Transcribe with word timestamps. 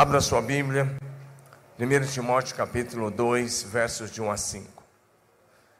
Abra 0.00 0.20
sua 0.20 0.40
Bíblia, 0.40 0.96
1 1.76 2.12
Timóteo 2.12 2.54
capítulo 2.54 3.10
2, 3.10 3.64
versos 3.64 4.12
de 4.12 4.22
1 4.22 4.30
a 4.30 4.36
5. 4.36 4.84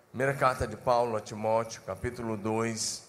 Primeira 0.08 0.34
carta 0.34 0.66
de 0.66 0.76
Paulo 0.76 1.16
a 1.16 1.20
Timóteo, 1.20 1.82
capítulo 1.82 2.36
2, 2.36 3.04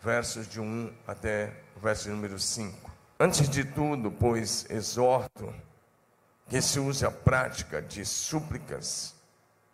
versos 0.00 0.46
de 0.46 0.60
1 0.60 0.94
até 1.08 1.52
o 1.74 1.80
verso 1.80 2.08
número 2.08 2.38
5. 2.38 2.88
Antes 3.18 3.48
de 3.48 3.64
tudo, 3.64 4.12
pois, 4.12 4.64
exorto 4.70 5.52
que 6.48 6.62
se 6.62 6.78
use 6.78 7.04
a 7.04 7.10
prática 7.10 7.82
de 7.82 8.06
súplicas, 8.06 9.16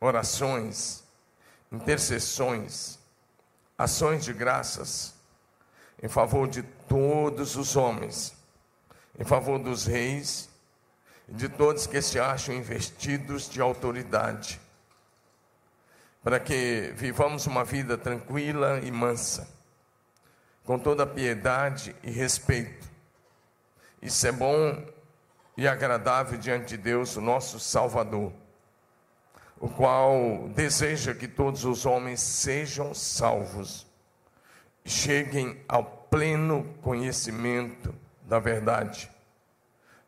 orações, 0.01 1.05
intercessões, 1.71 2.99
ações 3.77 4.25
de 4.25 4.33
graças 4.33 5.13
em 6.03 6.09
favor 6.09 6.49
de 6.49 6.63
todos 6.63 7.55
os 7.55 7.77
homens, 7.77 8.35
em 9.19 9.25
favor 9.25 9.59
dos 9.59 9.85
reis 9.85 10.54
de 11.29 11.49
todos 11.49 11.87
que 11.87 12.01
se 12.03 12.19
acham 12.19 12.55
investidos 12.55 13.49
de 13.49 13.61
autoridade, 13.61 14.61
para 16.23 16.39
que 16.39 16.93
vivamos 16.95 17.47
uma 17.47 17.65
vida 17.65 17.97
tranquila 17.97 18.81
e 18.81 18.91
mansa, 18.91 19.49
com 20.65 20.79
toda 20.79 21.07
piedade 21.07 21.95
e 22.03 22.11
respeito. 22.11 22.89
Isso 24.01 24.27
é 24.27 24.33
bom 24.33 24.85
e 25.57 25.69
agradável 25.69 26.39
diante 26.39 26.77
de 26.77 26.77
Deus, 26.77 27.17
o 27.17 27.21
nosso 27.21 27.61
Salvador, 27.61 28.33
o 29.59 29.69
qual 29.69 30.49
deseja 30.55 31.15
que 31.15 31.29
todos 31.29 31.65
os 31.65 31.87
homens 31.87 32.21
sejam 32.21 32.93
salvos, 32.93 33.87
cheguem 34.85 35.63
ao 35.69 35.85
pleno 35.85 36.65
conhecimento 36.83 37.95
da 38.23 38.39
verdade. 38.39 39.11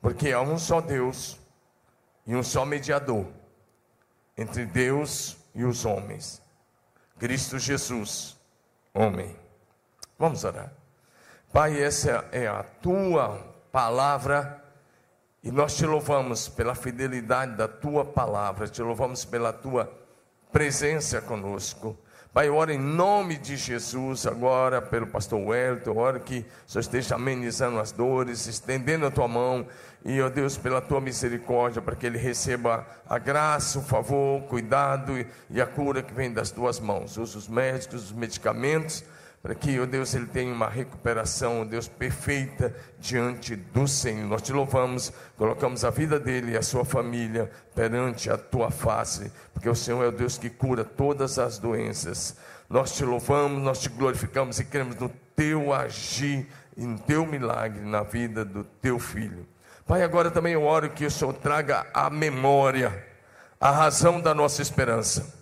Porque 0.01 0.33
há 0.33 0.41
um 0.41 0.59
só 0.59 0.81
Deus 0.81 1.39
e 2.27 2.35
um 2.35 2.43
só 2.43 2.65
mediador 2.65 3.27
entre 4.37 4.67
Deus 4.67 5.37
e 5.55 5.65
os 5.65 5.85
homens. 5.85 6.43
Cristo 7.19 7.59
Jesus, 7.59 8.37
homem. 8.93 9.35
Vamos 10.19 10.45
orar. 10.45 10.73
Pai, 11.53 11.83
essa 11.83 12.29
é 12.33 12.47
a 12.47 12.63
tua 12.63 13.39
palavra 13.73 14.63
e 15.43 15.51
nós 15.51 15.77
te 15.77 15.87
louvamos 15.87 16.49
pela 16.49 16.75
fidelidade 16.75 17.57
da 17.57 17.69
tua 17.69 18.05
palavra, 18.05 18.67
te 18.69 18.83
louvamos 18.83 19.25
pela 19.25 19.53
tua 19.53 19.91
presença 20.51 21.21
conosco. 21.23 21.97
Pai, 22.37 22.49
eu 22.49 22.57
oro 22.57 22.71
em 22.71 22.79
nome 22.79 23.39
de 23.39 23.57
Jesus 23.57 24.27
agora 24.27 24.83
pelo 24.83 25.07
pastor 25.07 25.41
Wellington, 25.41 25.89
eu 25.89 25.97
oro 25.97 26.21
que 26.21 26.45
o 26.69 26.71
Senhor 26.71 26.83
esteja 26.83 27.15
amenizando 27.15 27.81
as 27.81 27.93
dores, 27.93 28.47
estendendo 28.47 29.07
a 29.07 29.11
tua 29.11 29.27
mão 29.27 29.67
e, 30.05 30.21
ó 30.21 30.29
Deus, 30.29 30.59
pela 30.59 30.83
tua 30.83 31.01
misericórdia, 31.01 31.81
para 31.81 31.97
que 31.97 32.05
ele 32.05 32.19
receba 32.19 32.87
a 33.09 33.19
graça, 33.19 33.79
o 33.79 33.83
favor, 33.83 34.43
o 34.43 34.47
cuidado 34.49 35.13
e 35.49 35.63
a 35.63 35.67
cura 35.67 36.03
que 36.03 36.13
vem 36.13 36.31
das 36.31 36.51
tuas 36.51 36.79
mãos. 36.79 37.17
Usa 37.17 37.39
os 37.39 37.49
médicos, 37.49 38.11
os 38.11 38.13
medicamentos, 38.13 39.03
para 39.47 39.55
que, 39.55 39.79
ó 39.79 39.87
Deus, 39.87 40.13
ele 40.13 40.27
tenha 40.27 40.53
uma 40.53 40.69
recuperação, 40.69 41.61
ó 41.61 41.65
Deus, 41.65 41.87
perfeita 41.87 42.75
diante 42.99 43.55
do 43.55 43.87
Senhor. 43.87 44.27
Nós 44.27 44.43
te 44.43 44.53
louvamos, 44.53 45.13
colocamos 45.37 45.85
a 45.85 45.91
vida 45.91 46.19
dele 46.19 46.51
e 46.51 46.57
a 46.57 46.63
sua 46.63 46.85
família 46.85 47.49
perante 47.73 48.29
a 48.29 48.37
tua 48.37 48.73
face, 48.73 49.31
porque 49.55 49.69
o 49.69 49.75
Senhor 49.77 50.03
é 50.03 50.09
o 50.09 50.11
Deus 50.11 50.37
que 50.37 50.51
cura 50.51 50.85
todas 50.85 51.39
as 51.39 51.59
doenças. 51.59 52.37
Nós 52.69 52.97
te 52.97 53.05
louvamos, 53.05 53.63
nós 53.63 53.79
te 53.79 53.89
glorificamos 53.89 54.59
e 54.59 54.65
cremos 54.65 54.97
no 54.97 55.09
teu 55.37 55.73
agir, 55.73 56.49
em 56.77 56.97
teu 56.97 57.25
milagre 57.25 57.85
na 57.85 58.03
vida 58.03 58.45
do 58.45 58.65
teu 58.65 58.99
filho. 58.99 59.47
Pai, 59.87 60.03
agora 60.03 60.29
também 60.29 60.55
eu 60.55 60.65
oro 60.65 60.91
que 60.91 61.07
o 61.07 61.11
Senhor 61.11 61.33
traga 61.35 61.87
a 61.95 62.11
memória, 62.11 63.07
a 63.61 63.71
razão 63.71 64.21
da 64.21 64.35
nossa 64.35 64.61
esperança, 64.61 65.33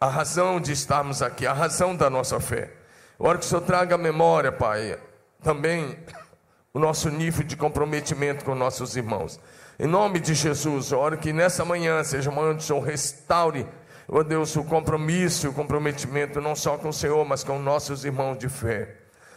a 0.00 0.08
razão 0.08 0.58
de 0.58 0.72
estarmos 0.72 1.20
aqui, 1.20 1.46
a 1.46 1.52
razão 1.52 1.94
da 1.94 2.08
nossa 2.08 2.40
fé. 2.40 2.75
Eu 3.18 3.24
oro 3.24 3.38
que 3.38 3.46
o 3.46 3.48
Senhor 3.48 3.62
traga 3.62 3.94
a 3.94 3.98
memória, 3.98 4.52
Pai, 4.52 4.98
também 5.42 5.96
o 6.72 6.78
nosso 6.78 7.08
nível 7.08 7.46
de 7.46 7.56
comprometimento 7.56 8.44
com 8.44 8.54
nossos 8.54 8.94
irmãos. 8.94 9.40
Em 9.78 9.86
nome 9.86 10.20
de 10.20 10.34
Jesus, 10.34 10.92
eu 10.92 10.98
oro 10.98 11.16
que 11.16 11.32
nessa 11.32 11.64
manhã 11.64 12.04
seja 12.04 12.28
uma 12.28 12.42
manhã 12.42 12.52
onde 12.52 12.62
o 12.62 12.66
Senhor 12.66 12.80
restaure, 12.80 13.66
ó 14.06 14.22
Deus, 14.22 14.54
o 14.56 14.64
compromisso, 14.64 15.48
o 15.48 15.52
comprometimento, 15.54 16.42
não 16.42 16.54
só 16.54 16.76
com 16.76 16.90
o 16.90 16.92
Senhor, 16.92 17.24
mas 17.24 17.42
com 17.42 17.58
nossos 17.58 18.04
irmãos 18.04 18.36
de 18.36 18.50
fé. 18.50 18.96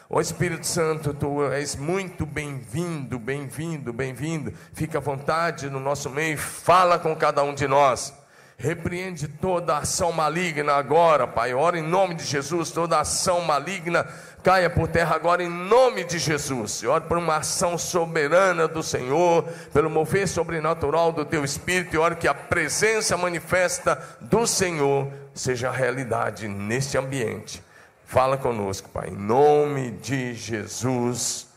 Ó 0.10 0.20
Espírito 0.20 0.68
Santo, 0.68 1.14
tu 1.14 1.42
és 1.46 1.78
muito 1.78 2.26
bem-vindo, 2.26 3.18
bem-vindo, 3.18 3.94
bem-vindo. 3.94 4.52
Fica 4.74 4.98
à 4.98 5.02
vontade 5.02 5.70
no 5.70 5.80
nosso 5.80 6.10
meio, 6.10 6.38
fala 6.38 7.00
com 7.00 7.16
cada 7.16 7.44
um 7.44 7.54
de 7.54 7.66
nós. 7.66 8.14
Repreende 8.62 9.26
toda 9.30 9.78
ação 9.78 10.12
maligna 10.12 10.74
agora, 10.74 11.26
Pai. 11.26 11.54
Ora 11.54 11.80
em 11.80 11.82
nome 11.82 12.16
de 12.16 12.26
Jesus, 12.26 12.72
toda 12.72 13.00
ação 13.00 13.40
maligna 13.40 14.06
caia 14.44 14.70
por 14.70 14.90
terra 14.90 15.16
agora 15.16 15.42
em 15.42 15.50
nome 15.50 16.04
de 16.04 16.20
Jesus. 16.20 16.84
Eu 16.84 16.92
oro 16.92 17.06
por 17.06 17.18
uma 17.18 17.38
ação 17.38 17.78
soberana 17.78 18.68
do 18.68 18.84
Senhor, 18.84 19.46
pelo 19.74 19.90
mover 19.90 20.28
sobrenatural 20.28 21.14
do 21.14 21.24
teu 21.24 21.46
espírito, 21.46 21.96
e 21.96 21.98
oro 21.98 22.18
que 22.18 22.28
a 22.28 22.34
presença 22.34 23.16
manifesta 23.16 23.98
do 24.20 24.46
Senhor 24.46 25.08
seja 25.34 25.72
realidade 25.72 26.50
neste 26.50 26.98
ambiente. 26.98 27.64
Fala 28.06 28.36
conosco, 28.36 28.90
Pai, 28.90 29.08
em 29.08 29.16
nome 29.16 29.92
de 29.92 30.34
Jesus. 30.34 31.48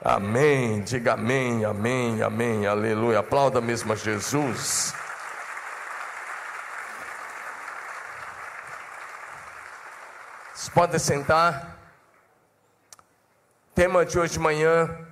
Amém. 0.00 0.80
Diga 0.80 1.14
amém, 1.14 1.64
amém, 1.64 2.22
amém, 2.22 2.68
aleluia. 2.68 3.18
Aplauda 3.18 3.60
mesmo 3.60 3.92
a 3.92 3.96
Jesus. 3.96 4.94
Vocês 10.66 10.74
podem 10.74 10.98
sentar. 10.98 11.78
O 13.70 13.74
tema 13.74 14.04
de 14.04 14.18
hoje 14.18 14.32
de 14.32 14.40
manhã 14.40 15.06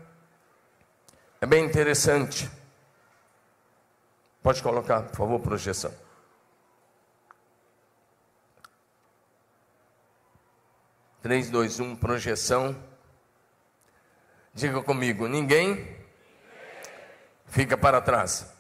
é 1.40 1.46
bem 1.46 1.64
interessante. 1.64 2.50
Pode 4.42 4.60
colocar, 4.60 5.02
por 5.02 5.16
favor, 5.16 5.38
projeção. 5.38 5.94
3, 11.22 11.50
2, 11.50 11.78
1, 11.78 11.96
projeção. 11.96 12.76
Diga 14.52 14.82
comigo: 14.82 15.28
ninguém 15.28 15.96
fica 17.46 17.76
para 17.76 18.00
trás. 18.00 18.52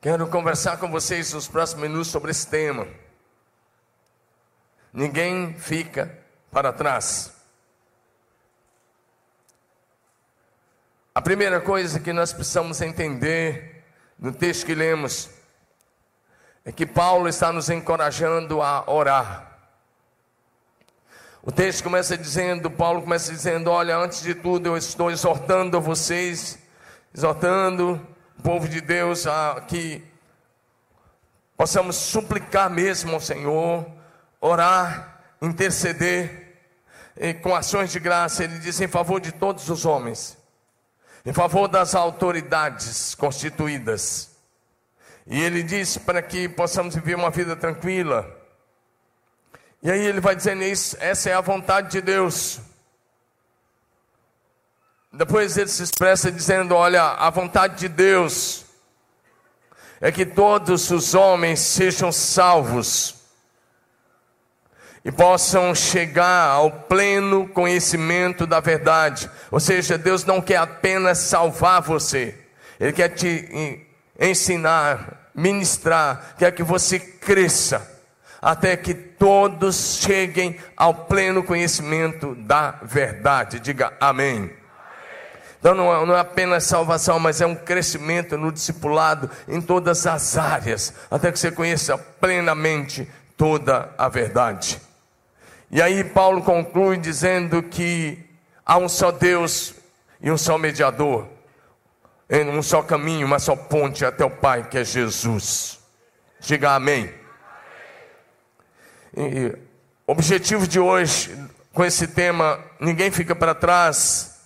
Quero 0.00 0.28
conversar 0.28 0.76
com 0.76 0.88
vocês 0.88 1.32
nos 1.32 1.48
próximos 1.48 1.82
minutos 1.82 2.06
sobre 2.06 2.30
esse 2.30 2.46
tema. 2.46 2.86
Ninguém 4.92 5.54
fica 5.58 6.16
para 6.52 6.72
trás. 6.72 7.32
A 11.12 11.20
primeira 11.20 11.60
coisa 11.60 11.98
que 11.98 12.12
nós 12.12 12.32
precisamos 12.32 12.80
entender 12.80 13.84
no 14.16 14.32
texto 14.32 14.66
que 14.66 14.74
lemos 14.74 15.30
é 16.64 16.70
que 16.70 16.86
Paulo 16.86 17.28
está 17.28 17.50
nos 17.50 17.68
encorajando 17.68 18.62
a 18.62 18.88
orar. 18.88 19.58
O 21.42 21.50
texto 21.50 21.82
começa 21.82 22.16
dizendo, 22.16 22.70
Paulo 22.70 23.02
começa 23.02 23.32
dizendo: 23.32 23.68
Olha, 23.68 23.96
antes 23.96 24.22
de 24.22 24.36
tudo 24.36 24.66
eu 24.66 24.76
estou 24.76 25.10
exortando 25.10 25.80
vocês, 25.80 26.56
exortando 27.12 28.16
povo 28.42 28.68
de 28.68 28.80
Deus 28.80 29.26
a 29.26 29.60
que 29.66 30.02
possamos 31.56 31.96
suplicar 31.96 32.70
mesmo 32.70 33.12
ao 33.12 33.20
Senhor, 33.20 33.86
orar, 34.40 35.22
interceder 35.42 36.56
com 37.42 37.54
ações 37.54 37.90
de 37.90 37.98
graça. 37.98 38.44
Ele 38.44 38.58
diz 38.58 38.80
em 38.80 38.88
favor 38.88 39.20
de 39.20 39.32
todos 39.32 39.68
os 39.68 39.84
homens, 39.84 40.36
em 41.24 41.32
favor 41.32 41.68
das 41.68 41.94
autoridades 41.94 43.14
constituídas 43.14 44.38
e 45.30 45.42
ele 45.42 45.62
diz 45.62 45.98
para 45.98 46.22
que 46.22 46.48
possamos 46.48 46.94
viver 46.94 47.14
uma 47.14 47.30
vida 47.30 47.54
tranquila. 47.54 48.26
E 49.82 49.90
aí 49.90 50.00
ele 50.00 50.20
vai 50.20 50.34
dizendo 50.34 50.62
isso, 50.62 50.96
essa 51.00 51.28
é 51.28 51.34
a 51.34 51.40
vontade 51.42 51.90
de 51.90 52.00
Deus. 52.00 52.58
Depois 55.12 55.56
ele 55.56 55.68
se 55.68 55.82
expressa 55.82 56.30
dizendo: 56.30 56.74
Olha, 56.74 57.02
a 57.02 57.30
vontade 57.30 57.76
de 57.76 57.88
Deus 57.88 58.64
é 60.00 60.12
que 60.12 60.26
todos 60.26 60.90
os 60.90 61.14
homens 61.14 61.60
sejam 61.60 62.12
salvos 62.12 63.16
e 65.04 65.10
possam 65.10 65.74
chegar 65.74 66.50
ao 66.50 66.70
pleno 66.70 67.48
conhecimento 67.48 68.46
da 68.46 68.60
verdade. 68.60 69.30
Ou 69.50 69.58
seja, 69.58 69.96
Deus 69.96 70.24
não 70.24 70.40
quer 70.40 70.56
apenas 70.56 71.18
salvar 71.18 71.80
você, 71.80 72.38
Ele 72.78 72.92
quer 72.92 73.08
te 73.08 73.86
ensinar, 74.20 75.30
ministrar, 75.34 76.34
quer 76.38 76.52
que 76.52 76.62
você 76.62 76.98
cresça 76.98 77.96
até 78.40 78.76
que 78.76 78.94
todos 78.94 79.98
cheguem 80.00 80.58
ao 80.76 80.94
pleno 80.94 81.42
conhecimento 81.42 82.34
da 82.34 82.72
verdade. 82.82 83.58
Diga 83.58 83.92
amém. 83.98 84.57
Então 85.58 85.74
não 85.74 85.92
é, 85.92 86.06
não 86.06 86.16
é, 86.16 86.20
apenas 86.20 86.64
salvação, 86.64 87.18
mas 87.18 87.40
é 87.40 87.46
um 87.46 87.54
crescimento 87.54 88.38
no 88.38 88.52
discipulado 88.52 89.28
em 89.48 89.60
todas 89.60 90.06
as 90.06 90.36
áreas, 90.36 90.94
até 91.10 91.32
que 91.32 91.38
você 91.38 91.50
conheça 91.50 91.98
plenamente 91.98 93.08
toda 93.36 93.92
a 93.98 94.08
verdade. 94.08 94.80
E 95.70 95.82
aí 95.82 96.04
Paulo 96.04 96.42
conclui 96.42 96.96
dizendo 96.96 97.62
que 97.62 98.18
há 98.64 98.78
um 98.78 98.88
só 98.88 99.10
Deus 99.10 99.74
e 100.20 100.30
um 100.30 100.38
só 100.38 100.56
mediador, 100.56 101.26
um 102.30 102.62
só 102.62 102.82
caminho, 102.82 103.26
uma 103.26 103.38
só 103.38 103.56
ponte 103.56 104.04
até 104.04 104.24
o 104.24 104.30
Pai, 104.30 104.68
que 104.68 104.78
é 104.78 104.84
Jesus. 104.84 105.78
Diga 106.40 106.72
amém. 106.72 107.12
E, 109.16 109.56
objetivo 110.06 110.66
de 110.66 110.78
hoje, 110.78 111.36
com 111.72 111.84
esse 111.84 112.06
tema, 112.08 112.60
ninguém 112.78 113.10
fica 113.10 113.34
para 113.34 113.54
trás, 113.54 114.37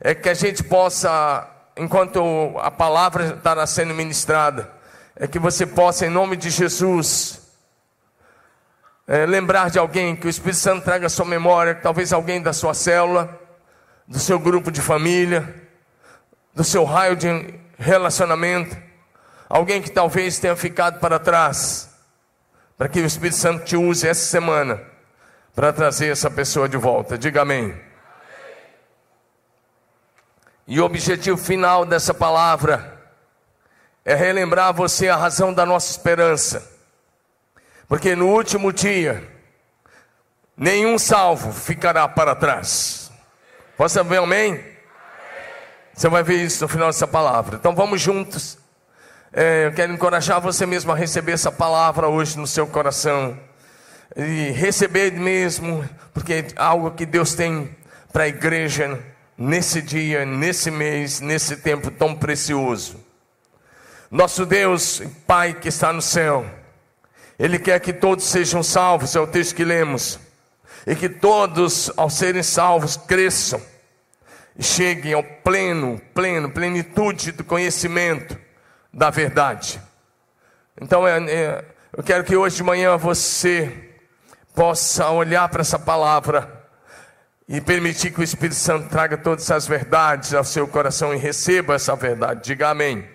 é 0.00 0.14
que 0.14 0.28
a 0.28 0.34
gente 0.34 0.62
possa, 0.62 1.48
enquanto 1.76 2.20
a 2.58 2.70
palavra 2.70 3.36
estará 3.36 3.66
sendo 3.66 3.94
ministrada, 3.94 4.70
é 5.14 5.26
que 5.26 5.38
você 5.38 5.66
possa, 5.66 6.06
em 6.06 6.10
nome 6.10 6.36
de 6.36 6.50
Jesus, 6.50 7.40
é, 9.06 9.24
lembrar 9.24 9.70
de 9.70 9.78
alguém, 9.78 10.16
que 10.16 10.26
o 10.26 10.30
Espírito 10.30 10.58
Santo 10.58 10.84
traga 10.84 11.06
a 11.06 11.10
sua 11.10 11.24
memória, 11.24 11.74
talvez 11.74 12.12
alguém 12.12 12.42
da 12.42 12.52
sua 12.52 12.74
célula, 12.74 13.40
do 14.06 14.18
seu 14.18 14.38
grupo 14.38 14.70
de 14.70 14.80
família, 14.80 15.54
do 16.54 16.64
seu 16.64 16.84
raio 16.84 17.16
de 17.16 17.28
relacionamento, 17.78 18.76
alguém 19.48 19.80
que 19.80 19.90
talvez 19.90 20.38
tenha 20.38 20.56
ficado 20.56 21.00
para 21.00 21.18
trás 21.18 21.96
para 22.76 22.88
que 22.88 23.00
o 23.00 23.06
Espírito 23.06 23.36
Santo 23.36 23.64
te 23.64 23.76
use 23.76 24.06
essa 24.06 24.26
semana 24.26 24.80
para 25.54 25.72
trazer 25.72 26.08
essa 26.08 26.30
pessoa 26.30 26.68
de 26.68 26.76
volta. 26.76 27.16
Diga 27.16 27.42
amém. 27.42 27.74
E 30.66 30.80
o 30.80 30.84
objetivo 30.84 31.36
final 31.36 31.84
dessa 31.84 32.12
palavra 32.12 33.00
é 34.04 34.14
relembrar 34.14 34.72
você 34.72 35.08
a 35.08 35.16
razão 35.16 35.52
da 35.52 35.64
nossa 35.64 35.90
esperança. 35.90 36.72
Porque 37.88 38.16
no 38.16 38.28
último 38.28 38.72
dia, 38.72 39.22
nenhum 40.56 40.98
salvo 40.98 41.52
ficará 41.52 42.08
para 42.08 42.34
trás. 42.34 43.10
Posso 43.76 44.02
ver 44.04 44.18
amém? 44.18 44.64
Você 45.94 46.08
vai 46.08 46.22
ver 46.22 46.42
isso 46.42 46.64
no 46.64 46.68
final 46.68 46.88
dessa 46.88 47.06
palavra. 47.06 47.56
Então 47.56 47.74
vamos 47.74 48.00
juntos 48.00 48.58
é, 49.38 49.66
eu 49.66 49.72
quero 49.72 49.92
encorajar 49.92 50.40
você 50.40 50.64
mesmo 50.64 50.90
a 50.90 50.94
receber 50.94 51.32
essa 51.32 51.52
palavra 51.52 52.08
hoje 52.08 52.38
no 52.38 52.46
seu 52.46 52.66
coração. 52.66 53.38
E 54.16 54.50
receber 54.52 55.12
mesmo, 55.12 55.86
porque 56.14 56.32
é 56.32 56.46
algo 56.56 56.92
que 56.92 57.04
Deus 57.04 57.34
tem 57.34 57.76
para 58.10 58.22
a 58.22 58.28
igreja 58.28 58.98
nesse 59.36 59.82
dia, 59.82 60.24
nesse 60.24 60.70
mês, 60.70 61.20
nesse 61.20 61.56
tempo 61.56 61.90
tão 61.90 62.14
precioso. 62.14 63.04
Nosso 64.10 64.46
Deus, 64.46 65.02
Pai 65.26 65.54
que 65.54 65.68
está 65.68 65.92
no 65.92 66.00
céu, 66.00 66.46
Ele 67.38 67.58
quer 67.58 67.80
que 67.80 67.92
todos 67.92 68.24
sejam 68.24 68.62
salvos, 68.62 69.14
é 69.14 69.20
o 69.20 69.26
texto 69.26 69.54
que 69.54 69.64
lemos, 69.64 70.18
e 70.86 70.94
que 70.94 71.08
todos, 71.08 71.90
ao 71.96 72.08
serem 72.08 72.42
salvos, 72.42 72.96
cresçam 72.96 73.60
e 74.58 74.62
cheguem 74.62 75.12
ao 75.12 75.22
pleno, 75.22 76.00
pleno, 76.14 76.50
plenitude 76.50 77.32
do 77.32 77.44
conhecimento 77.44 78.38
da 78.92 79.10
verdade. 79.10 79.80
Então 80.80 81.06
é, 81.06 81.18
é, 81.30 81.64
eu 81.94 82.02
quero 82.02 82.24
que 82.24 82.36
hoje 82.36 82.56
de 82.56 82.62
manhã 82.62 82.96
você 82.96 83.90
possa 84.54 85.10
olhar 85.10 85.46
para 85.48 85.60
essa 85.60 85.78
palavra 85.78 86.55
e 87.48 87.60
permitir 87.60 88.10
que 88.10 88.20
o 88.20 88.24
Espírito 88.24 88.56
Santo 88.56 88.88
traga 88.88 89.16
todas 89.16 89.44
essas 89.44 89.66
verdades 89.66 90.34
ao 90.34 90.42
seu 90.42 90.66
coração 90.66 91.14
e 91.14 91.18
receba 91.18 91.74
essa 91.74 91.94
verdade. 91.94 92.42
Diga 92.44 92.70
amém. 92.70 93.06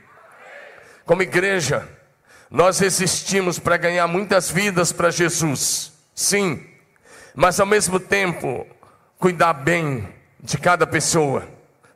Como 1.06 1.22
igreja, 1.22 1.88
nós 2.50 2.82
existimos 2.82 3.60
para 3.60 3.78
ganhar 3.78 4.08
muitas 4.08 4.50
vidas 4.50 4.92
para 4.92 5.12
Jesus, 5.12 5.92
sim, 6.16 6.66
mas 7.36 7.60
ao 7.60 7.66
mesmo 7.66 8.00
tempo 8.00 8.66
cuidar 9.20 9.54
bem 9.54 10.08
de 10.40 10.58
cada 10.58 10.88
pessoa 10.88 11.48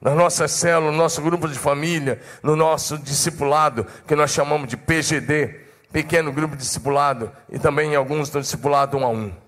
na 0.02 0.14
nossa 0.14 0.48
célula, 0.48 0.92
no 0.92 0.98
nosso 0.98 1.22
grupo 1.22 1.48
de 1.48 1.58
família, 1.58 2.22
no 2.44 2.56
nosso 2.56 2.98
discipulado, 2.98 3.88
que 4.06 4.16
nós 4.16 4.32
chamamos 4.32 4.68
de 4.68 4.78
PGD, 4.78 5.62
pequeno 5.92 6.32
grupo 6.32 6.56
discipulado, 6.56 7.32
e 7.50 7.58
também 7.58 7.96
alguns 7.96 8.30
do 8.30 8.40
discipulado 8.40 8.98
um 8.98 9.06
a 9.06 9.10
um. 9.10 9.45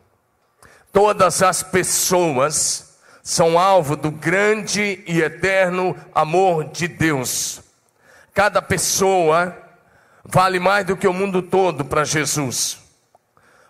Todas 0.92 1.42
as 1.42 1.62
pessoas 1.64 2.98
são 3.22 3.60
alvo 3.60 3.96
do 3.96 4.10
grande 4.10 5.04
e 5.06 5.22
eterno 5.22 5.96
amor 6.16 6.66
de 6.66 6.88
Deus. 6.88 7.62
Cada 8.34 8.62
pessoa 8.62 9.56
vale 10.24 10.60
mais 10.60 10.86
do 10.86 10.96
que 10.96 11.08
o 11.08 11.14
mundo 11.14 11.42
todo 11.42 11.84
para 11.84 12.06
Jesus. 12.06 12.78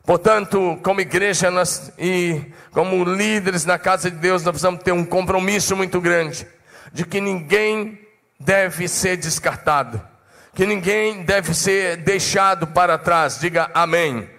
Portanto, 0.03 0.79
como 0.83 1.01
igreja 1.01 1.51
nós, 1.51 1.91
e 1.97 2.41
como 2.71 3.03
líderes 3.03 3.65
na 3.65 3.77
casa 3.77 4.09
de 4.09 4.17
Deus, 4.17 4.43
nós 4.43 4.51
precisamos 4.51 4.83
ter 4.83 4.91
um 4.91 5.03
compromisso 5.03 5.75
muito 5.75 5.99
grande 5.99 6.47
de 6.93 7.05
que 7.05 7.19
ninguém 7.19 7.99
deve 8.39 8.87
ser 8.87 9.17
descartado, 9.17 10.01
que 10.53 10.65
ninguém 10.65 11.23
deve 11.23 11.53
ser 11.53 11.97
deixado 11.97 12.67
para 12.67 12.97
trás. 12.97 13.39
Diga 13.39 13.69
amém. 13.73 14.29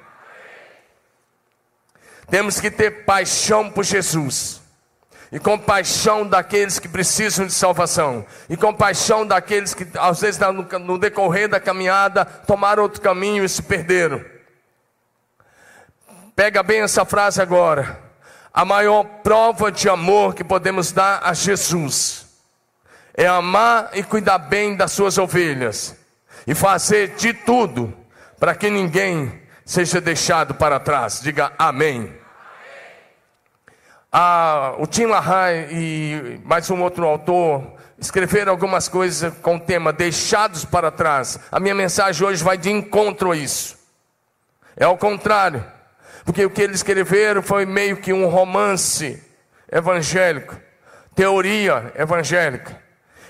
Temos 2.30 2.60
que 2.60 2.70
ter 2.70 3.04
paixão 3.04 3.70
por 3.70 3.84
Jesus. 3.84 4.60
E 5.30 5.38
compaixão 5.38 6.26
daqueles 6.26 6.78
que 6.78 6.88
precisam 6.88 7.46
de 7.46 7.52
salvação. 7.52 8.24
E 8.48 8.56
compaixão 8.56 9.26
daqueles 9.26 9.74
que, 9.74 9.86
às 9.98 10.20
vezes, 10.20 10.40
no 10.80 10.98
decorrer 10.98 11.48
da 11.48 11.60
caminhada, 11.60 12.24
tomaram 12.24 12.82
outro 12.82 13.00
caminho 13.00 13.44
e 13.44 13.48
se 13.48 13.62
perderam. 13.62 14.24
Pega 16.34 16.62
bem 16.62 16.82
essa 16.82 17.04
frase 17.04 17.42
agora. 17.42 17.98
A 18.54 18.64
maior 18.64 19.04
prova 19.22 19.70
de 19.70 19.88
amor 19.88 20.34
que 20.34 20.42
podemos 20.42 20.92
dar 20.92 21.20
a 21.22 21.34
Jesus 21.34 22.26
é 23.14 23.26
amar 23.26 23.90
e 23.92 24.02
cuidar 24.02 24.38
bem 24.38 24.76
das 24.76 24.92
suas 24.92 25.18
ovelhas 25.18 25.96
e 26.46 26.54
fazer 26.54 27.16
de 27.16 27.34
tudo 27.34 27.92
para 28.38 28.54
que 28.54 28.70
ninguém 28.70 29.42
seja 29.64 30.00
deixado 30.00 30.54
para 30.54 30.80
trás. 30.80 31.20
Diga 31.20 31.52
amém. 31.58 32.17
Ah, 34.10 34.74
o 34.78 34.86
Tim 34.86 35.04
LaHaye 35.04 35.68
e 35.70 36.40
mais 36.42 36.70
um 36.70 36.80
outro 36.82 37.04
autor 37.04 37.74
escreveram 37.98 38.50
algumas 38.50 38.88
coisas 38.88 39.34
com 39.42 39.56
o 39.56 39.60
tema 39.60 39.92
Deixados 39.92 40.64
para 40.64 40.90
Trás. 40.90 41.38
A 41.52 41.60
minha 41.60 41.74
mensagem 41.74 42.26
hoje 42.26 42.42
vai 42.42 42.56
de 42.56 42.70
encontro 42.70 43.32
a 43.32 43.36
isso. 43.36 43.76
É 44.74 44.84
ao 44.84 44.96
contrário, 44.96 45.62
porque 46.24 46.42
o 46.42 46.48
que 46.48 46.62
eles 46.62 46.76
escreveram 46.76 47.42
foi 47.42 47.66
meio 47.66 47.98
que 47.98 48.10
um 48.10 48.28
romance 48.28 49.22
evangélico, 49.70 50.56
teoria 51.14 51.92
evangélica. 51.94 52.80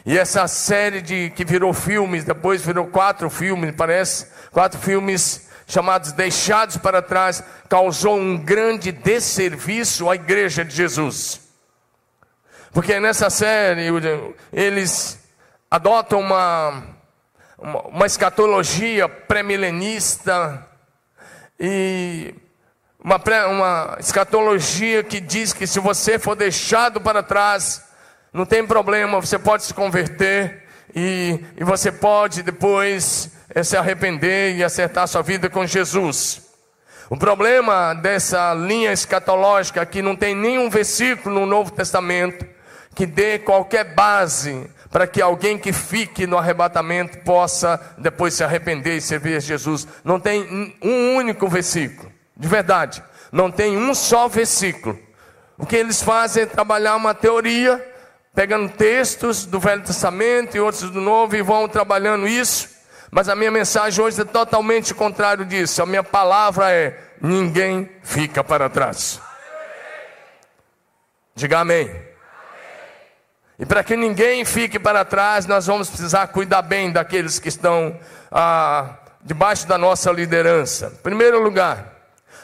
E 0.06 0.16
essa 0.16 0.47
série 0.47 1.02
de 1.02 1.30
que 1.30 1.44
virou 1.44 1.75
filmes, 1.75 2.23
depois 2.23 2.64
virou 2.64 2.87
quatro 2.87 3.28
filmes, 3.28 3.75
parece, 3.75 4.28
quatro 4.52 4.78
filmes 4.78 5.48
chamados 5.68 6.12
Deixados 6.12 6.78
para 6.78 7.02
Trás, 7.02 7.44
causou 7.68 8.16
um 8.16 8.38
grande 8.38 8.90
desserviço 8.90 10.08
à 10.08 10.14
igreja 10.14 10.64
de 10.64 10.75
Jesus. 10.75 11.42
Porque 12.72 12.98
nessa 12.98 13.28
série 13.28 13.87
eles 14.50 15.18
adotam 15.70 16.20
uma, 16.20 16.82
uma, 17.58 17.82
uma 17.82 18.06
escatologia 18.06 19.08
pré-milenista 19.08 20.66
e 21.60 22.34
uma, 22.98 23.20
uma 23.48 23.96
escatologia 24.00 25.04
que 25.04 25.20
diz 25.20 25.52
que 25.52 25.66
se 25.66 25.78
você 25.78 26.18
for 26.18 26.34
deixado 26.34 26.98
para 26.98 27.22
trás, 27.22 27.84
não 28.32 28.46
tem 28.46 28.66
problema, 28.66 29.20
você 29.20 29.38
pode 29.38 29.64
se 29.64 29.75
converter 29.75 30.64
e, 30.94 31.44
e 31.58 31.64
você 31.64 31.92
pode 31.92 32.42
depois 32.42 33.30
é, 33.58 33.64
se 33.64 33.76
arrepender 33.76 34.54
e 34.54 34.62
acertar 34.62 35.08
sua 35.08 35.20
vida 35.20 35.50
com 35.50 35.66
Jesus. 35.66 36.42
O 37.10 37.16
problema 37.16 37.92
dessa 37.92 38.54
linha 38.54 38.92
escatológica 38.92 39.80
é 39.80 39.86
que 39.86 40.00
não 40.00 40.14
tem 40.14 40.32
nenhum 40.34 40.70
versículo 40.70 41.40
no 41.40 41.46
Novo 41.46 41.72
Testamento 41.72 42.46
que 42.94 43.04
dê 43.04 43.38
qualquer 43.38 43.94
base 43.94 44.70
para 44.90 45.06
que 45.06 45.20
alguém 45.20 45.58
que 45.58 45.72
fique 45.72 46.26
no 46.26 46.38
arrebatamento 46.38 47.18
possa 47.18 47.80
depois 47.98 48.34
se 48.34 48.44
arrepender 48.44 48.96
e 48.96 49.00
servir 49.00 49.36
a 49.36 49.40
Jesus. 49.40 49.88
Não 50.04 50.20
tem 50.20 50.76
um 50.80 51.16
único 51.16 51.48
versículo, 51.48 52.12
de 52.36 52.46
verdade. 52.46 53.02
Não 53.32 53.50
tem 53.50 53.76
um 53.76 53.92
só 53.94 54.28
versículo. 54.28 54.96
O 55.56 55.66
que 55.66 55.76
eles 55.76 56.00
fazem 56.00 56.44
é 56.44 56.46
trabalhar 56.46 56.94
uma 56.94 57.12
teoria 57.12 57.84
pegando 58.34 58.68
textos 58.68 59.44
do 59.44 59.58
Velho 59.58 59.82
Testamento 59.82 60.56
e 60.56 60.60
outros 60.60 60.90
do 60.90 61.00
Novo 61.00 61.34
e 61.34 61.42
vão 61.42 61.68
trabalhando 61.68 62.28
isso 62.28 62.77
Mas 63.10 63.28
a 63.28 63.34
minha 63.34 63.50
mensagem 63.50 64.04
hoje 64.04 64.20
é 64.20 64.24
totalmente 64.24 64.94
contrário 64.94 65.44
disso. 65.44 65.82
A 65.82 65.86
minha 65.86 66.02
palavra 66.02 66.70
é: 66.72 66.98
ninguém 67.20 67.90
fica 68.02 68.44
para 68.44 68.68
trás. 68.68 69.20
Diga 71.34 71.60
amém. 71.60 72.08
E 73.58 73.66
para 73.66 73.82
que 73.82 73.96
ninguém 73.96 74.44
fique 74.44 74.78
para 74.78 75.04
trás, 75.04 75.46
nós 75.46 75.66
vamos 75.66 75.88
precisar 75.88 76.28
cuidar 76.28 76.62
bem 76.62 76.92
daqueles 76.92 77.38
que 77.40 77.48
estão 77.48 77.98
ah, 78.30 78.96
debaixo 79.22 79.66
da 79.66 79.76
nossa 79.76 80.12
liderança. 80.12 80.92
Primeiro 81.02 81.42
lugar, 81.42 81.92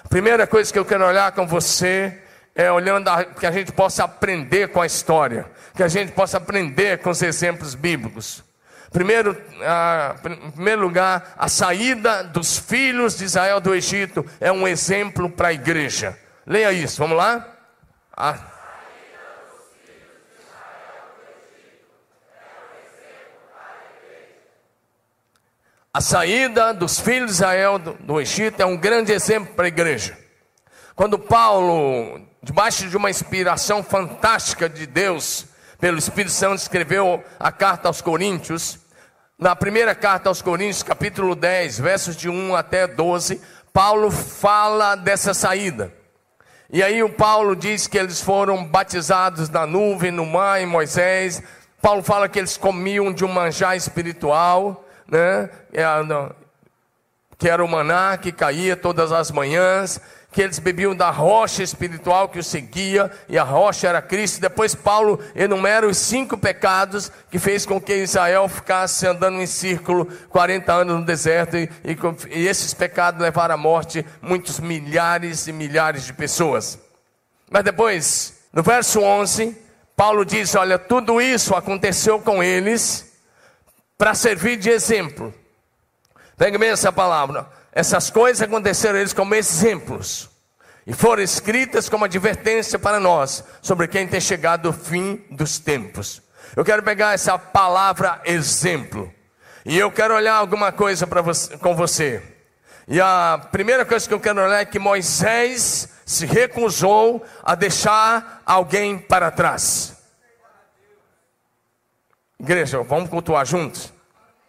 a 0.05 0.09
primeira 0.09 0.47
coisa 0.47 0.73
que 0.73 0.79
eu 0.79 0.85
quero 0.85 1.07
olhar 1.07 1.31
com 1.33 1.47
você 1.47 2.21
é 2.55 2.71
olhando 2.71 3.09
a, 3.09 3.25
que 3.25 3.47
a 3.47 3.51
gente 3.53 3.71
possa 3.73 4.05
aprender 4.05 4.69
com 4.69 4.81
a 4.81 4.87
história, 4.87 5.47
que 5.77 5.83
a 5.83 5.89
gente 5.89 6.13
possa 6.13 6.39
aprender 6.39 6.99
com 6.99 7.11
os 7.11 7.23
exemplos 7.23 7.75
bíblicos. 7.75 8.43
Primeiro, 8.95 9.37
ah, 9.63 10.15
em 10.25 10.53
primeiro 10.53 10.83
lugar, 10.83 11.35
a 11.37 11.49
saída 11.49 12.23
dos 12.23 12.57
filhos 12.57 13.19
de 13.19 13.25
Israel 13.25 13.61
do 13.61 13.75
Egito 13.75 14.25
é 14.41 14.53
um 14.53 14.69
exemplo 14.69 15.29
para 15.29 15.49
a 15.49 15.53
igreja. 15.53 16.17
Leia 16.47 16.73
isso, 16.73 16.99
vamos 16.99 17.17
lá? 17.17 17.45
A 25.93 26.01
saída 26.01 26.73
dos 26.73 27.01
filhos 27.01 27.31
de 27.31 27.35
Israel 27.35 27.81
do, 27.81 27.95
do 27.95 28.21
Egito 28.21 28.63
é 28.63 28.65
um 28.65 28.77
grande 28.77 29.11
exemplo 29.11 29.57
para 29.57 29.65
a 29.65 29.69
igreja. 29.69 30.17
Quando 30.95 31.19
Paulo, 31.19 32.25
debaixo 32.41 32.89
de 32.89 32.97
uma 32.97 33.11
inspiração 33.11 33.83
fantástica 33.83 34.69
de 34.69 34.87
Deus, 34.87 35.47
pelo 35.81 35.99
Espírito 35.99 36.31
Santo, 36.31 36.59
escreveu 36.59 37.25
a 37.41 37.51
carta 37.51 37.89
aos 37.89 38.01
Coríntios, 38.01 38.84
na 39.39 39.55
primeira 39.57 39.95
carta 39.95 40.29
aos 40.29 40.41
Coríntios, 40.41 40.83
capítulo 40.83 41.35
10, 41.35 41.79
versos 41.79 42.17
de 42.17 42.29
1 42.29 42.55
até 42.55 42.87
12, 42.87 43.41
Paulo 43.73 44.11
fala 44.11 44.95
dessa 44.95 45.35
saída. 45.35 45.93
E 46.71 46.83
aí 46.83 47.03
o 47.03 47.11
Paulo 47.11 47.55
diz 47.55 47.87
que 47.87 47.99
eles 47.99 48.21
foram 48.21 48.65
batizados 48.65 49.49
na 49.49 49.67
nuvem, 49.67 50.11
no 50.11 50.25
mar, 50.25 50.61
em 50.61 50.67
Moisés. 50.67 51.43
Paulo 51.83 52.03
fala 52.03 52.29
que 52.29 52.39
eles 52.39 52.57
comiam 52.57 53.13
de 53.13 53.25
um 53.25 53.29
manjar 53.29 53.77
espiritual 53.77 54.85
né? 55.07 55.51
Que 57.39 57.49
era 57.49 57.65
o 57.65 57.69
maná 57.69 58.17
que 58.17 58.33
caía 58.33 58.77
todas 58.77 59.13
as 59.13 59.31
manhãs, 59.31 60.01
que 60.35 60.43
eles 60.43 60.59
bebiam 60.59 60.97
da 60.97 61.11
rocha 61.11 61.63
espiritual 61.63 62.29
que 62.29 62.41
os 62.41 62.49
seguia, 62.49 63.09
e 63.29 63.39
a 63.39 63.45
rocha 63.45 63.87
era 63.87 64.03
Cristo. 64.03 64.41
Depois 64.41 64.75
Paulo 64.75 65.21
enumera 65.33 65.87
os 65.87 65.97
cinco 65.97 66.37
pecados 66.37 67.11
que 67.31 67.39
fez 67.39 67.65
com 67.65 67.81
que 67.81 67.95
Israel 67.95 68.49
ficasse 68.49 69.07
andando 69.07 69.41
em 69.41 69.47
círculo 69.47 70.07
40 70.31 70.73
anos 70.73 70.97
no 70.97 71.05
deserto, 71.05 71.57
e, 71.57 71.71
e, 71.85 71.97
e 72.37 72.49
esses 72.49 72.75
pecados 72.75 73.21
levaram 73.21 73.55
à 73.55 73.57
morte 73.57 74.05
muitos 74.21 74.59
milhares 74.59 75.47
e 75.47 75.53
milhares 75.53 76.05
de 76.05 76.13
pessoas. 76.13 76.81
Mas 77.49 77.63
depois, 77.63 78.35
no 78.53 78.63
verso 78.63 79.01
11, 79.01 79.57
Paulo 79.97 80.25
diz: 80.25 80.57
Olha, 80.57 80.81
tudo 80.81 81.21
isso 81.21 81.55
aconteceu 81.55 82.19
com 82.19 82.43
eles 82.43 83.13
para 83.97 84.15
servir 84.15 84.57
de 84.57 84.69
exemplo. 84.69 85.33
Pegue 86.37 86.59
bem 86.59 86.71
essa 86.71 86.93
palavra. 86.93 87.47
Essas 87.73 88.11
coisas 88.11 88.43
aconteceram 88.43 88.99
eles 88.99 89.13
como 89.13 89.35
exemplos 89.35 90.31
e 90.87 90.93
foram 90.93 91.23
escritas 91.23 91.89
como 91.89 92.05
advertência 92.05 92.79
para 92.79 93.01
nós 93.01 93.43
sobre 93.63 93.89
quem 93.89 94.07
tem 94.07 94.21
chegado 94.21 94.69
o 94.69 94.73
fim 94.73 95.25
dos 95.31 95.59
tempos. 95.59 96.23
Eu 96.55 96.65
quero 96.65 96.83
pegar 96.83 97.15
essa 97.15 97.39
palavra 97.39 98.21
exemplo 98.25 99.13
e 99.65 99.79
eu 99.79 99.91
quero 99.91 100.15
olhar 100.15 100.35
alguma 100.35 100.71
coisa 100.71 101.07
para 101.07 101.23
você, 101.23 101.57
com 101.57 101.75
você. 101.75 102.23
E 102.87 103.01
a 103.01 103.49
primeira 103.51 103.85
coisa 103.87 104.07
que 104.07 104.13
eu 104.13 104.21
quero 104.21 104.43
olhar 104.43 104.61
é 104.61 104.65
que 104.65 104.79
Moisés 104.79 105.89
se 106.05 106.27
recusou 106.27 107.25
a 107.43 107.55
deixar 107.55 108.43
alguém 108.45 108.99
para 108.99 109.31
trás. 109.31 109.97
Igreja, 112.39 112.83
vamos 112.83 113.09
cultuar 113.09 113.47
juntos? 113.47 113.94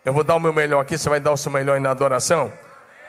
Eu 0.05 0.13
vou 0.13 0.23
dar 0.23 0.35
o 0.35 0.39
meu 0.39 0.53
melhor 0.53 0.81
aqui, 0.81 0.99
você 0.99 1.09
vai 1.09 1.19
dar 1.19 1.31
o 1.31 1.37
seu 1.37 1.51
melhor 1.51 1.81
na 1.81 1.89
adoração? 1.89 2.53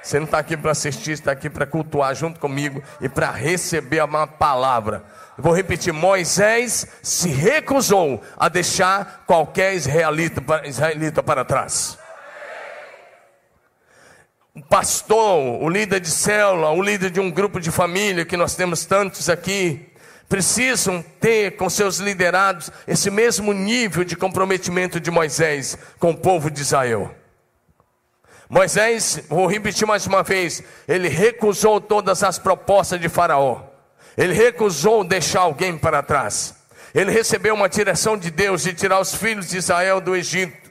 Você 0.02 0.18
não 0.18 0.24
está 0.24 0.38
aqui 0.38 0.56
para 0.56 0.70
assistir, 0.70 1.10
está 1.10 1.30
aqui 1.30 1.50
para 1.50 1.66
cultuar 1.66 2.14
junto 2.14 2.40
comigo 2.40 2.82
e 3.02 3.08
para 3.08 3.30
receber 3.30 4.02
uma 4.02 4.26
palavra. 4.26 5.04
Eu 5.36 5.44
vou 5.44 5.52
repetir: 5.52 5.92
Moisés 5.92 6.86
se 7.02 7.28
recusou 7.28 8.22
a 8.38 8.48
deixar 8.48 9.24
qualquer 9.26 9.74
israelita, 9.74 10.42
israelita 10.64 11.22
para 11.22 11.44
trás. 11.44 11.98
O 14.54 14.62
pastor, 14.62 15.62
o 15.62 15.68
líder 15.68 16.00
de 16.00 16.10
célula, 16.10 16.70
o 16.70 16.80
líder 16.80 17.10
de 17.10 17.20
um 17.20 17.30
grupo 17.30 17.60
de 17.60 17.70
família, 17.70 18.24
que 18.24 18.38
nós 18.38 18.54
temos 18.54 18.86
tantos 18.86 19.28
aqui, 19.28 19.85
precisam 20.28 21.02
ter 21.20 21.56
com 21.56 21.70
seus 21.70 21.98
liderados 21.98 22.70
esse 22.86 23.10
mesmo 23.10 23.52
nível 23.52 24.04
de 24.04 24.16
comprometimento 24.16 24.98
de 24.98 25.10
Moisés 25.10 25.78
com 25.98 26.10
o 26.10 26.16
povo 26.16 26.50
de 26.50 26.60
Israel. 26.60 27.14
Moisés, 28.48 29.20
vou 29.28 29.46
repetir 29.46 29.86
mais 29.86 30.06
uma 30.06 30.22
vez, 30.22 30.62
ele 30.86 31.08
recusou 31.08 31.80
todas 31.80 32.22
as 32.22 32.38
propostas 32.38 33.00
de 33.00 33.08
Faraó. 33.08 33.62
Ele 34.16 34.32
recusou 34.32 35.04
deixar 35.04 35.40
alguém 35.40 35.76
para 35.76 36.02
trás. 36.02 36.54
Ele 36.94 37.10
recebeu 37.10 37.54
uma 37.54 37.68
direção 37.68 38.16
de 38.16 38.30
Deus 38.30 38.62
de 38.62 38.72
tirar 38.72 39.00
os 39.00 39.14
filhos 39.14 39.48
de 39.48 39.58
Israel 39.58 40.00
do 40.00 40.16
Egito. 40.16 40.70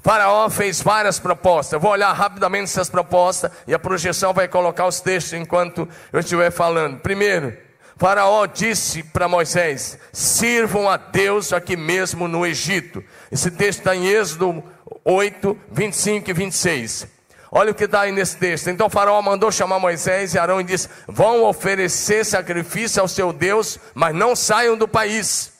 Faraó 0.00 0.48
fez 0.48 0.80
várias 0.80 1.18
propostas. 1.18 1.72
Eu 1.72 1.80
vou 1.80 1.90
olhar 1.90 2.12
rapidamente 2.12 2.64
essas 2.64 2.88
propostas 2.88 3.50
e 3.66 3.74
a 3.74 3.78
projeção 3.78 4.32
vai 4.32 4.46
colocar 4.46 4.86
os 4.86 5.00
textos 5.00 5.32
enquanto 5.32 5.88
eu 6.12 6.20
estiver 6.20 6.52
falando. 6.52 7.00
Primeiro, 7.00 7.56
Faraó 7.98 8.46
disse 8.46 9.02
para 9.02 9.28
Moisés: 9.28 9.98
sirvam 10.12 10.88
a 10.88 10.96
Deus 10.96 11.52
aqui 11.52 11.76
mesmo 11.76 12.28
no 12.28 12.46
Egito. 12.46 13.04
Esse 13.30 13.50
texto 13.50 13.80
está 13.80 13.94
em 13.94 14.06
Êxodo 14.06 14.62
8, 15.04 15.58
25 15.70 16.30
e 16.30 16.32
26. 16.32 17.08
Olha 17.50 17.72
o 17.72 17.74
que 17.74 17.84
está 17.84 18.02
aí 18.02 18.12
nesse 18.12 18.36
texto. 18.36 18.68
Então 18.68 18.88
Faraó 18.88 19.20
mandou 19.20 19.50
chamar 19.50 19.80
Moisés 19.80 20.32
e 20.32 20.38
Arão 20.38 20.60
e 20.60 20.64
disse: 20.64 20.88
Vão 21.08 21.42
oferecer 21.42 22.24
sacrifício 22.24 23.02
ao 23.02 23.08
seu 23.08 23.32
Deus, 23.32 23.80
mas 23.94 24.14
não 24.14 24.36
saiam 24.36 24.76
do 24.76 24.86
país. 24.86 25.52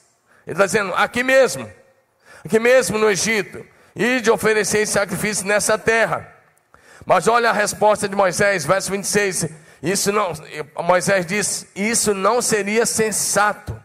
Ele 0.47 0.53
está 0.53 0.65
dizendo: 0.65 0.93
aqui 0.95 1.23
mesmo, 1.23 1.69
aqui 2.45 2.57
mesmo 2.57 2.97
no 2.97 3.09
Egito, 3.09 3.65
e 3.93 4.21
de 4.21 4.31
oferecer 4.31 4.87
sacrifício 4.87 5.45
nessa 5.45 5.77
terra. 5.77 6.35
Mas 7.05 7.27
olha 7.27 7.49
a 7.49 7.53
resposta 7.53 8.07
de 8.07 8.15
Moisés, 8.15 8.65
verso 8.65 8.91
26. 8.91 9.47
Isso 9.81 10.11
não, 10.11 10.33
Moisés 10.83 11.25
diz, 11.25 11.67
isso 11.75 12.13
não 12.13 12.41
seria 12.41 12.85
sensato. 12.85 13.75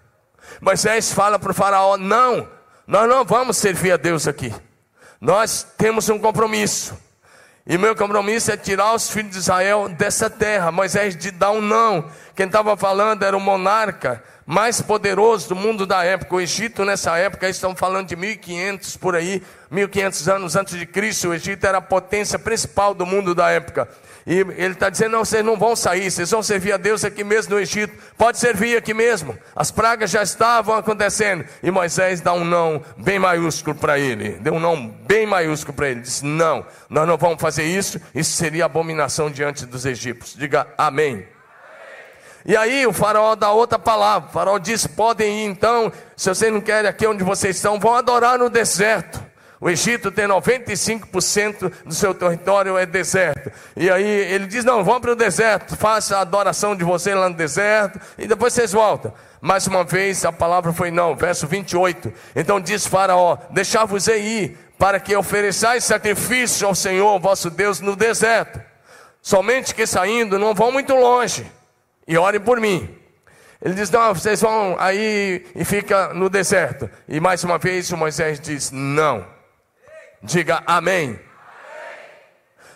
Moisés 0.61 1.13
fala 1.13 1.39
para 1.39 1.53
o 1.53 1.55
faraó: 1.55 1.97
não, 1.97 2.49
nós 2.87 3.09
não 3.09 3.25
vamos 3.25 3.57
servir 3.57 3.93
a 3.93 3.97
Deus 3.97 4.27
aqui. 4.27 4.53
Nós 5.21 5.67
temos 5.77 6.09
um 6.09 6.19
compromisso. 6.19 6.99
E 7.67 7.79
meu 7.79 7.97
compromisso 7.97 8.53
é 8.53 8.59
tirar 8.59 8.93
os 8.93 9.09
filhos 9.09 9.33
de 9.33 9.39
Israel 9.39 9.89
dessa 9.89 10.29
terra. 10.29 10.71
Moisés 10.71 11.17
dá 11.33 11.51
um 11.51 11.63
não. 11.63 12.11
Quem 12.37 12.45
estava 12.45 12.77
falando 12.77 13.23
era 13.23 13.35
o 13.35 13.41
monarca 13.41 14.23
mais 14.47 14.83
poderoso 14.83 15.49
do 15.49 15.57
mundo 15.57 15.87
da 15.87 16.05
época. 16.05 16.35
O 16.35 16.41
Egito, 16.43 16.85
nessa 16.85 17.17
época, 17.17 17.49
estão 17.49 17.75
falando 17.75 18.09
de 18.09 18.17
1500 18.17 18.99
por 18.99 19.17
aí, 19.17 19.43
1500 19.71 20.29
anos 20.29 20.57
antes 20.57 20.79
de 20.79 20.85
Cristo. 20.85 21.29
O 21.29 21.35
Egito 21.35 21.65
era 21.67 21.79
a 21.79 21.81
potência 21.81 22.39
principal 22.39 22.93
do 22.93 23.07
mundo 23.07 23.35
da 23.35 23.51
época. 23.51 23.89
E 24.27 24.39
ele 24.39 24.73
está 24.73 24.89
dizendo: 24.89 25.13
não, 25.13 25.25
vocês 25.25 25.45
não 25.45 25.57
vão 25.57 25.77
sair, 25.77 26.11
vocês 26.11 26.31
vão 26.31 26.43
servir 26.43 26.73
a 26.73 26.77
Deus 26.77 27.05
aqui 27.05 27.23
mesmo 27.23 27.55
no 27.55 27.61
Egito. 27.61 27.95
Pode 28.17 28.39
servir 28.39 28.77
aqui 28.77 28.95
mesmo. 28.95 29.39
As 29.55 29.71
pragas 29.71 30.11
já 30.11 30.23
estavam 30.23 30.77
acontecendo. 30.77 31.45
E 31.63 31.71
Moisés 31.71 32.21
dá 32.21 32.33
um 32.33 32.45
não 32.45 32.83
bem 32.97 33.19
maiúsculo 33.19 33.77
para 33.77 33.99
ele. 33.99 34.31
Deu 34.41 34.55
um 34.55 34.61
não 34.61 34.89
bem 34.89 35.27
maiúsculo 35.27 35.75
para 35.75 35.91
ele. 35.91 36.01
Disse: 36.01 36.25
não, 36.25 36.65
nós 36.89 37.07
não 37.07 37.19
vamos 37.19 37.41
fazer 37.41 37.65
isso. 37.65 38.01
Isso 38.15 38.33
seria 38.33 38.65
abominação 38.65 39.31
diante 39.31 39.67
dos 39.67 39.85
egípcios. 39.85 40.39
Diga 40.39 40.67
amém. 40.79 41.27
E 42.47 42.57
aí 42.57 42.87
o 42.87 42.93
faraó 42.93 43.35
dá 43.35 43.51
outra 43.53 43.79
palavra. 43.79 44.29
O 44.29 44.33
faraó 44.33 44.59
diz: 44.59 44.87
podem 44.87 45.45
ir 45.45 45.49
então, 45.49 45.93
se 46.17 46.29
vocês 46.29 46.53
não 46.53 46.61
querem 46.61 46.89
aqui 46.89 47.07
onde 47.07 47.23
vocês 47.23 47.57
estão, 47.57 47.79
vão 47.79 47.95
adorar 47.95 48.39
no 48.39 48.49
deserto. 48.49 49.24
O 49.65 49.71
Egito 49.71 50.13
tem 50.13 50.27
95% 50.29 51.73
do 51.87 51.95
seu 51.95 52.13
território 52.13 52.77
é 52.77 52.85
deserto. 52.85 53.51
E 53.75 53.91
aí 53.91 54.05
ele 54.05 54.47
diz: 54.47 54.63
Não, 54.63 54.85
vão 54.85 55.01
para 55.01 55.13
o 55.13 55.17
deserto, 55.17 55.75
faça 55.75 56.19
a 56.19 56.21
adoração 56.21 56.77
de 56.77 56.85
vocês 56.85 57.17
lá 57.17 57.31
no 57.31 57.35
deserto, 57.35 57.99
e 58.19 58.27
depois 58.27 58.53
vocês 58.53 58.73
voltam. 58.73 59.11
Mais 59.41 59.67
uma 59.67 59.83
vez 59.83 60.23
a 60.23 60.31
palavra 60.31 60.71
foi 60.71 60.91
não, 60.91 61.17
verso 61.17 61.47
28. 61.47 62.13
Então 62.37 62.61
diz 62.61 62.87
Faraó: 62.87 63.39
Deixar-vos 63.49 64.07
ir, 64.07 64.55
para 64.79 65.01
que 65.01 65.17
ofereçais 65.17 65.83
sacrifício 65.83 66.67
ao 66.67 66.75
Senhor 66.75 67.19
vosso 67.19 67.49
Deus 67.49 67.81
no 67.81 67.97
deserto. 67.97 68.61
Somente 69.23 69.75
que 69.75 69.87
saindo, 69.87 70.39
não 70.39 70.53
vão 70.53 70.71
muito 70.73 70.95
longe, 70.95 71.51
e 72.07 72.19
orem 72.19 72.39
por 72.39 72.61
mim. 72.61 72.95
Ele 73.63 73.73
diz: 73.73 73.89
Não, 73.89 74.15
vocês 74.15 74.43
vão 74.43 74.77
aí 74.79 75.47
e 75.55 75.65
fica 75.65 76.13
no 76.13 76.29
deserto. 76.29 76.91
E 77.09 77.19
mais 77.19 77.43
uma 77.45 77.57
vez 77.57 77.91
o 77.91 77.97
Moisés 77.97 78.39
diz: 78.39 78.71
Não. 78.71 79.33
Diga 80.25 80.63
amém. 80.67 81.21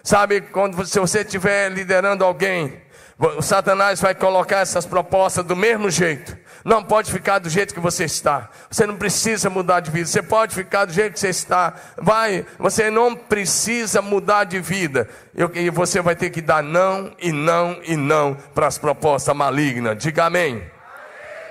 Sabe, 0.02 0.42
quando 0.42 0.86
se 0.86 1.00
você 1.00 1.20
estiver 1.20 1.70
liderando 1.70 2.22
alguém, 2.22 2.80
o 3.18 3.40
Satanás 3.40 4.00
vai 4.00 4.14
colocar 4.14 4.58
essas 4.58 4.84
propostas 4.84 5.44
do 5.44 5.56
mesmo 5.56 5.90
jeito. 5.90 6.36
Não 6.62 6.84
pode 6.84 7.10
ficar 7.10 7.38
do 7.38 7.48
jeito 7.48 7.72
que 7.72 7.80
você 7.80 8.04
está. 8.04 8.50
Você 8.70 8.86
não 8.86 8.96
precisa 8.96 9.48
mudar 9.48 9.80
de 9.80 9.90
vida. 9.90 10.06
Você 10.06 10.22
pode 10.22 10.54
ficar 10.54 10.84
do 10.84 10.92
jeito 10.92 11.14
que 11.14 11.20
você 11.20 11.30
está. 11.30 11.74
Vai, 11.96 12.44
você 12.58 12.90
não 12.90 13.16
precisa 13.16 14.02
mudar 14.02 14.44
de 14.44 14.60
vida. 14.60 15.08
E 15.54 15.70
você 15.70 16.02
vai 16.02 16.14
ter 16.14 16.28
que 16.28 16.42
dar 16.42 16.62
não 16.62 17.14
e 17.18 17.32
não 17.32 17.80
e 17.82 17.96
não 17.96 18.34
para 18.54 18.66
as 18.66 18.76
propostas 18.76 19.34
malignas. 19.34 19.96
Diga 19.96 20.26
amém. 20.26 20.70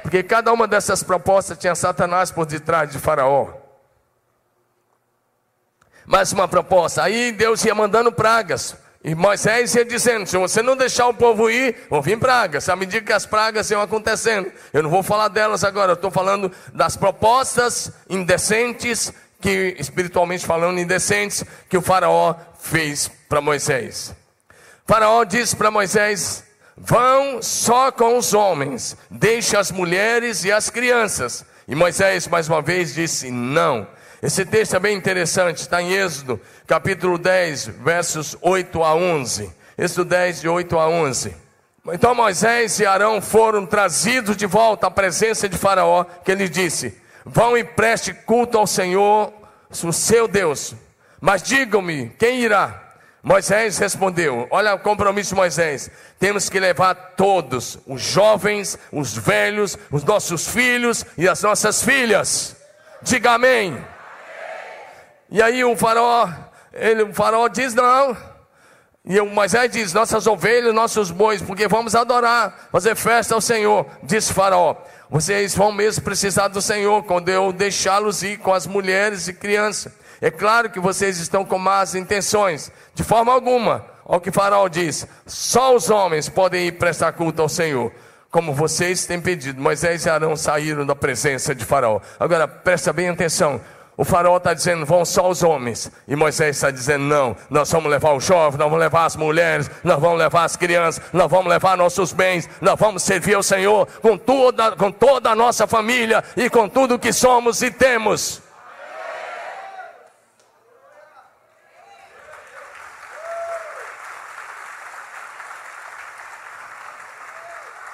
Porque 0.03 0.21
cada 0.21 0.53
uma 0.53 0.67
dessas 0.67 1.01
propostas 1.01 1.57
tinha 1.57 1.73
Satanás 1.73 2.31
por 2.31 2.45
detrás 2.45 2.91
de 2.91 2.99
Faraó. 2.99 3.56
Mais 6.07 6.31
uma 6.31 6.47
proposta. 6.47 7.03
Aí 7.03 7.33
Deus 7.33 7.65
ia 7.65 7.75
mandando 7.75 8.13
pragas. 8.13 8.77
E 9.03 9.13
Moisés 9.13 9.75
ia 9.75 9.83
dizendo: 9.83 10.25
se 10.25 10.37
você 10.37 10.61
não 10.61 10.77
deixar 10.77 11.07
o 11.07 11.13
povo 11.13 11.49
ir, 11.49 11.75
vão 11.89 12.01
vir 12.01 12.17
pragas. 12.17 12.69
À 12.69 12.77
medida 12.77 13.05
que 13.05 13.11
as 13.11 13.25
pragas 13.25 13.69
iam 13.69 13.81
acontecendo, 13.81 14.49
eu 14.71 14.81
não 14.81 14.89
vou 14.89 15.03
falar 15.03 15.27
delas 15.27 15.65
agora, 15.65 15.91
eu 15.91 15.95
estou 15.95 16.09
falando 16.09 16.49
das 16.73 16.95
propostas 16.95 17.91
indecentes, 18.09 19.11
que 19.41 19.75
espiritualmente 19.77 20.45
falando, 20.45 20.79
indecentes, 20.79 21.43
que 21.69 21.77
o 21.77 21.81
Faraó 21.81 22.35
fez 22.57 23.11
para 23.27 23.41
Moisés. 23.41 24.15
Faraó 24.85 25.25
disse 25.25 25.57
para 25.57 25.69
Moisés: 25.69 26.45
vão 26.77 27.41
só 27.41 27.91
com 27.91 28.17
os 28.17 28.33
homens, 28.33 28.95
deixe 29.11 29.57
as 29.57 29.71
mulheres 29.71 30.45
e 30.45 30.53
as 30.53 30.69
crianças. 30.69 31.45
E 31.67 31.75
Moisés, 31.75 32.29
mais 32.29 32.47
uma 32.47 32.61
vez, 32.61 32.93
disse: 32.93 33.29
não. 33.29 33.85
Esse 34.21 34.43
texto 34.43 34.75
é 34.75 34.79
bem 34.79 34.97
interessante, 34.97 35.57
está 35.57 35.79
em 35.79 35.93
Êxodo, 35.93 36.41
capítulo 36.65 37.19
10, 37.19 37.67
versos 37.67 38.35
8 38.41 38.83
a 38.83 38.95
11. 38.95 39.51
Êxodo 39.77 40.05
10, 40.05 40.41
de 40.41 40.49
8 40.49 40.79
a 40.79 40.89
11. 40.89 41.35
Então 41.93 42.15
Moisés 42.15 42.79
e 42.79 42.85
Arão 42.85 43.21
foram 43.21 43.63
trazidos 43.63 44.35
de 44.35 44.47
volta 44.47 44.87
à 44.87 44.91
presença 44.91 45.47
de 45.47 45.55
Faraó, 45.55 46.03
que 46.03 46.31
ele 46.31 46.49
disse: 46.49 46.99
Vão 47.23 47.55
e 47.55 47.63
preste 47.63 48.11
culto 48.11 48.57
ao 48.57 48.65
Senhor, 48.65 49.31
o 49.69 49.93
seu 49.93 50.27
Deus. 50.27 50.73
Mas 51.21 51.43
digam-me, 51.43 52.09
quem 52.17 52.41
irá? 52.41 52.83
Moisés 53.21 53.77
respondeu: 53.77 54.47
Olha 54.49 54.73
o 54.73 54.79
compromisso 54.79 55.29
de 55.29 55.35
Moisés. 55.35 55.91
Temos 56.19 56.49
que 56.49 56.59
levar 56.59 56.95
todos, 57.15 57.77
os 57.85 58.01
jovens, 58.01 58.79
os 58.91 59.15
velhos, 59.15 59.77
os 59.91 60.03
nossos 60.03 60.47
filhos 60.47 61.05
e 61.15 61.29
as 61.29 61.43
nossas 61.43 61.83
filhas. 61.83 62.55
Diga 63.03 63.33
amém. 63.33 63.77
E 65.29 65.41
aí 65.41 65.63
o 65.63 65.75
faraó, 65.75 66.29
ele, 66.73 67.03
o 67.03 67.13
faraó 67.13 67.47
diz 67.47 67.73
não. 67.73 68.15
E 69.09 69.19
o 69.21 69.25
Moisés 69.25 69.71
diz: 69.71 69.93
Nossas 69.93 70.27
ovelhas, 70.27 70.73
nossos 70.73 71.11
bois, 71.11 71.41
porque 71.41 71.67
vamos 71.67 71.95
adorar, 71.95 72.67
fazer 72.71 72.95
festa 72.95 73.33
ao 73.33 73.41
Senhor. 73.41 73.85
Diz 74.03 74.29
Faraó: 74.29 74.75
Vocês 75.09 75.55
vão 75.55 75.71
mesmo 75.71 76.03
precisar 76.03 76.49
do 76.49 76.61
Senhor 76.61 77.03
quando 77.03 77.29
eu 77.29 77.53
deixá-los 77.53 78.21
ir 78.21 78.37
com 78.37 78.53
as 78.53 78.67
mulheres 78.67 79.29
e 79.29 79.33
crianças. 79.33 79.93
É 80.19 80.29
claro 80.29 80.69
que 80.69 80.79
vocês 80.79 81.19
estão 81.19 81.45
com 81.45 81.57
más 81.57 81.95
intenções, 81.95 82.69
de 82.93 83.03
forma 83.03 83.31
alguma. 83.31 83.85
Olha 84.05 84.17
o 84.17 84.21
que 84.21 84.31
Faraó 84.31 84.67
diz: 84.67 85.07
Só 85.25 85.73
os 85.73 85.89
homens 85.89 86.27
podem 86.27 86.67
ir 86.67 86.73
prestar 86.73 87.13
culto 87.13 87.41
ao 87.41 87.49
Senhor 87.49 87.93
como 88.29 88.53
vocês 88.53 89.05
têm 89.05 89.21
pedido. 89.21 89.61
Moisés 89.61 90.05
e 90.05 90.09
Arão 90.09 90.35
saíram 90.35 90.85
da 90.85 90.95
presença 90.95 91.55
de 91.55 91.63
Faraó. 91.63 92.01
Agora 92.19 92.47
presta 92.47 92.91
bem 92.91 93.09
atenção. 93.09 93.61
O 93.97 94.05
faraó 94.05 94.37
está 94.37 94.53
dizendo, 94.53 94.85
vão 94.85 95.03
só 95.03 95.27
os 95.27 95.41
homens. 95.41 95.91
E 96.07 96.15
Moisés 96.15 96.55
está 96.55 96.69
dizendo, 96.69 97.05
não, 97.05 97.35
nós 97.49 97.71
vamos 97.71 97.89
levar 97.89 98.13
os 98.13 98.23
jovens, 98.23 98.59
nós 98.59 98.69
vamos 98.69 98.79
levar 98.79 99.05
as 99.05 99.15
mulheres, 99.15 99.71
nós 99.83 99.99
vamos 99.99 100.19
levar 100.19 100.43
as 100.43 100.55
crianças, 100.55 101.03
nós 101.11 101.27
vamos 101.27 101.47
levar 101.47 101.75
nossos 101.75 102.13
bens, 102.13 102.47
nós 102.61 102.79
vamos 102.79 103.01
servir 103.01 103.33
ao 103.33 103.41
Senhor 103.41 103.87
com 103.99 104.15
toda, 104.15 104.75
com 104.75 104.91
toda 104.91 105.31
a 105.31 105.35
nossa 105.35 105.65
família 105.65 106.23
e 106.35 106.47
com 106.47 106.69
tudo 106.69 106.99
que 106.99 107.11
somos 107.11 107.63
e 107.63 107.71
temos. 107.71 108.43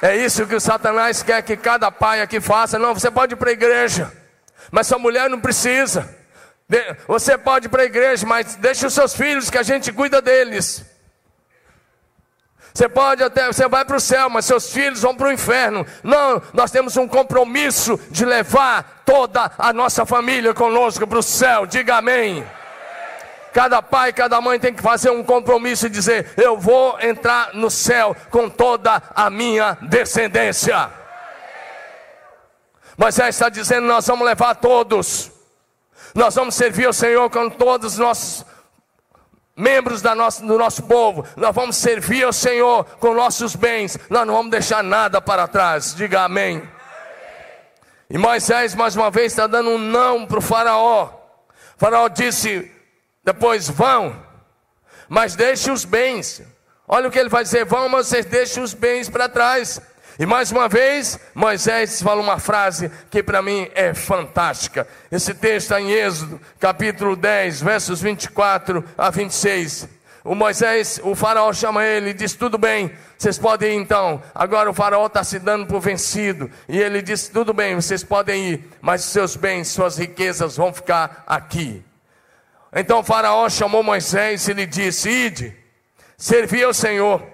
É 0.02 0.18
isso 0.18 0.46
que 0.46 0.56
o 0.56 0.60
Satanás 0.60 1.24
quer 1.24 1.42
que 1.44 1.56
cada 1.56 1.90
pai 1.90 2.22
aqui 2.22 2.42
faça. 2.42 2.78
Não, 2.78 2.94
você 2.94 3.10
pode 3.10 3.36
ir 3.36 3.38
para 3.38 3.52
a 3.52 3.54
igreja. 3.54 4.23
Mas 4.72 4.88
sua 4.88 5.00
mulher 5.00 5.30
não 5.30 5.40
precisa. 5.40 6.10
Você 7.08 7.38
pode 7.38 7.68
ir 7.68 7.70
para 7.70 7.84
a 7.84 7.86
igreja, 7.86 8.26
mas 8.26 8.56
deixe 8.56 8.86
os 8.86 8.94
seus 8.94 9.14
filhos 9.14 9.50
que 9.50 9.58
a 9.58 9.64
gente 9.64 9.92
cuida 9.92 10.22
deles. 10.22 10.86
Você 12.74 12.90
pode 12.90 13.22
até, 13.24 13.46
você 13.46 13.68
vai 13.68 13.86
para 13.86 13.98
o 13.98 14.00
céu, 14.00 14.30
mas 14.32 14.46
seus 14.46 14.72
filhos 14.72 15.02
vão 15.02 15.16
para 15.16 15.28
o 15.28 15.32
inferno. 15.32 15.86
Não, 16.02 16.42
nós 16.54 16.72
temos 16.72 16.98
um 16.98 17.08
compromisso 17.08 18.00
de 18.10 18.26
levar 18.26 19.04
toda 19.06 19.52
a 19.60 19.72
nossa 19.72 20.06
família 20.08 20.56
conosco 20.56 21.06
para 21.06 21.20
o 21.20 21.24
céu. 21.24 21.68
Diga 21.68 21.98
amém. 21.98 22.44
Cada 23.54 23.84
pai, 23.84 24.12
cada 24.12 24.42
mãe 24.42 24.60
tem 24.60 24.74
que 24.74 24.82
fazer 24.82 25.12
um 25.12 25.24
compromisso 25.24 25.86
e 25.86 25.90
dizer: 25.90 26.34
Eu 26.36 26.58
vou 26.58 27.00
entrar 27.00 27.54
no 27.54 27.70
céu 27.70 28.16
com 28.32 28.50
toda 28.50 29.00
a 29.14 29.30
minha 29.30 29.78
descendência. 29.84 31.03
Moisés 32.98 33.36
está 33.36 33.50
dizendo: 33.50 33.88
nós 33.88 34.06
vamos 34.06 34.26
levar 34.26 34.56
todos, 34.56 35.32
nós 36.14 36.36
vamos 36.36 36.56
servir 36.56 36.86
ao 36.86 36.94
Senhor 36.94 37.30
com 37.30 37.50
todos 37.50 37.94
os 37.94 38.00
nossos 38.00 38.46
membros 39.56 40.02
da 40.02 40.16
nossa, 40.16 40.44
do 40.44 40.58
nosso 40.58 40.84
povo, 40.84 41.26
nós 41.36 41.54
vamos 41.54 41.76
servir 41.78 42.24
ao 42.24 42.34
Senhor 42.34 42.84
com 43.00 43.14
nossos 43.14 43.56
bens, 43.56 43.98
nós 44.10 44.26
não 44.26 44.34
vamos 44.34 44.52
deixar 44.52 44.84
nada 44.84 45.22
para 45.22 45.48
trás, 45.48 45.94
diga 45.96 46.24
amém. 46.24 46.68
E 48.10 48.18
Moisés, 48.18 48.76
mais 48.76 48.96
uma 48.96 49.10
vez, 49.10 49.32
está 49.32 49.48
dando 49.48 49.72
um 49.72 49.78
não 49.78 50.26
para 50.26 50.38
o 50.38 50.42
Faraó. 50.42 51.10
O 51.76 51.80
faraó 51.80 52.08
disse: 52.08 52.72
depois 53.24 53.70
vão, 53.70 54.16
mas 55.08 55.36
deixe 55.36 55.72
os 55.72 55.86
bens. 55.86 56.42
Olha 56.88 57.08
o 57.08 57.12
que 57.12 57.18
ele 57.18 57.30
vai 57.30 57.44
dizer: 57.44 57.66
vão, 57.66 57.90
mas 57.90 58.08
vocês 58.08 58.26
deixem 58.26 58.62
os 58.62 58.74
bens 58.74 59.10
para 59.10 59.30
trás. 59.30 59.82
E 60.20 60.26
mais 60.28 60.52
uma 60.52 60.70
vez, 60.70 61.20
Moisés 61.34 62.02
fala 62.02 62.22
uma 62.22 62.38
frase 62.38 62.92
que 63.10 63.24
para 63.24 63.42
mim 63.42 63.68
é 63.74 63.94
fantástica. 63.96 64.88
Esse 65.12 65.34
texto 65.34 65.66
está 65.66 65.82
em 65.82 65.92
Êxodo, 65.92 66.40
capítulo 66.60 67.16
10, 67.16 67.62
versos 67.62 68.00
24 68.00 68.84
a 68.96 69.10
26. 69.10 69.90
O 70.24 70.36
Moisés, 70.36 71.02
o 71.04 71.16
faraó 71.16 71.52
chama 71.52 71.84
ele 71.84 72.12
e 72.12 72.14
diz: 72.14 72.34
Tudo 72.34 72.60
bem, 72.60 72.92
vocês 73.18 73.40
podem 73.40 73.76
ir 73.76 73.82
então. 73.82 74.22
Agora 74.36 74.70
o 74.70 74.74
faraó 74.74 75.08
está 75.08 75.24
se 75.24 75.40
dando 75.40 75.66
por 75.66 75.82
vencido. 75.82 76.50
E 76.70 76.80
ele 76.80 77.02
diz: 77.02 77.28
Tudo 77.28 77.52
bem, 77.52 77.76
vocês 77.76 78.04
podem 78.04 78.52
ir, 78.52 78.70
mas 78.82 79.02
seus 79.02 79.36
bens, 79.36 79.70
suas 79.70 79.98
riquezas 79.98 80.56
vão 80.56 80.72
ficar 80.72 81.24
aqui. 81.26 81.84
Então 82.72 83.00
o 83.00 83.04
faraó 83.04 83.50
chamou 83.50 83.82
Moisés 83.82 84.48
e 84.48 84.54
lhe 84.54 84.68
disse: 84.68 85.10
Ide, 85.10 85.58
servi 86.16 86.64
ao 86.64 86.74
Senhor 86.74 87.33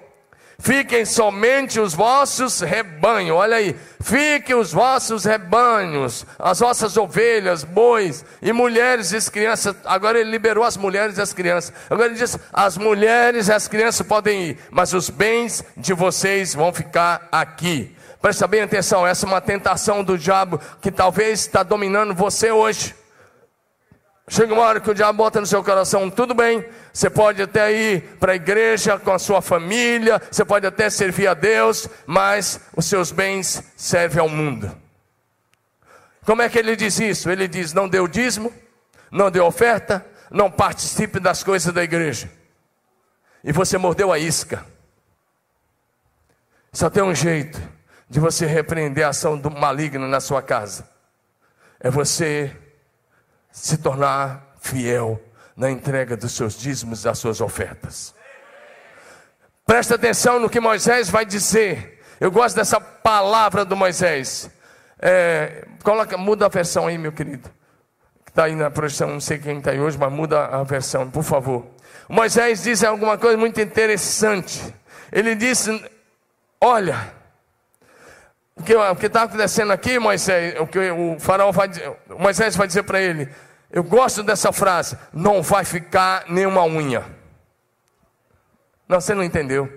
Fiquem 0.61 1.05
somente 1.05 1.79
os 1.79 1.93
vossos 1.93 2.59
rebanhos, 2.59 3.37
olha 3.37 3.55
aí, 3.55 3.73
fiquem 4.01 4.57
os 4.57 4.73
vossos 4.73 5.23
rebanhos, 5.23 6.25
as 6.37 6.59
vossas 6.59 6.97
ovelhas, 6.97 7.63
bois 7.63 8.25
e 8.41 8.51
mulheres 8.51 9.13
e 9.13 9.15
as 9.15 9.29
crianças. 9.29 9.73
Agora 9.85 10.19
ele 10.19 10.29
liberou 10.29 10.65
as 10.65 10.75
mulheres 10.75 11.17
e 11.17 11.21
as 11.21 11.31
crianças. 11.31 11.71
Agora 11.89 12.09
ele 12.09 12.19
diz: 12.19 12.37
as 12.51 12.75
mulheres 12.77 13.47
e 13.47 13.53
as 13.53 13.69
crianças 13.69 14.05
podem 14.05 14.49
ir, 14.49 14.57
mas 14.69 14.93
os 14.93 15.09
bens 15.09 15.63
de 15.77 15.93
vocês 15.93 16.53
vão 16.53 16.73
ficar 16.73 17.29
aqui. 17.31 17.95
Presta 18.21 18.45
bem 18.45 18.61
atenção, 18.61 19.07
essa 19.07 19.25
é 19.25 19.29
uma 19.29 19.39
tentação 19.39 20.03
do 20.03 20.17
diabo 20.17 20.59
que 20.81 20.91
talvez 20.91 21.39
está 21.39 21.63
dominando 21.63 22.13
você 22.13 22.51
hoje. 22.51 22.98
Chega 24.29 24.53
uma 24.53 24.61
hora 24.61 24.79
que 24.79 24.91
o 24.91 24.93
diabo 24.93 25.17
bota 25.17 25.41
no 25.41 25.47
seu 25.47 25.63
coração, 25.63 26.07
tudo 26.07 26.35
bem, 26.35 26.63
você 26.93 27.09
pode 27.09 27.41
até 27.41 27.71
ir 27.71 28.01
para 28.19 28.33
a 28.33 28.35
igreja 28.35 28.99
com 28.99 29.11
a 29.11 29.17
sua 29.17 29.41
família, 29.41 30.21
você 30.31 30.45
pode 30.45 30.67
até 30.67 30.87
servir 30.87 31.27
a 31.27 31.33
Deus, 31.33 31.89
mas 32.05 32.61
os 32.75 32.85
seus 32.85 33.11
bens 33.11 33.63
servem 33.75 34.21
ao 34.21 34.29
mundo. 34.29 34.71
Como 36.23 36.43
é 36.43 36.47
que 36.47 36.59
ele 36.59 36.75
diz 36.75 36.99
isso? 36.99 37.27
Ele 37.27 37.47
diz: 37.47 37.73
não 37.73 37.89
dê 37.89 37.99
o 37.99 38.07
dízimo, 38.07 38.53
não 39.09 39.31
dê 39.31 39.39
oferta, 39.39 40.05
não 40.29 40.51
participe 40.51 41.19
das 41.19 41.43
coisas 41.43 41.73
da 41.73 41.83
igreja. 41.83 42.29
E 43.43 43.51
você 43.51 43.79
mordeu 43.79 44.11
a 44.11 44.19
isca. 44.19 44.63
Só 46.71 46.87
tem 46.87 47.01
um 47.01 47.15
jeito 47.15 47.59
de 48.07 48.19
você 48.19 48.45
repreender 48.45 49.07
a 49.07 49.09
ação 49.09 49.35
do 49.35 49.49
maligno 49.49 50.07
na 50.07 50.19
sua 50.19 50.43
casa. 50.43 50.87
É 51.79 51.89
você 51.89 52.55
se 53.51 53.77
tornar 53.77 54.53
fiel 54.59 55.21
na 55.55 55.69
entrega 55.69 56.15
dos 56.15 56.31
seus 56.31 56.57
dízimos 56.57 57.01
e 57.01 57.03
das 57.03 57.17
suas 57.19 57.41
ofertas. 57.41 58.13
Presta 59.65 59.95
atenção 59.95 60.39
no 60.39 60.49
que 60.49 60.59
Moisés 60.59 61.09
vai 61.09 61.25
dizer. 61.25 62.01
Eu 62.19 62.31
gosto 62.31 62.55
dessa 62.55 62.79
palavra 62.81 63.63
do 63.63 63.75
Moisés. 63.75 64.49
É, 64.99 65.65
coloca, 65.83 66.17
muda 66.17 66.45
a 66.45 66.49
versão 66.49 66.87
aí, 66.87 66.97
meu 66.97 67.11
querido. 67.11 67.49
Está 68.27 68.45
aí 68.45 68.55
na 68.55 68.69
projeção, 68.69 69.09
não 69.09 69.19
sei 69.19 69.37
quem 69.37 69.57
está 69.59 69.71
aí 69.71 69.79
hoje, 69.79 69.97
mas 69.97 70.11
muda 70.11 70.45
a 70.45 70.63
versão, 70.63 71.09
por 71.09 71.23
favor. 71.23 71.65
Moisés 72.07 72.63
diz 72.63 72.83
alguma 72.83 73.17
coisa 73.17 73.37
muito 73.37 73.59
interessante. 73.61 74.73
Ele 75.11 75.35
disse: 75.35 75.83
Olha, 76.59 77.13
o 78.91 78.95
que 78.95 79.05
está 79.05 79.23
acontecendo 79.23 79.71
aqui, 79.71 79.97
Moisés, 79.97 80.59
o 80.59 80.67
que 80.67 80.91
o 80.91 81.17
faraó 81.19 81.51
vai 81.51 81.69
dizer, 81.69 81.95
Moisés 82.09 82.55
vai 82.55 82.67
dizer 82.67 82.83
para 82.83 82.99
ele: 82.99 83.29
Eu 83.71 83.83
gosto 83.83 84.21
dessa 84.21 84.51
frase, 84.51 84.97
não 85.13 85.41
vai 85.41 85.63
ficar 85.63 86.25
nenhuma 86.27 86.65
unha. 86.65 87.05
Não, 88.87 88.99
você 88.99 89.13
não 89.13 89.23
entendeu. 89.23 89.71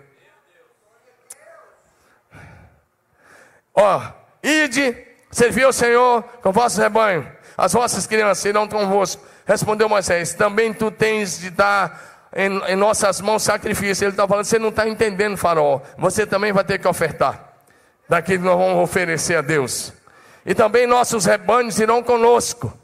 Ó, 3.74 4.02
ide, 4.42 4.96
serviu 5.30 5.68
o 5.68 5.72
Senhor 5.72 6.22
com 6.42 6.50
vosso 6.50 6.80
rebanho, 6.80 7.30
as 7.56 7.72
vossas 7.72 8.06
crianças 8.06 8.44
irão 8.44 8.66
convosco. 8.66 9.24
Respondeu 9.46 9.88
Moisés: 9.88 10.34
Também 10.34 10.74
tu 10.74 10.90
tens 10.90 11.38
de 11.38 11.50
dar 11.50 12.28
em, 12.34 12.58
em 12.72 12.76
nossas 12.76 13.20
mãos 13.20 13.44
sacrifício. 13.44 14.04
Ele 14.04 14.10
está 14.10 14.26
falando: 14.26 14.44
Você 14.44 14.58
não 14.58 14.70
está 14.70 14.88
entendendo, 14.88 15.36
Faraó. 15.36 15.80
Você 15.96 16.26
também 16.26 16.52
vai 16.52 16.64
ter 16.64 16.80
que 16.80 16.88
ofertar 16.88 17.51
daquilo 18.08 18.40
que 18.40 18.44
nós 18.44 18.58
vamos 18.58 18.82
oferecer 18.82 19.36
a 19.36 19.42
Deus. 19.42 19.92
E 20.44 20.54
também 20.54 20.86
nossos 20.86 21.24
rebanhos 21.24 21.78
irão 21.78 22.02
conosco. 22.02 22.76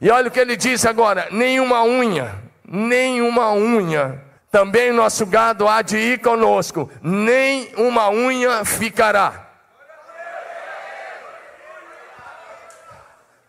E 0.00 0.10
olha 0.10 0.28
o 0.28 0.30
que 0.30 0.40
ele 0.40 0.56
diz 0.56 0.84
agora: 0.84 1.28
nenhuma 1.30 1.84
unha, 1.84 2.34
nenhuma 2.66 3.52
unha. 3.52 4.20
Também 4.50 4.92
nosso 4.92 5.24
gado 5.24 5.66
há 5.66 5.80
de 5.80 5.96
ir 5.96 6.20
conosco, 6.20 6.90
nem 7.02 7.72
uma 7.76 8.10
unha 8.10 8.64
ficará. 8.64 9.48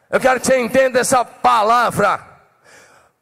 Eu 0.10 0.20
quero 0.20 0.40
que 0.40 0.46
você 0.46 0.60
entenda 0.60 1.00
essa 1.00 1.26
palavra. 1.26 2.20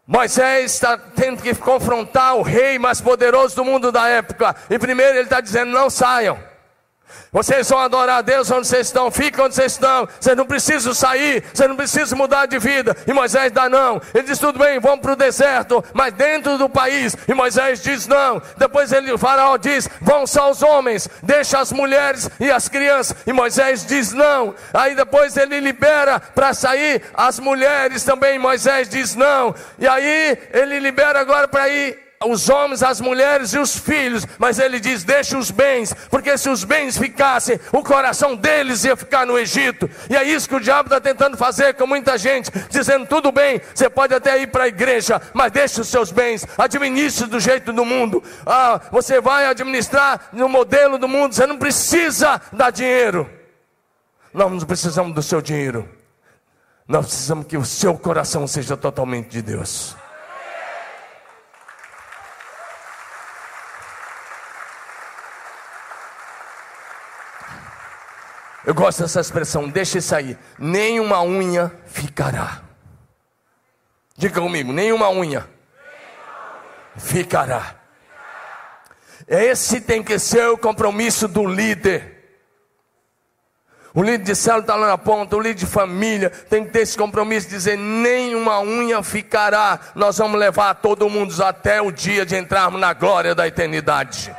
Moisés 0.05 0.73
está 0.73 0.97
tendo 0.97 1.41
que 1.41 1.55
confrontar 1.55 2.35
o 2.35 2.41
rei 2.41 2.77
mais 2.77 2.99
poderoso 2.99 3.55
do 3.55 3.63
mundo 3.63 3.93
da 3.93 4.09
época. 4.09 4.53
E 4.69 4.77
primeiro 4.77 5.13
ele 5.13 5.23
está 5.23 5.39
dizendo: 5.39 5.71
não 5.71 5.89
saiam. 5.89 6.37
Vocês 7.33 7.69
vão 7.69 7.79
adorar 7.79 8.17
a 8.17 8.21
Deus 8.21 8.51
onde 8.51 8.67
vocês 8.67 8.87
estão, 8.87 9.09
fiquem 9.09 9.45
onde 9.45 9.55
vocês 9.55 9.71
estão. 9.71 10.05
Vocês 10.19 10.35
não 10.35 10.45
precisam 10.45 10.93
sair, 10.93 11.41
vocês 11.53 11.69
não 11.69 11.77
precisam 11.77 12.17
mudar 12.17 12.45
de 12.45 12.59
vida. 12.59 12.93
E 13.07 13.13
Moisés 13.13 13.49
dá 13.53 13.69
não. 13.69 14.01
Ele 14.13 14.25
diz: 14.25 14.37
tudo 14.37 14.59
bem, 14.59 14.81
vamos 14.81 14.99
para 14.99 15.13
o 15.13 15.15
deserto, 15.15 15.81
mas 15.93 16.13
dentro 16.13 16.57
do 16.57 16.67
país. 16.67 17.15
E 17.29 17.33
Moisés 17.33 17.81
diz 17.81 18.05
não. 18.05 18.41
Depois 18.57 18.91
ele, 18.91 19.13
o 19.13 19.17
faraó 19.17 19.55
diz: 19.55 19.87
vão 20.01 20.27
só 20.27 20.51
os 20.51 20.61
homens, 20.61 21.07
deixa 21.23 21.59
as 21.59 21.71
mulheres 21.71 22.29
e 22.37 22.51
as 22.51 22.67
crianças. 22.67 23.15
E 23.25 23.31
Moisés 23.31 23.85
diz 23.85 24.11
não. 24.11 24.53
Aí 24.73 24.93
depois 24.93 25.37
ele 25.37 25.61
libera 25.61 26.19
para 26.19 26.53
sair 26.53 27.01
as 27.13 27.39
mulheres 27.39 28.03
também. 28.03 28.37
Moisés 28.37 28.89
diz 28.89 29.15
não. 29.15 29.55
E 29.79 29.87
aí 29.87 30.37
ele 30.51 30.81
libera 30.81 31.21
agora 31.21 31.47
para 31.47 31.69
ir 31.69 32.10
os 32.25 32.49
homens, 32.49 32.83
as 32.83 33.01
mulheres 33.01 33.53
e 33.53 33.59
os 33.59 33.77
filhos, 33.77 34.25
mas 34.37 34.59
ele 34.59 34.79
diz: 34.79 35.03
deixe 35.03 35.35
os 35.35 35.51
bens, 35.51 35.93
porque 36.09 36.37
se 36.37 36.49
os 36.49 36.63
bens 36.63 36.97
ficassem, 36.97 37.59
o 37.71 37.83
coração 37.83 38.35
deles 38.35 38.83
ia 38.83 38.95
ficar 38.95 39.25
no 39.25 39.37
Egito. 39.37 39.89
E 40.09 40.15
é 40.15 40.23
isso 40.23 40.47
que 40.47 40.55
o 40.55 40.59
diabo 40.59 40.87
está 40.87 40.99
tentando 40.99 41.37
fazer 41.37 41.73
com 41.73 41.87
muita 41.87 42.17
gente, 42.17 42.51
dizendo: 42.69 43.05
tudo 43.05 43.31
bem, 43.31 43.61
você 43.73 43.89
pode 43.89 44.13
até 44.13 44.41
ir 44.41 44.47
para 44.47 44.65
a 44.65 44.67
igreja, 44.67 45.21
mas 45.33 45.51
deixe 45.51 45.81
os 45.81 45.87
seus 45.87 46.11
bens, 46.11 46.45
administre 46.57 47.27
do 47.27 47.39
jeito 47.39 47.73
do 47.73 47.85
mundo. 47.85 48.23
Ah, 48.45 48.79
você 48.91 49.19
vai 49.19 49.45
administrar 49.45 50.29
no 50.31 50.47
modelo 50.47 50.97
do 50.97 51.07
mundo, 51.07 51.33
você 51.33 51.45
não 51.45 51.57
precisa 51.57 52.41
dar 52.53 52.71
dinheiro. 52.71 53.29
Nós 54.33 54.49
não 54.49 54.59
precisamos 54.59 55.13
do 55.13 55.21
seu 55.21 55.41
dinheiro, 55.41 55.89
nós 56.87 57.05
precisamos 57.05 57.45
que 57.47 57.57
o 57.57 57.65
seu 57.65 57.97
coração 57.97 58.47
seja 58.47 58.77
totalmente 58.77 59.29
de 59.29 59.41
Deus. 59.41 60.00
Eu 68.65 68.73
gosto 68.75 69.01
dessa 69.01 69.19
expressão, 69.19 69.67
deixa 69.67 69.97
isso 69.97 70.13
aí. 70.15 70.37
Nenhuma 70.57 71.21
unha 71.23 71.71
ficará. 71.87 72.61
Diga 74.15 74.39
comigo, 74.39 74.71
nenhuma 74.71 75.09
unha 75.09 75.47
ficará. 76.97 77.75
Esse 79.27 79.81
tem 79.81 80.03
que 80.03 80.19
ser 80.19 80.47
o 80.49 80.57
compromisso 80.57 81.27
do 81.27 81.45
líder. 81.45 82.19
O 83.93 84.03
líder 84.03 84.23
de 84.23 84.35
célula 84.35 84.61
está 84.61 84.75
lá 84.75 84.87
na 84.87 84.97
ponta, 84.97 85.35
o 85.35 85.39
líder 85.39 85.55
de 85.55 85.65
família 85.65 86.29
tem 86.29 86.63
que 86.63 86.71
ter 86.71 86.81
esse 86.81 86.97
compromisso 86.97 87.47
de 87.47 87.55
dizer: 87.55 87.77
nenhuma 87.77 88.59
unha 88.61 89.01
ficará. 89.01 89.79
Nós 89.95 90.17
vamos 90.17 90.39
levar 90.39 90.75
todo 90.75 91.09
mundo 91.09 91.43
até 91.43 91.81
o 91.81 91.91
dia 91.91 92.25
de 92.25 92.37
entrarmos 92.37 92.79
na 92.79 92.93
glória 92.93 93.33
da 93.33 93.47
eternidade. 93.47 94.35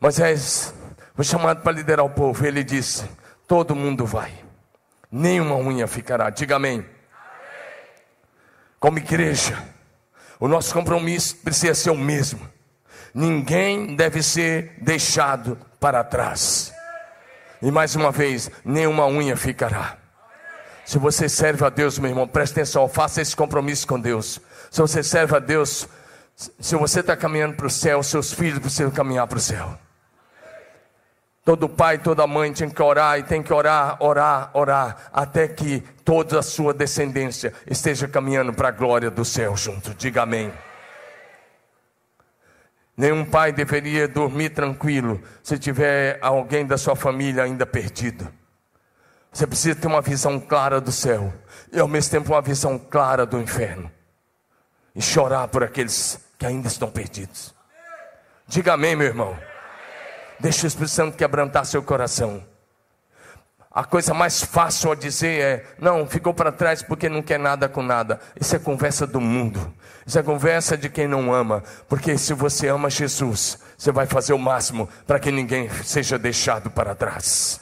Moisés 0.00 0.74
foi 1.14 1.24
chamado 1.24 1.62
para 1.62 1.72
liderar 1.72 2.04
o 2.04 2.10
povo. 2.10 2.44
Ele 2.44 2.64
disse: 2.64 3.08
Todo 3.46 3.74
mundo 3.74 4.04
vai, 4.04 4.32
nenhuma 5.10 5.56
unha 5.56 5.86
ficará. 5.86 6.28
Diga 6.30 6.56
amém. 6.56 6.78
amém. 6.78 6.90
Como 8.80 8.98
igreja, 8.98 9.56
o 10.40 10.48
nosso 10.48 10.74
compromisso 10.74 11.36
precisa 11.36 11.74
ser 11.74 11.90
o 11.90 11.96
mesmo. 11.96 12.40
Ninguém 13.14 13.94
deve 13.94 14.22
ser 14.22 14.74
deixado 14.80 15.56
para 15.78 16.02
trás. 16.02 16.74
E 17.62 17.70
mais 17.70 17.94
uma 17.94 18.10
vez, 18.10 18.50
nenhuma 18.64 19.06
unha 19.06 19.36
ficará. 19.36 19.96
Se 20.84 20.98
você 20.98 21.28
serve 21.28 21.64
a 21.64 21.70
Deus, 21.70 21.98
meu 21.98 22.10
irmão, 22.10 22.28
preste 22.28 22.52
atenção, 22.52 22.88
faça 22.88 23.22
esse 23.22 23.34
compromisso 23.34 23.86
com 23.86 23.98
Deus. 23.98 24.40
Se 24.70 24.80
você 24.80 25.02
serve 25.02 25.36
a 25.36 25.38
Deus, 25.38 25.88
se 26.36 26.76
você 26.76 27.00
está 27.00 27.16
caminhando 27.16 27.54
para 27.54 27.66
o 27.66 27.70
céu, 27.70 28.02
seus 28.02 28.32
filhos 28.32 28.58
precisam 28.58 28.90
caminhar 28.90 29.26
para 29.26 29.38
o 29.38 29.40
céu. 29.40 29.78
Todo 31.44 31.68
pai, 31.68 31.98
toda 31.98 32.26
mãe 32.26 32.52
tem 32.54 32.70
que 32.70 32.82
orar 32.82 33.18
e 33.18 33.22
tem 33.22 33.42
que 33.42 33.52
orar, 33.52 34.02
orar, 34.02 34.50
orar, 34.54 35.10
até 35.12 35.46
que 35.46 35.80
toda 36.02 36.38
a 36.38 36.42
sua 36.42 36.72
descendência 36.72 37.52
esteja 37.66 38.08
caminhando 38.08 38.54
para 38.54 38.68
a 38.68 38.70
glória 38.70 39.10
do 39.10 39.26
céu 39.26 39.54
junto. 39.54 39.92
Diga 39.94 40.22
amém. 40.22 40.50
Nenhum 42.96 43.26
pai 43.26 43.52
deveria 43.52 44.08
dormir 44.08 44.50
tranquilo 44.50 45.20
se 45.42 45.58
tiver 45.58 46.18
alguém 46.22 46.64
da 46.64 46.78
sua 46.78 46.96
família 46.96 47.42
ainda 47.42 47.66
perdido. 47.66 48.26
Você 49.30 49.46
precisa 49.46 49.78
ter 49.78 49.86
uma 49.86 50.00
visão 50.00 50.40
clara 50.40 50.80
do 50.80 50.92
céu 50.92 51.30
e 51.70 51.78
ao 51.78 51.88
mesmo 51.88 52.10
tempo 52.10 52.32
uma 52.32 52.40
visão 52.40 52.78
clara 52.78 53.26
do 53.26 53.38
inferno. 53.38 53.90
E 54.94 55.02
chorar 55.02 55.48
por 55.48 55.62
aqueles 55.62 56.20
que 56.38 56.46
ainda 56.46 56.68
estão 56.68 56.88
perdidos. 56.88 57.52
Diga 58.46 58.74
amém, 58.74 58.96
meu 58.96 59.08
irmão. 59.08 59.36
Deixa 60.44 60.66
o 60.66 60.68
Espírito 60.68 60.90
Santo 60.90 61.16
quebrantar 61.16 61.64
seu 61.64 61.82
coração. 61.82 62.46
A 63.70 63.82
coisa 63.82 64.12
mais 64.12 64.44
fácil 64.44 64.92
a 64.92 64.94
dizer 64.94 65.40
é: 65.40 65.66
não, 65.78 66.06
ficou 66.06 66.34
para 66.34 66.52
trás 66.52 66.82
porque 66.82 67.08
não 67.08 67.22
quer 67.22 67.38
nada 67.38 67.66
com 67.66 67.80
nada. 67.80 68.20
Isso 68.38 68.54
é 68.54 68.58
conversa 68.58 69.06
do 69.06 69.22
mundo. 69.22 69.74
Isso 70.06 70.18
é 70.18 70.22
conversa 70.22 70.76
de 70.76 70.90
quem 70.90 71.08
não 71.08 71.32
ama. 71.32 71.64
Porque 71.88 72.18
se 72.18 72.34
você 72.34 72.68
ama 72.68 72.90
Jesus, 72.90 73.58
você 73.74 73.90
vai 73.90 74.04
fazer 74.04 74.34
o 74.34 74.38
máximo 74.38 74.86
para 75.06 75.18
que 75.18 75.32
ninguém 75.32 75.70
seja 75.82 76.18
deixado 76.18 76.70
para 76.70 76.94
trás. 76.94 77.58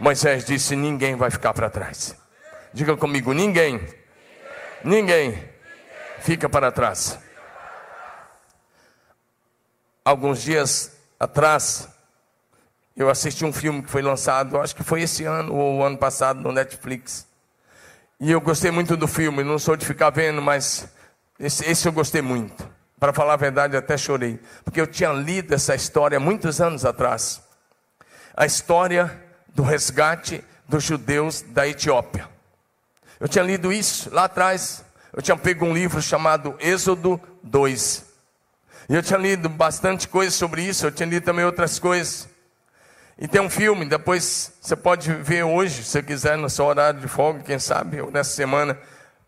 Moisés 0.00 0.44
disse: 0.44 0.74
ninguém 0.74 1.14
vai 1.14 1.30
ficar 1.30 1.54
para 1.54 1.70
trás. 1.70 2.16
Diga 2.74 2.96
comigo: 2.96 3.32
ninguém, 3.32 3.80
ninguém 4.82 5.48
fica 6.18 6.48
para 6.48 6.72
trás. 6.72 7.20
Alguns 10.04 10.42
dias 10.42 10.90
atrás, 11.20 11.88
eu 13.00 13.08
assisti 13.08 13.46
um 13.46 13.52
filme 13.52 13.82
que 13.82 13.88
foi 13.88 14.02
lançado, 14.02 14.60
acho 14.60 14.76
que 14.76 14.82
foi 14.82 15.00
esse 15.00 15.24
ano 15.24 15.54
ou 15.54 15.82
ano 15.82 15.96
passado 15.96 16.40
no 16.40 16.52
Netflix. 16.52 17.26
E 18.20 18.30
eu 18.30 18.40
gostei 18.40 18.70
muito 18.70 18.94
do 18.96 19.08
filme, 19.08 19.42
não 19.42 19.58
sou 19.58 19.74
de 19.74 19.86
ficar 19.86 20.10
vendo, 20.10 20.42
mas 20.42 20.86
esse, 21.38 21.64
esse 21.64 21.88
eu 21.88 21.92
gostei 21.92 22.20
muito. 22.20 22.68
Para 22.98 23.14
falar 23.14 23.32
a 23.32 23.36
verdade, 23.36 23.74
até 23.74 23.96
chorei, 23.96 24.38
porque 24.62 24.78
eu 24.78 24.86
tinha 24.86 25.10
lido 25.12 25.54
essa 25.54 25.74
história 25.74 26.20
muitos 26.20 26.60
anos 26.60 26.84
atrás. 26.84 27.40
A 28.36 28.44
história 28.44 29.10
do 29.48 29.62
resgate 29.62 30.44
dos 30.68 30.84
judeus 30.84 31.40
da 31.40 31.66
Etiópia. 31.66 32.28
Eu 33.18 33.28
tinha 33.28 33.42
lido 33.42 33.72
isso 33.72 34.10
lá 34.14 34.24
atrás. 34.24 34.84
Eu 35.12 35.20
tinha 35.20 35.36
pego 35.36 35.64
um 35.64 35.72
livro 35.72 36.00
chamado 36.00 36.54
Êxodo 36.60 37.20
2. 37.42 38.04
E 38.90 38.94
eu 38.94 39.02
tinha 39.02 39.18
lido 39.18 39.48
bastante 39.48 40.06
coisa 40.06 40.30
sobre 40.30 40.62
isso, 40.62 40.86
eu 40.86 40.92
tinha 40.92 41.08
lido 41.08 41.24
também 41.24 41.44
outras 41.44 41.78
coisas. 41.78 42.29
E 43.20 43.28
tem 43.28 43.38
um 43.38 43.50
filme, 43.50 43.84
depois 43.84 44.54
você 44.62 44.74
pode 44.74 45.12
ver 45.12 45.42
hoje, 45.42 45.84
se 45.84 46.02
quiser, 46.02 46.38
no 46.38 46.48
seu 46.48 46.64
horário 46.64 47.00
de 47.00 47.06
folga, 47.06 47.42
quem 47.42 47.58
sabe, 47.58 48.00
ou 48.00 48.10
nessa 48.10 48.30
semana. 48.30 48.78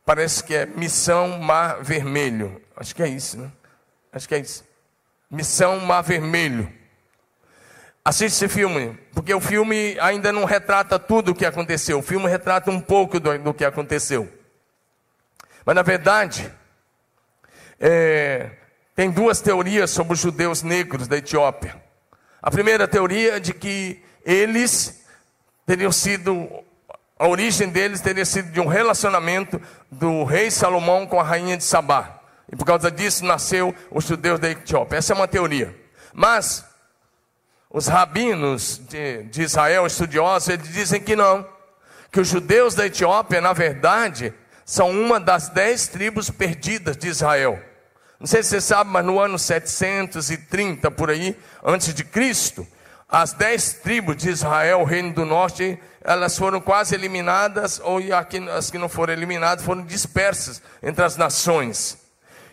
Parece 0.02 0.42
que 0.42 0.54
é 0.54 0.64
Missão 0.64 1.38
Mar 1.38 1.82
Vermelho. 1.82 2.58
Acho 2.74 2.94
que 2.94 3.02
é 3.02 3.08
isso, 3.08 3.38
né? 3.38 3.52
Acho 4.10 4.26
que 4.26 4.34
é 4.34 4.38
isso. 4.38 4.64
Missão 5.30 5.78
Mar 5.80 6.00
Vermelho. 6.00 6.72
Assiste 8.02 8.34
esse 8.34 8.48
filme, 8.48 8.98
porque 9.12 9.34
o 9.34 9.40
filme 9.40 9.98
ainda 10.00 10.32
não 10.32 10.46
retrata 10.46 10.98
tudo 10.98 11.32
o 11.32 11.34
que 11.34 11.44
aconteceu. 11.44 11.98
O 11.98 12.02
filme 12.02 12.26
retrata 12.26 12.70
um 12.70 12.80
pouco 12.80 13.20
do, 13.20 13.38
do 13.38 13.52
que 13.52 13.64
aconteceu. 13.64 14.26
Mas 15.66 15.76
na 15.76 15.82
verdade, 15.82 16.50
é, 17.78 18.52
tem 18.96 19.10
duas 19.10 19.42
teorias 19.42 19.90
sobre 19.90 20.14
os 20.14 20.18
judeus 20.18 20.62
negros 20.62 21.06
da 21.06 21.18
Etiópia. 21.18 21.81
A 22.42 22.50
primeira 22.50 22.88
teoria 22.88 23.36
é 23.36 23.40
de 23.40 23.54
que 23.54 24.02
eles 24.24 25.04
teriam 25.64 25.92
sido, 25.92 26.48
a 27.16 27.28
origem 27.28 27.68
deles 27.68 28.00
teria 28.00 28.24
sido 28.24 28.50
de 28.50 28.60
um 28.60 28.66
relacionamento 28.66 29.62
do 29.88 30.24
rei 30.24 30.50
Salomão 30.50 31.06
com 31.06 31.20
a 31.20 31.22
rainha 31.22 31.56
de 31.56 31.62
Sabá. 31.62 32.20
E 32.50 32.56
por 32.56 32.64
causa 32.64 32.90
disso 32.90 33.24
nasceu 33.24 33.72
os 33.92 34.04
judeus 34.04 34.40
da 34.40 34.50
Etiópia. 34.50 34.96
Essa 34.96 35.12
é 35.12 35.16
uma 35.16 35.28
teoria. 35.28 35.72
Mas 36.12 36.64
os 37.70 37.86
rabinos 37.86 38.78
de, 38.88 39.22
de 39.24 39.42
Israel, 39.42 39.86
estudiosos, 39.86 40.48
eles 40.48 40.68
dizem 40.68 41.00
que 41.00 41.14
não. 41.14 41.46
Que 42.10 42.20
os 42.20 42.28
judeus 42.28 42.74
da 42.74 42.86
Etiópia, 42.86 43.40
na 43.40 43.52
verdade, 43.52 44.34
são 44.64 44.90
uma 44.90 45.20
das 45.20 45.48
dez 45.48 45.86
tribos 45.86 46.28
perdidas 46.28 46.96
de 46.96 47.06
Israel. 47.06 47.62
Não 48.22 48.26
sei 48.28 48.40
se 48.40 48.50
você 48.50 48.60
sabe, 48.60 48.88
mas 48.88 49.04
no 49.04 49.18
ano 49.18 49.36
730 49.36 50.92
por 50.92 51.10
aí, 51.10 51.36
antes 51.60 51.92
de 51.92 52.04
Cristo, 52.04 52.64
as 53.08 53.32
dez 53.32 53.72
tribos 53.72 54.16
de 54.16 54.30
Israel, 54.30 54.78
o 54.78 54.84
reino 54.84 55.12
do 55.12 55.24
norte, 55.24 55.76
elas 56.00 56.38
foram 56.38 56.60
quase 56.60 56.94
eliminadas, 56.94 57.80
ou 57.82 57.98
as 58.56 58.70
que 58.70 58.78
não 58.78 58.88
foram 58.88 59.12
eliminadas 59.12 59.64
foram 59.64 59.82
dispersas 59.82 60.62
entre 60.80 61.04
as 61.04 61.16
nações. 61.16 61.98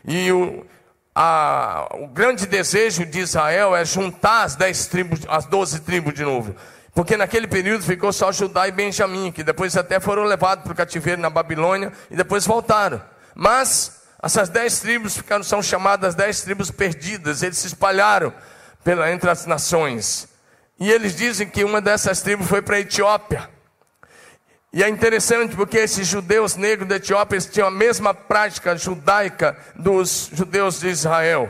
E 0.04 0.32
o, 0.32 0.66
a, 1.14 1.88
o 2.00 2.08
grande 2.08 2.48
desejo 2.48 3.06
de 3.06 3.20
Israel 3.20 3.76
é 3.76 3.86
juntar 3.86 4.46
as 4.46 4.56
dez 4.56 4.88
tribos, 4.88 5.20
as 5.30 5.46
doze 5.46 5.82
tribos 5.82 6.16
de 6.16 6.24
novo. 6.24 6.56
Porque 6.96 7.16
naquele 7.16 7.46
período 7.46 7.84
ficou 7.84 8.12
só 8.12 8.32
Judá 8.32 8.68
e 8.68 8.72
Benjamim, 8.72 9.32
que 9.32 9.44
depois 9.44 9.78
até 9.78 10.00
foram 10.00 10.24
levados 10.24 10.64
para 10.64 10.74
o 10.74 10.76
cativeiro 10.76 11.22
na 11.22 11.30
Babilônia 11.30 11.94
e 12.10 12.16
depois 12.16 12.44
voltaram. 12.48 13.00
Mas 13.36 13.99
essas 14.22 14.50
dez 14.50 14.80
tribos 14.80 15.16
ficaram, 15.16 15.44
são 15.44 15.62
chamadas 15.62 16.16
dez 16.16 16.42
tribos 16.42 16.70
perdidas, 16.70 17.42
eles 17.42 17.58
se 17.58 17.68
espalharam 17.68 18.34
pela, 18.84 19.12
entre 19.12 19.30
as 19.30 19.46
nações. 19.46 20.28
E 20.80 20.92
eles 20.92 21.16
dizem 21.16 21.48
que 21.48 21.64
uma 21.64 21.82
dessas 21.82 22.22
tribos 22.22 22.48
foi 22.48 22.62
para 22.62 22.78
a 22.78 22.80
Etiópia. 22.80 23.50
E 24.72 24.84
é 24.84 24.90
interessante 24.90 25.56
porque 25.56 25.78
esses 25.78 26.08
judeus 26.08 26.56
negros 26.56 26.88
da 26.88 26.98
Etiópia 26.98 27.40
tinham 27.40 27.68
a 27.68 27.72
mesma 27.72 28.14
prática 28.14 28.78
judaica 28.78 29.58
dos 29.76 30.30
judeus 30.32 30.80
de 30.80 30.90
Israel. 30.90 31.50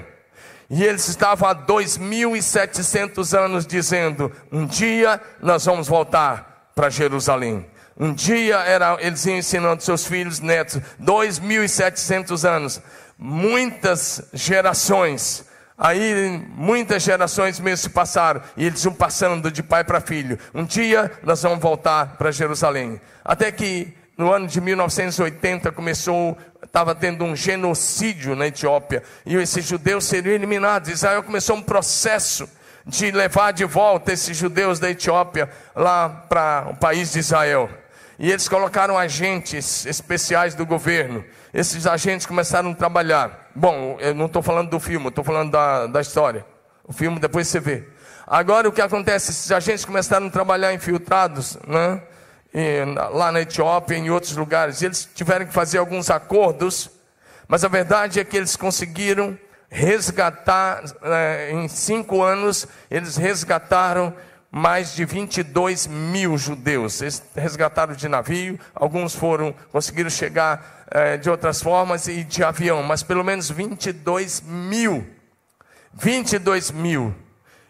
E 0.69 0.83
eles 0.83 1.07
estavam 1.07 1.49
há 1.49 1.55
2.700 1.55 3.37
anos 3.37 3.65
dizendo: 3.65 4.31
um 4.51 4.65
dia 4.65 5.19
nós 5.41 5.65
vamos 5.65 5.87
voltar 5.87 6.71
para 6.73 6.89
Jerusalém. 6.89 7.69
Um 7.99 8.13
dia 8.13 8.55
era, 8.59 8.97
eles 9.01 9.25
iam 9.25 9.37
ensinando 9.37 9.83
seus 9.83 10.05
filhos, 10.05 10.39
netos, 10.39 10.79
2.700 11.03 12.47
anos, 12.47 12.81
muitas 13.17 14.21
gerações. 14.33 15.45
Aí 15.77 16.41
muitas 16.55 17.03
gerações 17.03 17.59
mesmo 17.59 17.83
se 17.83 17.89
passaram 17.89 18.41
e 18.55 18.65
eles 18.65 18.83
iam 18.85 18.93
passando 18.93 19.51
de 19.51 19.61
pai 19.61 19.83
para 19.83 19.99
filho. 19.99 20.39
Um 20.53 20.63
dia 20.63 21.11
nós 21.23 21.43
vamos 21.43 21.59
voltar 21.59 22.15
para 22.17 22.31
Jerusalém. 22.31 23.01
Até 23.23 23.51
que 23.51 23.93
no 24.17 24.31
ano 24.31 24.47
de 24.47 24.61
1980 24.61 25.69
começou, 25.73 26.37
estava 26.63 26.95
tendo 26.95 27.25
um 27.25 27.35
genocídio 27.35 28.33
na 28.33 28.47
Etiópia 28.47 29.03
e 29.25 29.35
esses 29.35 29.65
judeus 29.65 30.05
seriam 30.05 30.35
eliminados. 30.35 30.89
Israel 30.89 31.23
começou 31.23 31.57
um 31.57 31.61
processo 31.61 32.49
de 32.85 33.11
levar 33.11 33.51
de 33.51 33.65
volta 33.65 34.13
esses 34.13 34.37
judeus 34.37 34.79
da 34.79 34.89
Etiópia 34.89 35.49
lá 35.75 36.09
para 36.29 36.67
o 36.69 36.75
país 36.75 37.11
de 37.11 37.19
Israel. 37.19 37.69
E 38.19 38.29
eles 38.29 38.49
colocaram 38.49 38.97
agentes 38.97 39.85
especiais 39.85 40.53
do 40.53 40.65
governo. 40.65 41.23
Esses 41.53 41.87
agentes 41.87 42.25
começaram 42.25 42.71
a 42.71 42.75
trabalhar. 42.75 43.49
Bom, 43.55 43.97
eu 44.01 44.13
não 44.13 44.25
estou 44.25 44.43
falando 44.43 44.69
do 44.69 44.79
filme, 44.79 45.07
estou 45.07 45.23
falando 45.23 45.51
da, 45.51 45.87
da 45.87 46.01
história. 46.01 46.45
O 46.83 46.91
filme 46.91 47.17
depois 47.17 47.47
você 47.47 47.61
vê. 47.61 47.87
Agora 48.27 48.67
o 48.67 48.73
que 48.73 48.81
acontece? 48.81 49.31
Esses 49.31 49.49
agentes 49.53 49.85
começaram 49.85 50.27
a 50.27 50.29
trabalhar 50.29 50.73
infiltrados, 50.73 51.57
né? 51.65 52.01
E, 52.53 52.83
lá 53.13 53.31
na 53.31 53.39
Etiópia 53.39 53.95
e 53.95 53.99
em 53.99 54.09
outros 54.09 54.35
lugares. 54.35 54.81
Eles 54.81 55.07
tiveram 55.15 55.45
que 55.45 55.53
fazer 55.53 55.77
alguns 55.77 56.09
acordos, 56.09 56.89
mas 57.47 57.63
a 57.63 57.69
verdade 57.69 58.19
é 58.19 58.25
que 58.25 58.35
eles 58.35 58.57
conseguiram 58.57 59.39
resgatar, 59.69 60.83
eh, 61.03 61.51
em 61.53 61.67
cinco 61.67 62.21
anos, 62.21 62.67
eles 62.89 63.15
resgataram 63.15 64.13
mais 64.51 64.95
de 64.95 65.05
22 65.05 65.87
mil 65.87 66.37
judeus. 66.37 67.01
Eles 67.01 67.23
resgataram 67.35 67.93
de 67.93 68.07
navio, 68.07 68.59
alguns 68.73 69.13
foram, 69.13 69.53
conseguiram 69.71 70.09
chegar 70.09 70.85
é, 70.91 71.17
de 71.17 71.29
outras 71.29 71.61
formas 71.61 72.07
e 72.07 72.23
de 72.23 72.43
avião, 72.43 72.81
mas 72.83 73.03
pelo 73.03 73.23
menos 73.23 73.49
22 73.49 74.41
mil. 74.41 75.05
22 75.93 76.71
mil. 76.71 77.13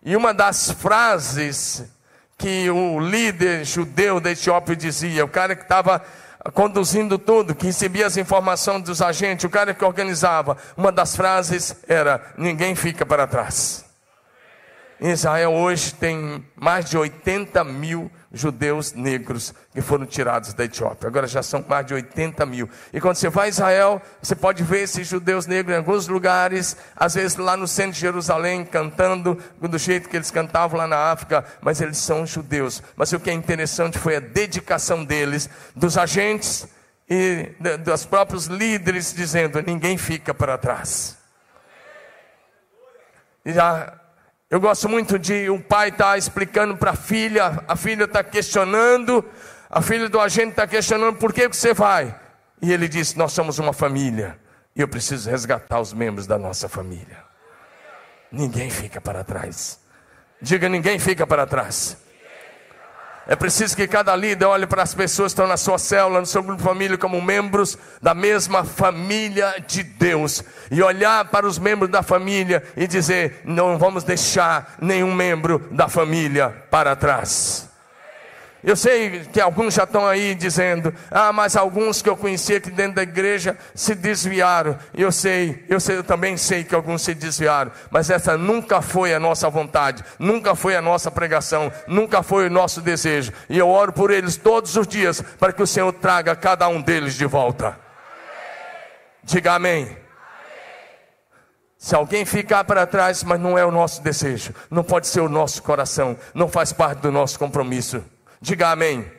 E 0.04 0.16
uma 0.16 0.34
das 0.34 0.72
frases 0.72 1.84
que 2.38 2.70
o 2.70 3.00
líder 3.00 3.66
judeu 3.66 4.20
da 4.22 4.32
Etiópia 4.32 4.76
dizia, 4.76 5.26
o 5.26 5.30
cara 5.30 5.56
que 5.56 5.64
estava 5.64 6.02
conduzindo 6.54 7.20
tudo, 7.20 7.54
que 7.54 7.66
recebia 7.66 8.08
as 8.08 8.16
informações 8.16 8.84
dos 8.84 9.02
agentes, 9.02 9.44
o 9.44 9.50
cara 9.50 9.74
que 9.74 9.84
organizava, 9.84 10.58
uma 10.78 10.92
das 10.92 11.16
frases 11.16 11.76
era: 11.88 12.34
ninguém 12.38 12.76
fica 12.76 13.06
para 13.06 13.28
trás. 13.28 13.89
Israel 15.02 15.54
hoje 15.54 15.94
tem 15.94 16.46
mais 16.56 16.90
de 16.90 16.98
80 16.98 17.64
mil 17.64 18.12
judeus 18.32 18.94
negros 18.94 19.54
que 19.74 19.82
foram 19.82 20.06
tirados 20.06 20.54
da 20.54 20.66
Etiópia. 20.66 21.08
Agora 21.08 21.26
já 21.26 21.42
são 21.42 21.64
mais 21.68 21.86
de 21.86 21.94
80 21.94 22.46
mil. 22.46 22.70
E 22.92 23.00
quando 23.00 23.16
você 23.16 23.30
vai 23.30 23.46
a 23.46 23.50
Israel, 23.50 24.02
você 24.22 24.36
pode 24.36 24.62
ver 24.62 24.82
esses 24.82 25.08
judeus 25.08 25.48
negros 25.48 25.74
em 25.74 25.78
alguns 25.78 26.08
lugares, 26.08 26.76
às 26.96 27.16
vezes 27.16 27.38
lá 27.38 27.56
no 27.56 27.68
centro 27.68 27.94
de 27.94 28.00
Jerusalém, 28.00 28.66
cantando 28.66 29.38
do 29.60 29.78
jeito 29.78 30.10
que 30.10 30.18
eles 30.18 30.32
cantavam 30.32 30.78
lá 30.78 30.88
na 30.88 31.12
África, 31.12 31.46
mas 31.62 31.80
eles 31.80 31.98
são 31.98 32.26
judeus. 32.26 32.84
Mas 32.96 33.14
o 33.14 33.20
que 33.20 33.30
é 33.30 33.34
interessante 33.34 33.98
foi 33.98 34.18
a 34.18 34.20
dedicação 34.20 35.06
deles, 35.06 35.50
dos 35.76 35.98
agentes 35.98 36.68
e 37.10 37.54
dos 37.84 38.06
próprios 38.06 38.46
líderes, 38.48 39.14
dizendo: 39.14 39.62
ninguém 39.62 39.98
fica 39.98 40.34
para 40.34 40.58
trás. 40.58 41.18
E 43.46 43.54
já 43.54 44.00
eu 44.50 44.60
gosto 44.60 44.90
muito 44.90 45.20
de 45.20 45.50
um 45.50 45.62
pai 45.62 45.90
estar 45.90 46.12
tá 46.12 46.18
explicando 46.18 46.76
para 46.76 46.92
a 46.92 46.96
filha, 46.96 47.64
a 47.68 47.76
filha 47.76 48.06
está 48.06 48.24
questionando, 48.24 49.24
a 49.70 49.82
filha 49.82 50.10
do 50.10 50.20
agente 50.20 50.50
está 50.50 50.66
questionando 50.66 51.18
por 51.18 51.32
que, 51.32 51.48
que 51.48 51.56
você 51.56 51.74
vai. 51.74 52.20
E 52.62 52.72
ele 52.74 52.88
disse: 52.88 53.18
Nós 53.18 53.32
somos 53.32 53.60
uma 53.60 53.74
família 53.74 54.40
e 54.76 54.82
eu 54.82 54.88
preciso 54.88 55.30
resgatar 55.30 55.80
os 55.80 55.94
membros 55.94 56.26
da 56.26 56.38
nossa 56.38 56.68
família. 56.68 57.24
Ninguém 58.32 58.70
fica 58.70 59.00
para 59.00 59.24
trás. 59.24 59.80
Diga: 60.42 60.68
ninguém 60.68 60.98
fica 60.98 61.28
para 61.28 61.46
trás. 61.46 61.98
É 63.30 63.36
preciso 63.36 63.76
que 63.76 63.88
cada 63.88 64.16
líder 64.16 64.46
olhe 64.46 64.66
para 64.66 64.82
as 64.82 64.96
pessoas 64.96 65.32
que 65.32 65.34
estão 65.34 65.46
na 65.46 65.56
sua 65.56 65.78
célula, 65.78 66.20
no 66.20 66.26
seu 66.26 66.42
grupo 66.42 66.58
de 66.58 66.68
família, 66.68 66.98
como 66.98 67.22
membros 67.22 67.78
da 68.02 68.16
mesma 68.16 68.64
família 68.64 69.64
de 69.68 69.84
Deus. 69.84 70.44
E 70.72 70.82
olhar 70.82 71.26
para 71.26 71.46
os 71.46 71.60
membros 71.60 71.92
da 71.92 72.02
família 72.02 72.64
e 72.76 72.88
dizer: 72.88 73.42
não 73.46 73.78
vamos 73.78 74.04
deixar 74.04 74.74
nenhum 74.82 75.14
membro 75.14 75.64
da 75.70 75.88
família 75.88 76.50
para 76.72 76.96
trás. 76.96 77.69
Eu 78.62 78.76
sei 78.76 79.22
que 79.32 79.40
alguns 79.40 79.76
já 79.76 79.86
estão 79.86 80.06
aí 80.06 80.36
dizendo, 80.36 80.94
ah, 81.10 81.32
mas 81.32 81.56
alguns 81.56 82.02
que 82.02 82.10
eu 82.10 82.18
conheci 82.18 82.56
aqui 82.56 82.70
dentro 82.70 82.96
da 82.96 83.04
igreja 83.04 83.58
se 83.74 83.96
desviaram. 83.96 84.78
Eu 84.94 85.12
sei, 85.14 85.64
eu 85.70 85.80
sei, 85.80 85.98
eu 85.98 86.04
também 86.04 86.36
sei 86.36 86.66
que 86.66 86.76
alguns 86.76 87.02
se 87.02 87.14
desviaram, 87.14 87.72
mas 87.90 88.10
essa 88.10 88.38
nunca 88.38 88.82
foi 88.82 89.14
a 89.14 89.20
nossa 89.20 89.50
vontade, 89.50 90.04
nunca 90.18 90.56
foi 90.56 90.76
a 90.76 90.82
nossa 90.82 91.10
pregação, 91.10 91.72
nunca 91.88 92.22
foi 92.22 92.48
o 92.48 92.50
nosso 92.50 92.82
desejo. 92.82 93.32
E 93.50 93.58
eu 93.58 93.70
oro 93.70 93.94
por 93.94 94.12
eles 94.12 94.36
todos 94.36 94.76
os 94.76 94.88
dias 94.88 95.22
para 95.40 95.54
que 95.54 95.64
o 95.64 95.68
Senhor 95.68 95.94
traga 95.94 96.36
cada 96.36 96.68
um 96.68 96.82
deles 96.82 97.16
de 97.16 97.26
volta. 97.26 97.80
Diga 99.24 99.54
amém. 99.54 99.98
Se 101.78 101.96
alguém 101.96 102.26
ficar 102.26 102.66
para 102.66 102.86
trás, 102.86 103.24
mas 103.24 103.40
não 103.40 103.58
é 103.58 103.64
o 103.64 103.72
nosso 103.72 104.02
desejo, 104.04 104.54
não 104.70 104.84
pode 104.84 105.08
ser 105.08 105.22
o 105.22 105.30
nosso 105.30 105.64
coração, 105.64 106.18
não 106.34 106.50
faz 106.50 106.74
parte 106.74 107.00
do 107.00 107.10
nosso 107.10 107.40
compromisso. 107.40 108.04
Diga 108.42 108.70
amém. 108.70 109.12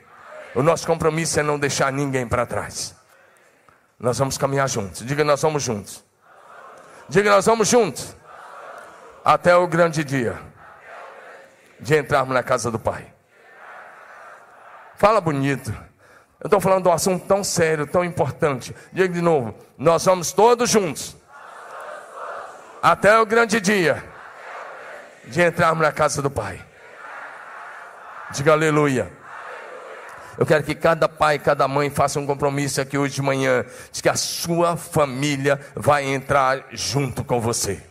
O 0.55 0.63
nosso 0.63 0.87
compromisso 0.87 1.39
é 1.39 1.43
não 1.43 1.59
deixar 1.59 1.93
ninguém 1.93 2.27
para 2.27 2.47
trás. 2.47 2.95
Nós 3.99 4.19
vamos 4.19 4.39
caminhar 4.39 4.69
juntos. 4.69 5.05
Diga, 5.05 5.23
nós 5.23 5.43
vamos 5.43 5.63
juntos. 5.63 6.05
Diga, 7.09 7.31
nós 7.31 7.45
vamos 7.45 7.69
juntos. 7.69 8.17
Até 9.25 9.55
o 9.55 9.67
grande 9.67 10.03
dia 10.03 10.41
de 11.79 11.97
entrarmos 11.97 12.35
na 12.35 12.43
casa 12.43 12.71
do 12.71 12.79
Pai. 12.79 13.13
Fala 14.97 15.21
bonito. 15.21 15.71
Eu 16.41 16.47
estou 16.47 16.61
falando 16.61 16.85
de 16.85 16.89
um 16.89 16.93
assunto 16.93 17.27
tão 17.27 17.45
sério, 17.45 17.87
tão 17.87 18.05
importante. 18.05 18.75
Diga 18.93 19.13
de 19.13 19.21
novo: 19.21 19.55
nós 19.77 20.05
vamos 20.05 20.33
todos 20.33 20.71
juntos. 20.71 21.17
Até 22.83 23.19
o 23.19 23.27
grande 23.27 23.61
dia 23.61 24.03
de 25.27 25.43
entrarmos 25.43 25.85
na 25.85 25.93
casa 25.93 26.23
do 26.23 26.31
Pai. 26.31 26.70
Diga 28.33 28.53
aleluia. 28.53 29.11
Eu 30.39 30.47
quero 30.47 30.63
que 30.63 30.75
cada 30.75 31.09
pai, 31.09 31.39
cada 31.39 31.67
mãe 31.67 31.91
faça 31.91 32.19
um 32.21 32.27
compromisso 32.27 32.81
aqui 32.81 32.97
hoje 32.97 33.17
de 33.17 33.23
manhã, 33.23 33.65
de 33.93 34.01
que 34.01 34.09
a 34.09 34.15
sua 34.15 34.77
família 34.77 35.61
vai 35.75 36.05
entrar 36.05 36.65
junto 36.71 37.25
com 37.25 37.41
você. 37.41 37.90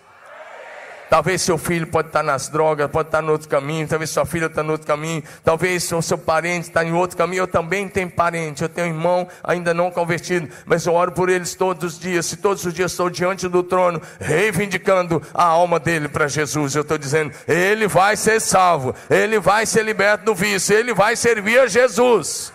Talvez 1.10 1.42
seu 1.42 1.58
filho 1.58 1.88
pode 1.88 2.10
estar 2.10 2.22
nas 2.22 2.50
drogas, 2.50 2.90
pode 2.92 3.08
estar 3.08 3.22
no 3.22 3.32
outro 3.32 3.50
caminho, 3.50 3.88
talvez 3.88 4.12
sua 4.12 4.26
filha 4.26 4.46
está 4.46 4.62
no 4.62 4.74
outro 4.74 4.86
caminho, 4.86 5.24
talvez 5.44 5.92
o 5.92 6.02
seu 6.02 6.18
parente 6.18 6.68
está 6.68 6.84
em 6.84 6.94
outro 6.94 7.18
caminho. 7.18 7.42
Eu 7.42 7.48
também 7.48 7.90
tenho 7.90 8.12
parente, 8.12 8.62
eu 8.62 8.70
tenho 8.70 8.88
um 8.88 8.90
irmão 8.92 9.28
ainda 9.44 9.74
não 9.74 9.90
convertido, 9.90 10.48
mas 10.66 10.86
eu 10.86 10.94
oro 10.94 11.12
por 11.12 11.28
eles 11.28 11.56
todos 11.56 11.96
os 11.96 12.00
dias. 12.00 12.28
Se 12.28 12.38
todos 12.38 12.64
os 12.64 12.74
dias 12.74 12.92
estou 12.92 13.10
diante 13.10 13.48
do 13.48 13.64
trono, 13.64 14.00
reivindicando 14.20 15.22
a 15.34 15.46
alma 15.46 15.80
dele 15.80 16.08
para 16.08 16.28
Jesus, 16.28 16.76
eu 16.76 16.84
estou 16.84 16.98
dizendo: 16.98 17.34
ele 17.48 17.88
vai 17.88 18.16
ser 18.16 18.40
salvo, 18.40 18.94
ele 19.10 19.40
vai 19.40 19.66
ser 19.66 19.84
liberto 19.84 20.26
do 20.26 20.36
vício, 20.36 20.76
ele 20.76 20.94
vai 20.94 21.16
servir 21.16 21.60
a 21.60 21.68
Jesus. 21.68 22.54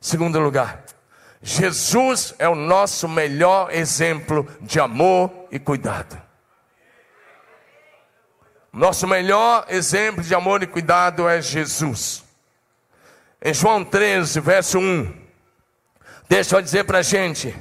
Segundo 0.00 0.40
lugar, 0.40 0.82
Jesus 1.42 2.34
é 2.38 2.48
o 2.48 2.54
nosso 2.54 3.08
melhor 3.08 3.72
exemplo 3.72 4.46
de 4.60 4.78
amor 4.78 5.30
e 5.50 5.58
cuidado. 5.58 6.20
Nosso 8.72 9.06
melhor 9.06 9.64
exemplo 9.68 10.22
de 10.22 10.34
amor 10.34 10.62
e 10.62 10.66
cuidado 10.66 11.28
é 11.28 11.40
Jesus. 11.40 12.22
Em 13.42 13.54
João 13.54 13.82
13, 13.82 14.38
verso 14.40 14.78
1, 14.78 15.12
deixa 16.28 16.56
eu 16.56 16.62
dizer 16.62 16.84
para 16.84 16.98
a 16.98 17.02
gente, 17.02 17.56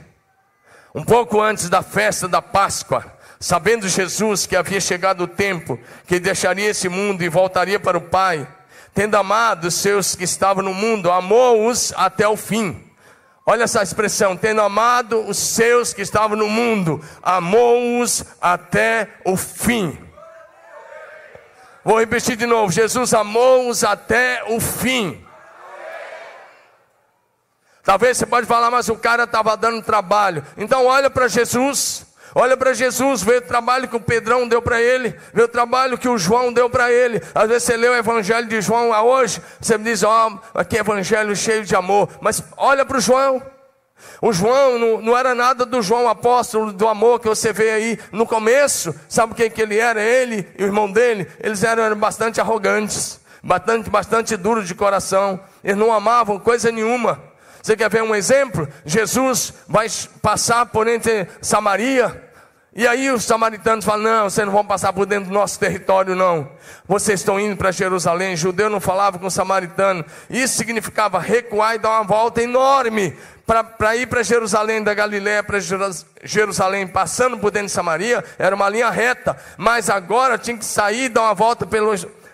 um 0.93 1.03
pouco 1.03 1.41
antes 1.41 1.69
da 1.69 1.81
festa 1.81 2.27
da 2.27 2.41
Páscoa, 2.41 3.17
sabendo 3.39 3.87
Jesus 3.87 4.45
que 4.45 4.57
havia 4.57 4.81
chegado 4.81 5.21
o 5.21 5.27
tempo 5.27 5.79
que 6.05 6.19
deixaria 6.19 6.69
esse 6.69 6.89
mundo 6.89 7.23
e 7.23 7.29
voltaria 7.29 7.79
para 7.79 7.97
o 7.97 8.01
Pai, 8.01 8.45
tendo 8.93 9.15
amado 9.15 9.65
os 9.65 9.75
seus 9.75 10.15
que 10.15 10.25
estavam 10.25 10.61
no 10.61 10.73
mundo, 10.73 11.09
amou-os 11.09 11.93
até 11.95 12.27
o 12.27 12.35
fim. 12.35 12.88
Olha 13.49 13.63
essa 13.63 13.81
expressão, 13.81 14.38
tendo 14.38 14.62
amado 14.62 15.27
os 15.27 15.35
seus 15.35 15.91
que 15.91 16.03
estavam 16.03 16.38
no 16.38 16.47
mundo, 16.47 17.03
amou-os 17.19 18.23
até 18.39 19.09
o 19.25 19.35
fim. 19.35 19.97
Vou 21.83 21.99
repetir 21.99 22.35
de 22.35 22.45
novo: 22.45 22.71
Jesus 22.71 23.12
amou-os 23.12 23.83
até 23.83 24.43
o 24.49 24.59
fim. 24.59 25.25
Talvez 27.83 28.19
você 28.19 28.27
pode 28.27 28.45
falar, 28.45 28.69
mas 28.69 28.88
o 28.88 28.95
cara 28.95 29.23
estava 29.23 29.57
dando 29.57 29.81
trabalho. 29.81 30.45
Então 30.55 30.85
olha 30.85 31.09
para 31.09 31.27
Jesus. 31.27 32.05
Olha 32.35 32.55
para 32.55 32.73
Jesus, 32.73 33.23
vê 33.23 33.37
o 33.37 33.41
trabalho 33.41 33.87
que 33.87 33.95
o 33.95 34.01
Pedrão 34.01 34.47
deu 34.47 34.61
para 34.61 34.81
ele, 34.81 35.15
vê 35.33 35.43
o 35.43 35.47
trabalho 35.47 35.97
que 35.97 36.07
o 36.07 36.17
João 36.17 36.53
deu 36.53 36.69
para 36.69 36.91
ele. 36.91 37.21
Às 37.33 37.47
vezes 37.47 37.63
você 37.63 37.77
lê 37.77 37.87
o 37.87 37.95
evangelho 37.95 38.47
de 38.47 38.61
João 38.61 38.91
hoje, 39.05 39.41
você 39.59 39.77
me 39.77 39.83
diz, 39.85 40.03
ó, 40.03 40.29
oh, 40.29 40.59
aqui 40.59 40.77
é 40.77 40.81
evangelho 40.81 41.35
cheio 41.35 41.65
de 41.65 41.75
amor. 41.75 42.09
Mas 42.21 42.43
olha 42.57 42.85
para 42.85 42.97
o 42.97 43.01
João. 43.01 43.41
O 44.21 44.31
João 44.31 44.77
não, 44.77 45.01
não, 45.01 45.17
era 45.17 45.33
nada 45.35 45.65
do 45.65 45.81
João 45.81 46.07
apóstolo 46.07 46.71
do 46.71 46.87
amor 46.87 47.19
que 47.19 47.27
você 47.27 47.51
vê 47.51 47.71
aí 47.71 47.99
no 48.11 48.25
começo. 48.25 48.93
Sabe 49.07 49.33
quem 49.33 49.49
que 49.49 49.61
ele 49.61 49.77
era? 49.77 50.01
Ele 50.01 50.47
e 50.57 50.63
o 50.63 50.67
irmão 50.67 50.91
dele. 50.91 51.27
Eles 51.39 51.63
eram 51.63 51.95
bastante 51.97 52.39
arrogantes, 52.39 53.19
bastante, 53.43 53.89
bastante 53.89 54.37
duros 54.37 54.67
de 54.67 54.75
coração. 54.75 55.39
Eles 55.63 55.77
não 55.77 55.91
amavam 55.91 56.39
coisa 56.39 56.71
nenhuma. 56.71 57.28
Você 57.69 57.77
quer 57.77 57.88
ver 57.88 58.01
um 58.01 58.15
exemplo? 58.15 58.67
Jesus 58.84 59.53
vai 59.67 59.86
passar 60.23 60.65
por 60.65 60.88
entre 60.88 61.27
Samaria. 61.39 62.19
E 62.75 62.88
aí 62.88 63.12
os 63.12 63.25
samaritanos 63.25 63.86
falam: 63.86 64.12
Não, 64.12 64.23
vocês 64.27 64.43
não 64.43 64.51
vão 64.51 64.65
passar 64.65 64.91
por 64.91 65.05
dentro 65.05 65.29
do 65.29 65.34
nosso 65.36 65.60
território, 65.60 66.15
não. 66.15 66.49
Vocês 66.88 67.19
estão 67.19 67.39
indo 67.39 67.55
para 67.55 67.69
Jerusalém. 67.69 68.36
Judeu 68.36 68.71
não 68.71 68.79
falava 68.79 69.19
com 69.19 69.29
samaritano. 69.29 70.03
Isso 70.32 70.58
significava 70.58 71.19
recuar 71.19 71.75
e 71.75 71.77
dar 71.77 71.91
uma 71.91 72.05
volta 72.05 72.41
enorme 72.41 73.15
para 73.45 73.95
ir 73.95 74.08
para 74.08 74.23
Jerusalém, 74.23 74.82
da 74.82 74.95
Galiléia 74.95 75.43
para 75.43 75.60
Jerusalém, 76.23 76.88
passando 76.88 77.38
por 77.38 77.51
dentro 77.51 77.67
de 77.67 77.73
Samaria. 77.73 78.23
Era 78.39 78.55
uma 78.55 78.67
linha 78.67 78.89
reta. 78.89 79.38
Mas 79.58 79.91
agora 79.91 80.39
tinha 80.39 80.58
que 80.58 80.65
sair 80.65 81.03
e 81.03 81.10
dar 81.10 81.21
uma 81.21 81.36
volta 81.36 81.67
pelo 81.67 81.91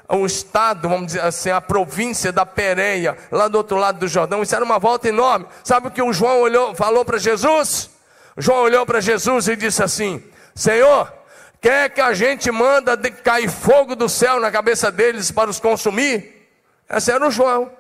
o 0.08 0.26
estado, 0.26 0.88
vamos 0.88 1.08
dizer 1.08 1.22
assim, 1.22 1.50
a 1.50 1.60
província 1.60 2.32
da 2.32 2.46
Pérea, 2.46 3.18
lá 3.32 3.48
do 3.48 3.58
outro 3.58 3.78
lado 3.78 4.00
do 4.00 4.08
Jordão. 4.08 4.44
Isso 4.44 4.56
era 4.56 4.64
uma 4.64 4.78
volta 4.78 5.10
enorme. 5.10 5.48
Sabe 5.64 5.88
o 5.88 5.92
que 5.92 6.02
o 6.02 6.14
João 6.14 6.42
olhou, 6.42 6.76
falou 6.76 7.04
para 7.04 7.18
Jesus? 7.18 7.90
João 8.38 8.64
olhou 8.64 8.86
para 8.86 9.00
Jesus 9.00 9.48
e 9.48 9.56
disse 9.56 9.84
assim: 9.84 10.24
Senhor, 10.54 11.12
quer 11.60 11.90
que 11.90 12.02
a 12.02 12.14
gente 12.14 12.52
manda 12.52 12.98
cair 12.98 13.50
fogo 13.50 13.96
do 13.96 14.08
céu 14.08 14.40
na 14.40 14.52
cabeça 14.52 14.92
deles 14.92 15.32
para 15.32 15.50
os 15.50 15.60
consumir? 15.60 16.50
Esse 16.90 17.12
era 17.12 17.28
o 17.28 17.32
João. 17.32 17.72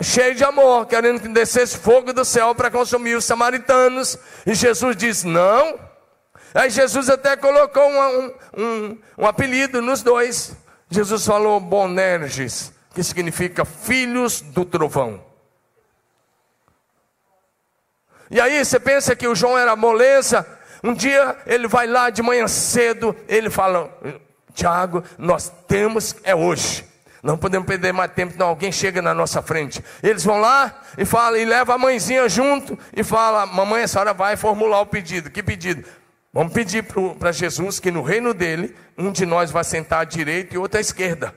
Cheio 0.00 0.34
de 0.34 0.44
amor, 0.44 0.86
querendo 0.86 1.20
que 1.20 1.28
descesse 1.28 1.78
fogo 1.78 2.12
do 2.12 2.24
céu 2.24 2.54
para 2.54 2.70
consumir 2.70 3.14
os 3.14 3.24
samaritanos. 3.24 4.18
E 4.46 4.54
Jesus 4.54 4.96
disse: 4.96 5.26
Não, 5.26 5.78
Aí 6.54 6.70
Jesus 6.70 7.10
até 7.10 7.36
colocou 7.36 7.82
um, 7.88 8.34
um, 8.56 8.98
um 9.18 9.26
apelido 9.26 9.82
nos 9.82 10.02
dois. 10.02 10.56
Jesus 10.88 11.26
falou 11.26 11.60
Bonerges, 11.60 12.72
que 12.94 13.02
significa 13.02 13.64
filhos 13.64 14.40
do 14.40 14.64
trovão. 14.64 15.22
E 18.30 18.40
aí 18.40 18.64
você 18.64 18.80
pensa 18.80 19.14
que 19.14 19.26
o 19.26 19.34
João 19.34 19.58
era 19.58 19.76
moleza. 19.76 20.46
Um 20.82 20.94
dia 20.94 21.36
ele 21.46 21.68
vai 21.68 21.86
lá 21.86 22.10
de 22.10 22.22
manhã 22.22 22.46
cedo, 22.48 23.14
ele 23.28 23.50
fala: 23.50 23.90
Tiago, 24.54 25.02
nós 25.18 25.52
temos, 25.68 26.14
é 26.22 26.34
hoje. 26.34 26.84
Não 27.22 27.36
podemos 27.36 27.66
perder 27.66 27.92
mais 27.92 28.12
tempo, 28.12 28.34
não. 28.38 28.48
Alguém 28.48 28.70
chega 28.70 29.02
na 29.02 29.12
nossa 29.12 29.42
frente. 29.42 29.82
Eles 30.02 30.22
vão 30.22 30.40
lá 30.40 30.80
e 30.96 31.04
fala, 31.04 31.38
e 31.38 31.44
leva 31.44 31.74
a 31.74 31.78
mãezinha 31.78 32.28
junto 32.28 32.78
e 32.94 33.02
fala: 33.02 33.46
Mamãe, 33.46 33.82
a 33.82 33.88
senhora 33.88 34.14
vai 34.14 34.36
formular 34.36 34.80
o 34.80 34.86
pedido. 34.86 35.30
Que 35.30 35.42
pedido? 35.42 35.84
Vamos 36.36 36.52
pedir 36.52 36.84
para 37.18 37.32
Jesus 37.32 37.80
que 37.80 37.90
no 37.90 38.02
reino 38.02 38.34
dele, 38.34 38.76
um 38.98 39.10
de 39.10 39.24
nós 39.24 39.50
vai 39.50 39.64
sentar 39.64 40.00
à 40.00 40.04
direita 40.04 40.54
e 40.54 40.58
outro 40.58 40.76
à 40.76 40.82
esquerda. 40.82 41.34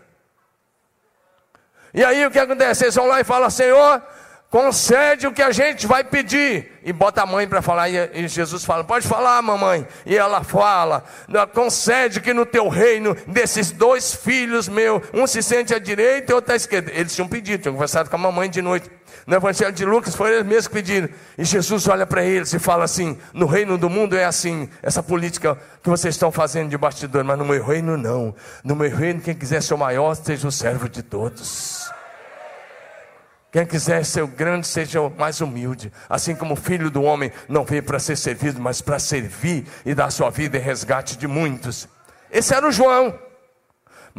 E 1.93 2.03
aí 2.03 2.25
o 2.25 2.29
que 2.29 2.37
acontece? 2.37 2.83
Eles 2.83 2.95
vão 2.95 3.07
lá 3.07 3.21
e 3.21 3.23
falam: 3.23 3.49
Senhor, 3.49 4.03
concede 4.49 5.25
o 5.25 5.31
que 5.31 5.41
a 5.41 5.51
gente 5.51 5.87
vai 5.87 6.03
pedir. 6.03 6.81
E 6.83 6.91
bota 6.91 7.21
a 7.21 7.25
mãe 7.25 7.47
para 7.47 7.61
falar, 7.61 7.87
e 7.89 8.27
Jesus 8.27 8.65
fala: 8.65 8.83
Pode 8.83 9.07
falar, 9.07 9.41
mamãe. 9.41 9.87
E 10.05 10.17
ela 10.17 10.43
fala: 10.43 11.05
Concede 11.53 12.19
que 12.19 12.33
no 12.33 12.45
teu 12.45 12.67
reino, 12.67 13.15
desses 13.25 13.71
dois 13.71 14.13
filhos 14.13 14.67
meus, 14.67 15.01
um 15.13 15.25
se 15.25 15.41
sente 15.41 15.73
à 15.73 15.79
direita 15.79 16.33
e 16.33 16.35
outro 16.35 16.51
à 16.51 16.57
esquerda. 16.57 16.91
Eles 16.93 17.15
tinham 17.15 17.29
pedido, 17.29 17.61
tinham 17.61 17.73
conversado 17.73 18.09
com 18.09 18.17
a 18.17 18.19
mamãe 18.19 18.49
de 18.49 18.61
noite. 18.61 18.91
No 19.29 19.35
Evangelho 19.35 19.71
de 19.71 19.85
Lucas 19.85 20.15
foi 20.15 20.31
eles 20.31 20.43
mesmos 20.43 20.67
que 20.67 20.73
pediram. 20.73 21.07
E 21.37 21.45
Jesus 21.45 21.87
olha 21.87 22.07
para 22.07 22.23
eles 22.23 22.51
e 22.51 22.57
fala 22.57 22.83
assim: 22.83 23.15
No 23.31 23.45
reino 23.45 23.77
do 23.77 23.87
mundo 23.87 24.17
é 24.17 24.25
assim, 24.25 24.67
essa 24.81 25.03
política 25.03 25.55
que 25.83 25.89
vocês 25.89 26.15
estão 26.15 26.31
fazendo 26.31 26.67
de 26.67 26.75
bastidor, 26.75 27.23
mas 27.23 27.37
no 27.37 27.45
meu 27.45 27.63
reino 27.63 27.95
não. 27.95 28.33
No 28.63 28.75
meu 28.75 28.89
reino, 28.89 29.21
quem 29.21 29.35
quiser 29.35 29.61
ser 29.61 29.75
o 29.75 29.77
maior, 29.77 30.15
seja 30.15 30.47
o 30.47 30.51
servo 30.51 30.89
de 30.89 31.03
todos. 31.03 31.91
Quem 33.51 33.67
quiser 33.67 34.03
ser 34.03 34.23
o 34.23 34.27
grande, 34.27 34.65
seja 34.65 34.99
o 34.99 35.11
mais 35.11 35.41
humilde. 35.41 35.93
Assim 36.09 36.33
como 36.33 36.55
o 36.55 36.57
filho 36.57 36.89
do 36.89 37.03
homem 37.03 37.31
não 37.47 37.63
veio 37.63 37.83
para 37.83 37.99
ser 37.99 38.15
servido, 38.15 38.59
mas 38.59 38.81
para 38.81 38.97
servir 38.97 39.63
e 39.85 39.93
dar 39.93 40.09
sua 40.09 40.31
vida 40.31 40.57
em 40.57 40.61
resgate 40.61 41.15
de 41.15 41.27
muitos. 41.27 41.87
Esse 42.31 42.55
era 42.55 42.67
o 42.67 42.71
João. 42.71 43.28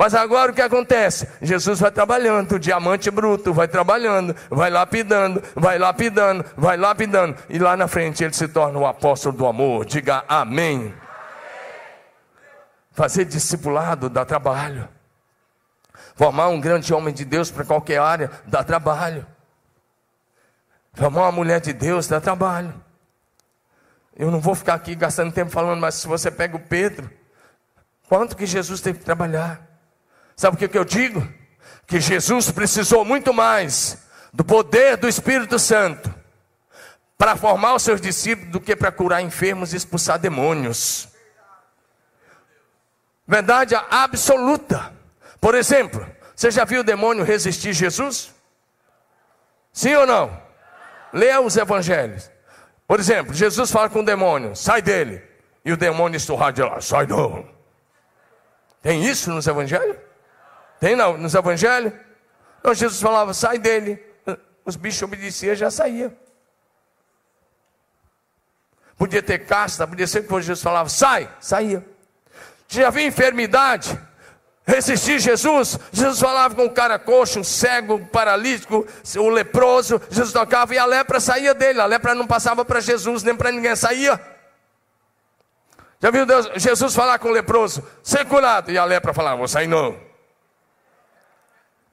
Mas 0.00 0.14
agora 0.14 0.50
o 0.50 0.54
que 0.54 0.62
acontece? 0.62 1.28
Jesus 1.42 1.78
vai 1.78 1.90
trabalhando, 1.90 2.52
o 2.52 2.58
diamante 2.58 3.10
bruto 3.10 3.52
vai 3.52 3.68
trabalhando, 3.68 4.34
vai 4.48 4.70
lapidando, 4.70 5.42
vai 5.54 5.78
lapidando, 5.78 6.42
vai 6.56 6.78
lapidando, 6.78 7.36
e 7.50 7.58
lá 7.58 7.76
na 7.76 7.86
frente 7.86 8.24
ele 8.24 8.32
se 8.32 8.48
torna 8.48 8.78
o 8.78 8.86
apóstolo 8.86 9.36
do 9.36 9.46
amor. 9.46 9.84
Diga 9.84 10.24
amém. 10.26 10.94
Fazer 12.92 13.26
discipulado 13.26 14.08
dá 14.08 14.24
trabalho. 14.24 14.88
Formar 16.14 16.48
um 16.48 16.58
grande 16.58 16.94
homem 16.94 17.12
de 17.12 17.26
Deus 17.26 17.50
para 17.50 17.66
qualquer 17.66 18.00
área 18.00 18.30
dá 18.46 18.64
trabalho. 18.64 19.26
Formar 20.94 21.24
uma 21.24 21.32
mulher 21.32 21.60
de 21.60 21.74
Deus 21.74 22.08
dá 22.08 22.18
trabalho. 22.22 22.72
Eu 24.16 24.30
não 24.30 24.40
vou 24.40 24.54
ficar 24.54 24.72
aqui 24.72 24.94
gastando 24.94 25.30
tempo 25.30 25.50
falando, 25.50 25.78
mas 25.78 25.96
se 25.96 26.08
você 26.08 26.30
pega 26.30 26.56
o 26.56 26.60
Pedro, 26.60 27.10
quanto 28.08 28.34
que 28.34 28.46
Jesus 28.46 28.80
teve 28.80 29.00
que 29.00 29.04
trabalhar? 29.04 29.68
Sabe 30.40 30.56
o 30.56 30.68
que 30.70 30.78
eu 30.78 30.86
digo? 30.86 31.28
Que 31.86 32.00
Jesus 32.00 32.50
precisou 32.50 33.04
muito 33.04 33.30
mais 33.30 33.98
do 34.32 34.42
poder 34.42 34.96
do 34.96 35.06
Espírito 35.06 35.58
Santo 35.58 36.14
para 37.18 37.36
formar 37.36 37.74
os 37.74 37.82
seus 37.82 38.00
discípulos 38.00 38.50
do 38.50 38.58
que 38.58 38.74
para 38.74 38.90
curar 38.90 39.20
enfermos 39.20 39.74
e 39.74 39.76
expulsar 39.76 40.18
demônios. 40.18 41.08
Verdade 43.28 43.74
absoluta. 43.90 44.90
Por 45.38 45.54
exemplo, 45.54 46.06
você 46.34 46.50
já 46.50 46.64
viu 46.64 46.80
o 46.80 46.84
demônio 46.84 47.22
resistir 47.22 47.74
Jesus? 47.74 48.34
Sim 49.74 49.94
ou 49.94 50.06
não? 50.06 50.42
Leia 51.12 51.42
os 51.42 51.54
evangelhos. 51.54 52.30
Por 52.88 52.98
exemplo, 52.98 53.34
Jesus 53.34 53.70
fala 53.70 53.90
com 53.90 54.00
o 54.00 54.06
demônio: 54.06 54.56
sai 54.56 54.80
dele. 54.80 55.22
E 55.62 55.70
o 55.70 55.76
demônio 55.76 56.16
esturrar 56.16 56.50
de 56.50 56.62
lá: 56.62 56.80
sai 56.80 57.06
não. 57.06 57.46
Tem 58.80 59.04
isso 59.04 59.30
nos 59.30 59.46
evangelhos? 59.46 60.08
Tem 60.80 60.96
não, 60.96 61.18
nos 61.18 61.34
evangelhos? 61.34 61.92
Então 62.58 62.74
Jesus 62.74 63.00
falava, 63.00 63.34
sai 63.34 63.58
dele. 63.58 64.02
Os 64.64 64.76
bichos 64.76 65.02
obedeciam, 65.02 65.54
já 65.54 65.70
saía. 65.70 66.12
Podia 68.96 69.22
ter 69.22 69.40
casta, 69.40 69.86
podia 69.86 70.06
ser 70.06 70.26
que 70.26 70.34
Jesus 70.40 70.62
falava, 70.62 70.88
sai, 70.88 71.30
saía. 71.40 71.84
Já 72.68 72.88
havia 72.88 73.06
enfermidade, 73.06 73.98
resistir 74.64 75.18
Jesus. 75.18 75.78
Jesus 75.90 76.20
falava 76.20 76.54
com 76.54 76.64
o 76.64 76.70
cara 76.70 76.98
coxo, 76.98 77.40
um 77.40 77.44
cego, 77.44 77.94
um 77.94 78.06
paralítico, 78.06 78.86
o 79.16 79.28
leproso. 79.28 80.00
Jesus 80.10 80.32
tocava 80.32 80.74
e 80.74 80.78
a 80.78 80.86
lepra 80.86 81.18
saía 81.18 81.54
dele. 81.54 81.80
A 81.80 81.86
lepra 81.86 82.14
não 82.14 82.26
passava 82.26 82.64
para 82.64 82.80
Jesus, 82.80 83.22
nem 83.22 83.34
para 83.34 83.50
ninguém, 83.50 83.74
saía. 83.74 84.20
Já 86.00 86.10
viu 86.10 86.24
Deus, 86.24 86.48
Jesus 86.56 86.94
falar 86.94 87.18
com 87.18 87.28
o 87.28 87.32
leproso, 87.32 87.86
ser 88.02 88.24
curado, 88.24 88.70
e 88.70 88.78
a 88.78 88.84
lepra 88.84 89.12
falava, 89.12 89.36
vou 89.36 89.48
sair 89.48 89.66
não. 89.66 90.09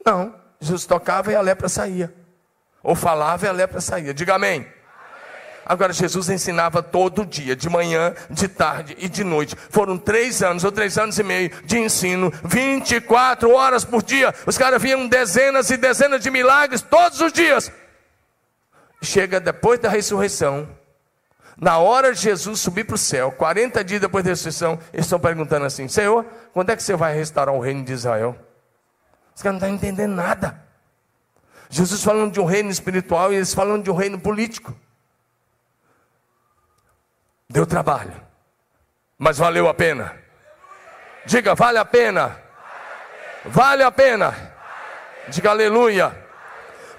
Não, 0.08 0.34
Jesus 0.62 0.86
tocava 0.86 1.34
e 1.34 1.36
a 1.36 1.42
lepra 1.42 1.68
saía. 1.68 2.14
Ou 2.82 2.96
falava 2.96 3.46
e 3.46 3.50
a 3.50 3.52
lepra 3.52 3.82
saía. 3.82 4.14
Diga 4.14 4.36
amém. 4.36 4.66
Agora, 5.66 5.92
Jesus 5.92 6.30
ensinava 6.30 6.82
todo 6.82 7.26
dia, 7.26 7.58
de 7.58 7.70
manhã, 7.70 8.14
de 8.30 8.48
tarde 8.48 8.96
e 9.00 9.10
de 9.10 9.26
noite. 9.26 9.54
Foram 9.70 9.98
três 9.98 10.42
anos 10.42 10.64
ou 10.64 10.72
três 10.72 10.98
anos 10.98 11.20
e 11.20 11.24
meio 11.24 11.50
de 11.66 11.78
ensino, 11.78 12.32
24 12.46 13.52
horas 13.52 13.84
por 13.84 14.02
dia. 14.02 14.34
Os 14.46 14.58
caras 14.58 14.82
viam 14.82 15.10
dezenas 15.10 15.70
e 15.72 15.76
dezenas 15.76 16.24
de 16.24 16.32
milagres 16.32 16.82
todos 16.82 17.20
os 17.20 17.34
dias. 17.34 17.70
Chega 19.02 19.42
depois 19.42 19.78
da 19.78 19.90
ressurreição, 19.90 20.70
na 21.58 21.80
hora 21.80 22.14
de 22.14 22.22
Jesus 22.22 22.62
subir 22.62 22.86
para 22.86 22.96
o 22.96 22.98
céu, 22.98 23.30
40 23.34 23.84
dias 23.84 24.00
depois 24.00 24.24
da 24.24 24.30
ressurreição, 24.30 24.80
eles 24.94 25.06
estão 25.06 25.20
perguntando 25.20 25.66
assim: 25.66 25.90
Senhor, 25.90 26.26
quando 26.54 26.70
é 26.70 26.78
que 26.78 26.84
você 26.84 26.96
vai 26.96 27.14
restaurar 27.14 27.54
o 27.54 27.60
reino 27.60 27.84
de 27.84 27.92
Israel? 27.92 28.47
Os 29.38 29.44
caras 29.44 29.62
não 29.62 29.68
estão 29.68 29.90
entendendo 29.90 30.16
nada. 30.16 30.60
Jesus 31.70 32.04
falando 32.04 32.34
de 32.34 32.40
um 32.40 32.46
reino 32.46 32.72
espiritual 32.72 33.32
e 33.32 33.36
eles 33.36 33.54
falando 33.54 33.84
de 33.84 33.92
um 33.92 33.96
reino 33.96 34.20
político. 34.20 34.76
Deu 37.48 37.64
trabalho, 37.64 38.20
mas 39.16 39.38
valeu 39.38 39.70
a 39.70 39.76
pena. 39.76 40.18
Diga, 41.24 41.54
vale 41.54 41.78
a 41.78 41.86
pena. 41.86 42.36
Vale 43.46 43.84
a 43.84 43.92
pena. 43.92 44.34
Diga 45.28 45.52
aleluia. 45.52 46.18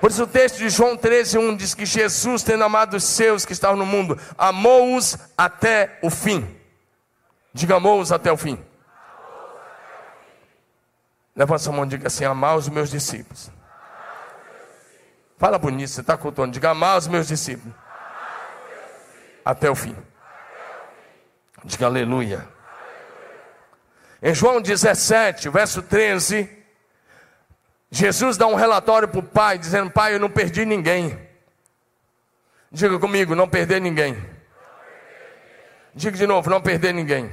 Por 0.00 0.08
isso 0.08 0.22
o 0.22 0.28
texto 0.28 0.58
de 0.58 0.68
João 0.68 0.96
13, 0.96 1.38
1 1.38 1.56
diz 1.56 1.74
que 1.74 1.84
Jesus, 1.84 2.44
tendo 2.44 2.62
amado 2.62 2.94
os 2.94 3.02
seus 3.02 3.44
que 3.44 3.52
estavam 3.52 3.76
no 3.76 3.84
mundo, 3.84 4.16
amou-os 4.38 5.18
até 5.36 5.98
o 6.02 6.08
fim. 6.08 6.56
Diga 7.52 7.74
amou-os 7.74 8.12
até 8.12 8.30
o 8.30 8.36
fim. 8.36 8.64
Levanta 11.38 11.60
sua 11.60 11.72
mão 11.72 11.84
e 11.84 11.88
diga 11.88 12.08
assim: 12.08 12.24
amar 12.24 12.56
os 12.56 12.68
meus 12.68 12.90
discípulos. 12.90 13.48
Fala 15.38 15.56
bonito, 15.56 15.88
você 15.88 16.00
está 16.00 16.16
cultuando. 16.16 16.52
Diga 16.52 16.70
amar 16.70 16.98
os 16.98 17.06
meus 17.06 17.28
discípulos. 17.28 17.72
Até 19.44 19.70
o 19.70 19.74
fim. 19.76 19.96
Diga 21.64 21.86
aleluia. 21.86 22.46
Em 24.20 24.34
João 24.34 24.60
17, 24.60 25.48
verso 25.48 25.80
13, 25.80 26.50
Jesus 27.88 28.36
dá 28.36 28.48
um 28.48 28.56
relatório 28.56 29.06
para 29.06 29.20
o 29.20 29.22
pai, 29.22 29.58
dizendo: 29.58 29.92
Pai, 29.92 30.14
eu 30.14 30.18
não 30.18 30.28
perdi 30.28 30.64
ninguém. 30.64 31.16
Diga 32.72 32.98
comigo: 32.98 33.36
não 33.36 33.48
perder 33.48 33.80
ninguém. 33.80 34.20
Diga 35.94 36.16
de 36.16 36.26
novo: 36.26 36.50
não 36.50 36.60
perder 36.60 36.92
ninguém. 36.92 37.30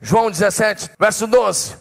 João 0.00 0.30
17, 0.30 0.90
verso 0.98 1.26
12. 1.26 1.76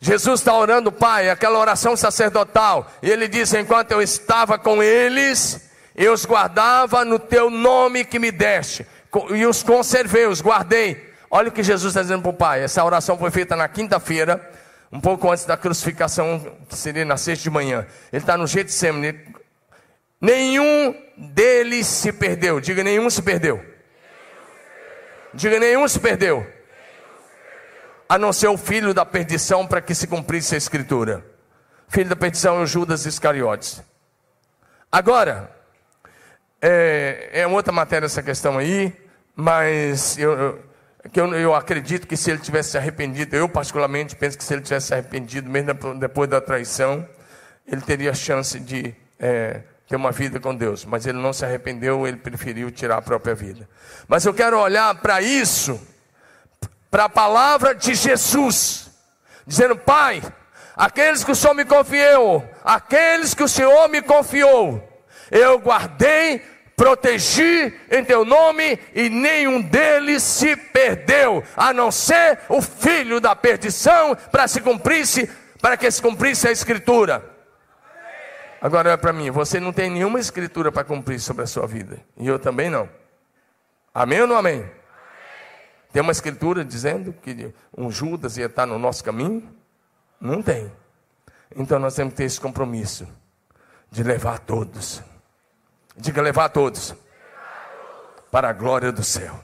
Jesus 0.00 0.40
está 0.40 0.54
orando, 0.54 0.92
Pai, 0.92 1.30
aquela 1.30 1.58
oração 1.58 1.96
sacerdotal. 1.96 2.90
E 3.02 3.10
ele 3.10 3.26
diz: 3.26 3.54
Enquanto 3.54 3.92
eu 3.92 4.02
estava 4.02 4.58
com 4.58 4.82
eles, 4.82 5.60
eu 5.96 6.12
os 6.12 6.26
guardava 6.26 7.04
no 7.04 7.18
teu 7.18 7.48
nome 7.48 8.04
que 8.04 8.18
me 8.18 8.30
deste, 8.30 8.86
e 9.30 9.46
os 9.46 9.62
conservei, 9.62 10.26
os 10.26 10.42
guardei. 10.42 11.12
Olha 11.30 11.48
o 11.48 11.52
que 11.52 11.62
Jesus 11.62 11.90
está 11.90 12.02
dizendo 12.02 12.22
para 12.22 12.30
o 12.30 12.34
Pai. 12.34 12.62
Essa 12.62 12.84
oração 12.84 13.16
foi 13.18 13.30
feita 13.30 13.56
na 13.56 13.66
quinta-feira, 13.66 14.40
um 14.92 15.00
pouco 15.00 15.30
antes 15.30 15.44
da 15.44 15.56
crucificação, 15.56 16.54
que 16.68 16.76
seria 16.76 17.04
na 17.04 17.16
sexta 17.16 17.42
de 17.44 17.50
manhã. 17.50 17.86
Ele 18.12 18.22
está 18.22 18.36
no 18.36 18.46
jeito 18.46 18.68
de 18.68 19.34
Nenhum 20.20 20.94
deles 21.16 21.86
se 21.86 22.12
perdeu. 22.12 22.60
Diga, 22.60 22.84
nenhum 22.84 23.10
se 23.10 23.20
perdeu. 23.20 23.64
Diga, 25.32 25.58
nenhum 25.58 25.86
se 25.88 25.98
perdeu. 25.98 26.46
A 28.14 28.18
não 28.18 28.32
ser 28.32 28.46
o 28.46 28.56
filho 28.56 28.94
da 28.94 29.04
perdição 29.04 29.66
para 29.66 29.80
que 29.80 29.92
se 29.92 30.06
cumprisse 30.06 30.54
a 30.54 30.56
escritura. 30.56 31.26
Filho 31.88 32.08
da 32.08 32.14
perdição 32.14 32.60
é 32.60 32.62
o 32.62 32.66
Judas 32.66 33.06
Iscariotes. 33.06 33.82
Agora, 34.92 35.50
é, 36.62 37.30
é 37.32 37.44
outra 37.44 37.72
matéria 37.72 38.06
essa 38.06 38.22
questão 38.22 38.56
aí, 38.56 38.96
mas 39.34 40.16
eu, 40.16 40.32
eu, 40.32 40.64
que 41.10 41.20
eu, 41.20 41.34
eu 41.34 41.56
acredito 41.56 42.06
que 42.06 42.16
se 42.16 42.30
ele 42.30 42.38
tivesse 42.38 42.70
se 42.70 42.78
arrependido, 42.78 43.34
eu 43.34 43.48
particularmente 43.48 44.14
penso 44.14 44.38
que 44.38 44.44
se 44.44 44.54
ele 44.54 44.62
tivesse 44.62 44.86
se 44.86 44.94
arrependido, 44.94 45.50
mesmo 45.50 45.74
depois 45.98 46.30
da 46.30 46.40
traição, 46.40 47.04
ele 47.66 47.80
teria 47.80 48.14
chance 48.14 48.60
de 48.60 48.94
é, 49.18 49.62
ter 49.88 49.96
uma 49.96 50.12
vida 50.12 50.38
com 50.38 50.54
Deus. 50.54 50.84
Mas 50.84 51.04
ele 51.04 51.18
não 51.18 51.32
se 51.32 51.44
arrependeu, 51.44 52.06
ele 52.06 52.18
preferiu 52.18 52.70
tirar 52.70 52.98
a 52.98 53.02
própria 53.02 53.34
vida. 53.34 53.68
Mas 54.06 54.24
eu 54.24 54.32
quero 54.32 54.56
olhar 54.60 54.94
para 55.00 55.20
isso, 55.20 55.80
para 56.94 57.06
a 57.06 57.08
palavra 57.08 57.74
de 57.74 57.92
Jesus, 57.92 58.88
dizendo: 59.44 59.76
Pai, 59.76 60.22
aqueles 60.76 61.24
que 61.24 61.32
o 61.32 61.34
Senhor 61.34 61.52
me 61.52 61.64
confiou, 61.64 62.48
aqueles 62.62 63.34
que 63.34 63.42
o 63.42 63.48
Senhor 63.48 63.88
me 63.88 64.00
confiou, 64.00 64.80
eu 65.28 65.58
guardei 65.58 66.38
protegi 66.76 67.74
em 67.90 68.04
teu 68.04 68.24
nome 68.24 68.78
e 68.94 69.10
nenhum 69.10 69.60
deles 69.60 70.22
se 70.22 70.54
perdeu, 70.54 71.42
a 71.56 71.72
não 71.72 71.90
ser 71.90 72.38
o 72.48 72.62
filho 72.62 73.20
da 73.20 73.34
perdição, 73.34 74.16
para 74.30 74.46
se 74.46 74.60
cumprisse, 74.60 75.28
para 75.60 75.76
que 75.76 75.90
se 75.90 76.00
cumprisse 76.00 76.46
a 76.46 76.52
escritura. 76.52 77.28
Agora 78.60 78.92
é 78.92 78.96
para 78.96 79.12
mim, 79.12 79.32
você 79.32 79.58
não 79.58 79.72
tem 79.72 79.90
nenhuma 79.90 80.20
escritura 80.20 80.70
para 80.70 80.84
cumprir 80.84 81.18
sobre 81.18 81.42
a 81.42 81.46
sua 81.48 81.66
vida, 81.66 81.98
e 82.16 82.28
eu 82.28 82.38
também 82.38 82.70
não. 82.70 82.88
Amém 83.92 84.20
ou 84.20 84.28
não 84.28 84.36
amém? 84.36 84.64
Tem 85.94 86.02
uma 86.02 86.12
escritura 86.12 86.62
dizendo 86.62 87.14
que 87.14 87.54
um 87.74 87.90
Judas 87.90 88.36
ia 88.36 88.46
estar 88.46 88.66
no 88.66 88.78
nosso 88.78 89.02
caminho? 89.02 89.48
Não 90.20 90.42
tem. 90.42 90.70
Então 91.56 91.78
nós 91.78 91.94
temos 91.94 92.12
que 92.12 92.18
ter 92.18 92.24
esse 92.24 92.38
compromisso 92.38 93.08
de 93.90 94.02
levar 94.02 94.40
todos 94.40 95.02
Diga 95.96 96.20
levar 96.20 96.48
todos 96.48 96.92
para 98.30 98.48
a 98.48 98.52
glória 98.52 98.90
do 98.90 99.04
céu. 99.04 99.38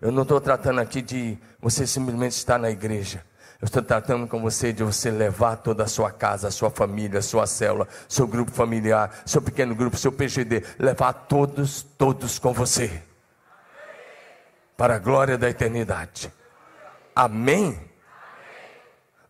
Eu 0.00 0.12
não 0.12 0.22
estou 0.22 0.40
tratando 0.40 0.80
aqui 0.80 1.00
de 1.00 1.38
você 1.58 1.86
simplesmente 1.86 2.32
estar 2.32 2.58
na 2.58 2.70
igreja. 2.70 3.24
Eu 3.60 3.66
estou 3.66 3.82
tratando 3.82 4.26
com 4.26 4.40
você 4.40 4.72
de 4.72 4.82
você 4.82 5.10
levar 5.10 5.56
toda 5.56 5.84
a 5.84 5.86
sua 5.86 6.10
casa, 6.10 6.48
a 6.48 6.50
sua 6.50 6.70
família, 6.70 7.20
a 7.20 7.22
sua 7.22 7.46
célula, 7.46 7.88
seu 8.08 8.26
grupo 8.26 8.50
familiar, 8.50 9.22
seu 9.24 9.40
pequeno 9.40 9.74
grupo, 9.74 9.96
seu 9.96 10.12
PGD. 10.12 10.62
Levar 10.78 11.12
todos, 11.12 11.82
todos 11.96 12.38
com 12.38 12.52
você. 12.52 13.02
Para 14.80 14.94
a 14.94 14.98
glória 14.98 15.36
da 15.36 15.50
eternidade. 15.50 16.32
Amém? 17.14 17.78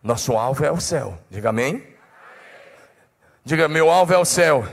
Nosso 0.01 0.37
alvo 0.37 0.63
é 0.63 0.71
o 0.71 0.79
céu. 0.79 1.19
Diga 1.29 1.49
amém. 1.49 1.93
Diga, 3.43 3.67
meu 3.67 3.89
alvo 3.91 4.13
é 4.13 4.17
o 4.17 4.23
céu 4.23 4.65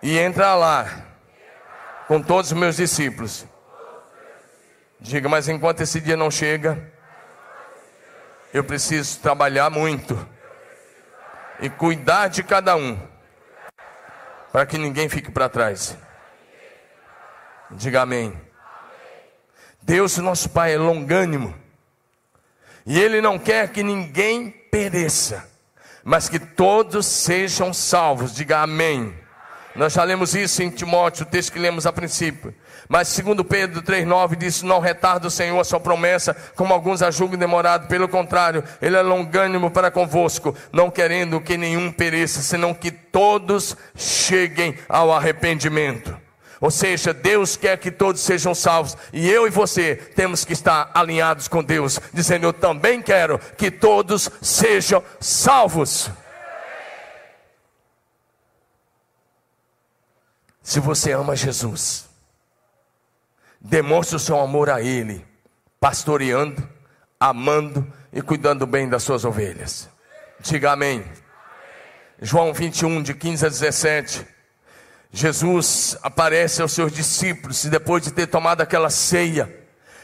e 0.00 0.16
entrar 0.16 0.54
lá 0.54 1.06
com 2.06 2.22
todos 2.22 2.52
os 2.52 2.56
meus 2.56 2.76
discípulos. 2.76 3.44
Diga, 5.00 5.28
mas 5.28 5.48
enquanto 5.48 5.80
esse 5.80 6.00
dia 6.00 6.16
não 6.16 6.30
chega, 6.30 6.80
eu 8.54 8.62
preciso 8.62 9.18
trabalhar 9.18 9.70
muito 9.70 10.16
e 11.58 11.68
cuidar 11.68 12.28
de 12.28 12.44
cada 12.44 12.76
um, 12.76 12.96
para 14.52 14.64
que 14.64 14.78
ninguém 14.78 15.08
fique 15.08 15.32
para 15.32 15.48
trás. 15.48 15.98
Diga 17.72 18.02
amém. 18.02 18.49
Deus, 19.82 20.18
nosso 20.18 20.50
Pai, 20.50 20.74
é 20.74 20.78
longânimo, 20.78 21.54
e 22.86 22.98
Ele 22.98 23.20
não 23.20 23.38
quer 23.38 23.68
que 23.70 23.82
ninguém 23.82 24.50
pereça, 24.70 25.48
mas 26.02 26.28
que 26.28 26.38
todos 26.38 27.06
sejam 27.06 27.72
salvos. 27.72 28.34
Diga 28.34 28.60
amém. 28.60 29.14
Nós 29.74 29.92
já 29.92 30.02
lemos 30.02 30.34
isso 30.34 30.62
em 30.62 30.70
Timóteo, 30.70 31.24
o 31.24 31.28
texto 31.28 31.52
que 31.52 31.58
lemos 31.58 31.86
a 31.86 31.92
princípio. 31.92 32.54
Mas 32.88 33.06
segundo 33.08 33.44
Pedro 33.44 33.82
3,9 33.82 34.36
diz: 34.36 34.62
Não 34.62 34.80
retarda 34.80 35.28
o 35.28 35.30
Senhor 35.30 35.60
a 35.60 35.64
sua 35.64 35.78
promessa, 35.78 36.34
como 36.56 36.74
alguns 36.74 37.02
a 37.02 37.10
julgam 37.10 37.38
demorado. 37.38 37.86
Pelo 37.86 38.08
contrário, 38.08 38.64
Ele 38.82 38.96
é 38.96 39.02
longânimo 39.02 39.70
para 39.70 39.90
convosco, 39.90 40.56
não 40.72 40.90
querendo 40.90 41.40
que 41.40 41.56
nenhum 41.56 41.92
pereça, 41.92 42.42
senão 42.42 42.74
que 42.74 42.90
todos 42.90 43.76
cheguem 43.94 44.76
ao 44.88 45.12
arrependimento. 45.12 46.16
Ou 46.60 46.70
seja, 46.70 47.14
Deus 47.14 47.56
quer 47.56 47.78
que 47.78 47.90
todos 47.90 48.20
sejam 48.20 48.54
salvos. 48.54 48.96
E 49.12 49.28
eu 49.28 49.46
e 49.46 49.50
você 49.50 49.96
temos 49.96 50.44
que 50.44 50.52
estar 50.52 50.90
alinhados 50.92 51.48
com 51.48 51.64
Deus, 51.64 51.98
dizendo: 52.12 52.46
Eu 52.46 52.52
também 52.52 53.00
quero 53.00 53.38
que 53.38 53.70
todos 53.70 54.28
sejam 54.42 55.02
salvos. 55.18 56.10
Se 60.62 60.78
você 60.78 61.12
ama 61.12 61.34
Jesus, 61.34 62.08
demonstre 63.58 64.16
o 64.16 64.20
seu 64.20 64.38
amor 64.38 64.68
a 64.68 64.82
Ele, 64.82 65.26
pastoreando, 65.80 66.68
amando 67.18 67.90
e 68.12 68.20
cuidando 68.20 68.66
bem 68.66 68.88
das 68.88 69.02
suas 69.02 69.24
ovelhas. 69.24 69.88
Diga 70.40 70.72
amém. 70.72 71.04
João 72.20 72.52
21, 72.52 73.02
de 73.02 73.14
15 73.14 73.46
a 73.46 73.48
17. 73.48 74.26
Jesus 75.12 75.96
aparece 76.02 76.62
aos 76.62 76.72
seus 76.72 76.92
discípulos 76.92 77.64
e 77.64 77.70
depois 77.70 78.02
de 78.02 78.12
ter 78.12 78.26
tomado 78.26 78.60
aquela 78.60 78.90
ceia, 78.90 79.52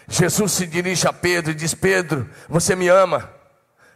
Jesus 0.08 0.52
se 0.52 0.66
dirige 0.66 1.06
a 1.06 1.12
Pedro 1.12 1.52
e 1.52 1.54
diz: 1.54 1.74
Pedro, 1.74 2.28
você 2.48 2.74
me 2.74 2.88
ama? 2.88 3.36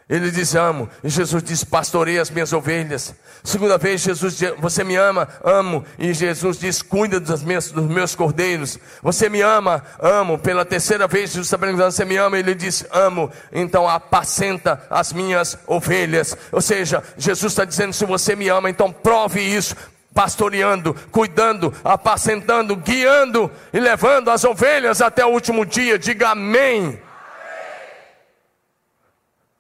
Ele 0.09 0.29
diz: 0.33 0.57
Amo. 0.57 0.89
E 1.05 1.09
Jesus 1.09 1.41
diz: 1.41 1.63
Pastorei 1.63 2.19
as 2.19 2.31
minhas 2.31 2.53
ovelhas. 2.53 3.15
Segunda 3.45 3.79
vez, 3.79 4.01
Jesus 4.01 4.37
diz: 4.37 4.53
Você 4.59 4.83
me 4.83 4.97
ama? 4.97 5.29
Amo. 5.43 5.85
E 5.97 6.13
Jesus 6.13 6.59
diz: 6.59 6.83
Cuida 6.83 7.21
dos 7.21 7.45
meus, 7.45 7.71
dos 7.71 7.87
meus 7.87 8.17
cordeiros. 8.17 8.77
Você 9.03 9.29
me 9.29 9.41
ama? 9.41 9.85
Amo. 10.01 10.37
Pela 10.37 10.65
terceira 10.65 11.07
vez, 11.07 11.31
Jesus 11.31 11.47
está 11.47 11.57
perguntando: 11.57 11.93
Você 11.93 12.05
me 12.05 12.17
ama? 12.17 12.37
Ele 12.37 12.57
diz: 12.57 12.85
Amo. 12.91 13.31
Então 13.53 13.89
apacenta 13.89 14.85
as 14.91 15.13
minhas 15.13 15.57
ovelhas. 15.65 16.37
Ou 16.51 16.61
seja, 16.61 17.05
Jesus 17.17 17.53
está 17.53 17.65
dizendo: 17.65 17.93
Se 17.93 18.05
você 18.05 18.35
me 18.35 18.49
ama, 18.49 18.69
então 18.69 18.91
prove 18.91 19.41
isso 19.41 19.77
pastoreando, 20.15 20.95
cuidando, 21.11 21.75
apacentando, 21.85 22.77
guiando 22.77 23.51
e 23.73 23.81
levando 23.81 24.31
as 24.31 24.45
ovelhas 24.45 25.01
até 25.01 25.25
o 25.25 25.31
último 25.31 25.65
dia. 25.65 25.99
Diga 25.99 26.31
amém. 26.31 27.01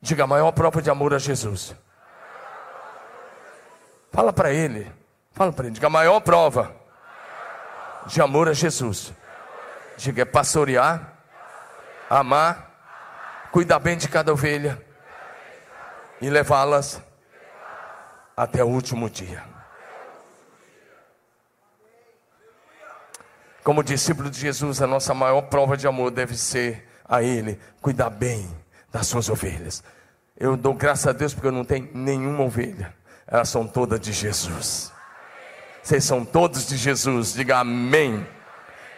Diga 0.01 0.24
a 0.24 0.26
maior 0.26 0.53
prova 0.53 0.80
de 0.80 0.90
amor 0.90 1.14
a 1.14 1.18
Jesus. 1.18 1.74
Fala 4.12 4.32
para 4.32 4.53
ele. 4.53 4.90
Fala 5.32 5.53
para 5.53 5.66
ele. 5.66 5.74
Diga 5.74 5.86
a 5.86 5.90
maior 5.90 6.20
prova 6.20 6.74
de 8.07 8.20
amor 8.20 8.48
a 8.48 8.53
Jesus. 8.53 9.12
Diga 9.96 10.22
é 10.22 10.24
pastorear, 10.24 11.12
amar, 12.09 12.70
cuidar 13.53 13.78
bem 13.78 13.98
de 13.98 14.09
cada 14.09 14.32
ovelha 14.32 14.80
e 16.20 16.30
levá-las 16.30 17.01
até 18.34 18.64
o 18.64 18.68
último 18.68 19.11
dia. 19.11 19.49
Como 23.63 23.83
discípulo 23.83 24.31
de 24.31 24.41
Jesus, 24.41 24.81
a 24.81 24.87
nossa 24.87 25.13
maior 25.13 25.43
prova 25.43 25.77
de 25.77 25.87
amor 25.87 26.11
deve 26.11 26.37
ser 26.37 26.89
a 27.07 27.23
Ele 27.23 27.59
cuidar 27.81 28.11
bem 28.11 28.49
das 28.91 29.07
suas 29.07 29.29
ovelhas. 29.29 29.83
Eu 30.37 30.57
dou 30.57 30.75
graças 30.75 31.07
a 31.07 31.13
Deus 31.13 31.35
porque 31.35 31.49
eu 31.49 31.53
não 31.53 31.65
tenho 31.65 31.89
nenhuma 31.93 32.43
ovelha, 32.45 32.95
elas 33.27 33.49
são 33.49 33.67
todas 33.67 34.01
de 34.01 34.13
Jesus. 34.13 34.91
Vocês 35.83 36.05
são 36.05 36.25
todos 36.25 36.67
de 36.67 36.77
Jesus, 36.77 37.35
diga 37.35 37.59
amém. 37.59 38.27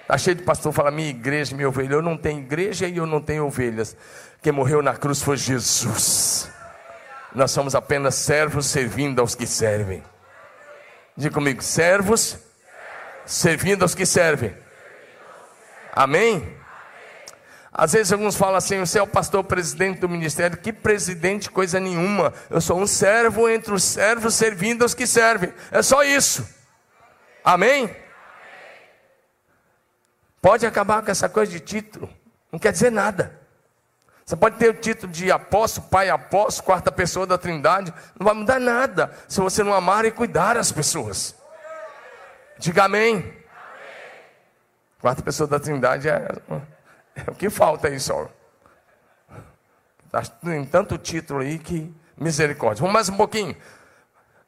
Está 0.03 0.19
cheio 0.19 0.37
de 0.37 0.43
pastor 0.43 0.73
fala, 0.73 0.91
minha 0.91 1.11
igreja, 1.11 1.55
minha 1.55 1.69
ovelha. 1.69 1.95
Eu 1.95 2.03
não 2.03 2.17
tenho 2.17 2.41
igreja 2.41 2.87
e 2.87 2.97
eu 2.97 3.07
não 3.07 3.21
tenho 3.21 3.47
ovelhas. 3.47 3.97
Quem 4.43 4.53
morreu 4.53 4.83
na 4.83 4.95
cruz 4.95 5.23
foi 5.23 5.37
Jesus. 5.37 6.51
Nós 7.35 7.51
somos 7.51 7.75
apenas 7.75 8.17
servos 8.17 8.67
servindo 8.67 9.21
aos 9.21 9.35
que 9.35 9.47
servem. 9.47 10.03
Diga 11.17 11.35
comigo, 11.35 11.63
servos 11.63 12.37
servindo 13.27 13.83
aos 13.83 13.95
que 13.95 14.07
servem. 14.07 14.55
Amém? 15.93 16.57
Às 17.73 17.93
vezes 17.93 18.13
alguns 18.13 18.37
falam 18.37 18.57
assim: 18.57 18.79
você 18.79 18.99
é 18.99 19.03
o 19.03 19.07
pastor 19.07 19.45
presidente 19.45 20.01
do 20.01 20.09
ministério. 20.09 20.59
Que 20.59 20.73
presidente, 20.73 21.51
coisa 21.51 21.81
nenhuma. 21.81 22.35
Eu 22.51 22.61
sou 22.61 22.79
um 22.79 22.87
servo 22.87 23.49
entre 23.49 23.73
os 23.73 23.83
servos, 23.83 24.35
servindo 24.35 24.83
aos 24.83 24.95
que 24.95 25.07
servem. 25.07 25.53
É 25.71 25.81
só 25.81 26.03
isso. 26.03 26.47
Amém? 27.43 27.95
Pode 30.41 30.67
acabar 30.67 31.03
com 31.03 31.11
essa 31.11 31.29
coisa 31.29 31.51
de 31.51 31.61
título. 31.61 32.11
Não 32.51 32.59
quer 32.59 32.73
dizer 32.73 32.91
nada. 32.91 33.41
Você 34.25 34.37
pode 34.37 34.57
ter 34.57 34.69
o 34.69 34.75
título 34.75 35.11
de 35.11 35.33
apóstolo, 35.33 35.89
pai 35.89 36.09
apóstolo, 36.09 36.67
quarta 36.67 36.93
pessoa 36.93 37.27
da 37.27 37.39
trindade. 37.39 37.93
Não 38.19 38.25
vai 38.25 38.35
mudar 38.35 38.61
nada 38.61 39.13
se 39.27 39.41
você 39.41 39.63
não 39.63 39.73
amar 39.73 40.05
e 40.05 40.11
cuidar 40.11 40.57
as 40.57 40.71
pessoas. 40.71 41.35
Diga 42.63 42.85
amém. 42.85 43.17
amém. 43.17 43.33
Quarta 45.01 45.21
pessoa 45.21 45.49
da 45.49 45.59
Trindade 45.59 46.09
é, 46.09 46.29
é 47.17 47.29
o 47.29 47.35
que 47.35 47.51
falta 47.51 47.89
aí 47.89 47.99
só. 47.99 48.31
Tem 50.41 50.65
tanto 50.67 50.97
título 50.97 51.41
aí 51.41 51.59
que 51.59 51.93
misericórdia. 52.17 52.83
Vamos 52.83 52.95
mais 52.95 53.09
um 53.09 53.17
pouquinho. 53.17 53.57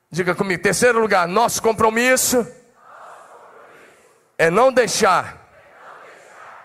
Diga 0.08 0.32
comigo. 0.32 0.62
Terceiro 0.62 1.00
lugar, 1.00 1.26
nosso 1.26 1.60
compromisso 1.60 2.46
é 4.38 4.48
não 4.48 4.72
deixar 4.72 5.50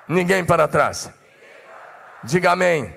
ninguém 0.07 0.45
para 0.45 0.67
trás. 0.67 1.09
Diga 2.23 2.51
amém. 2.51 2.95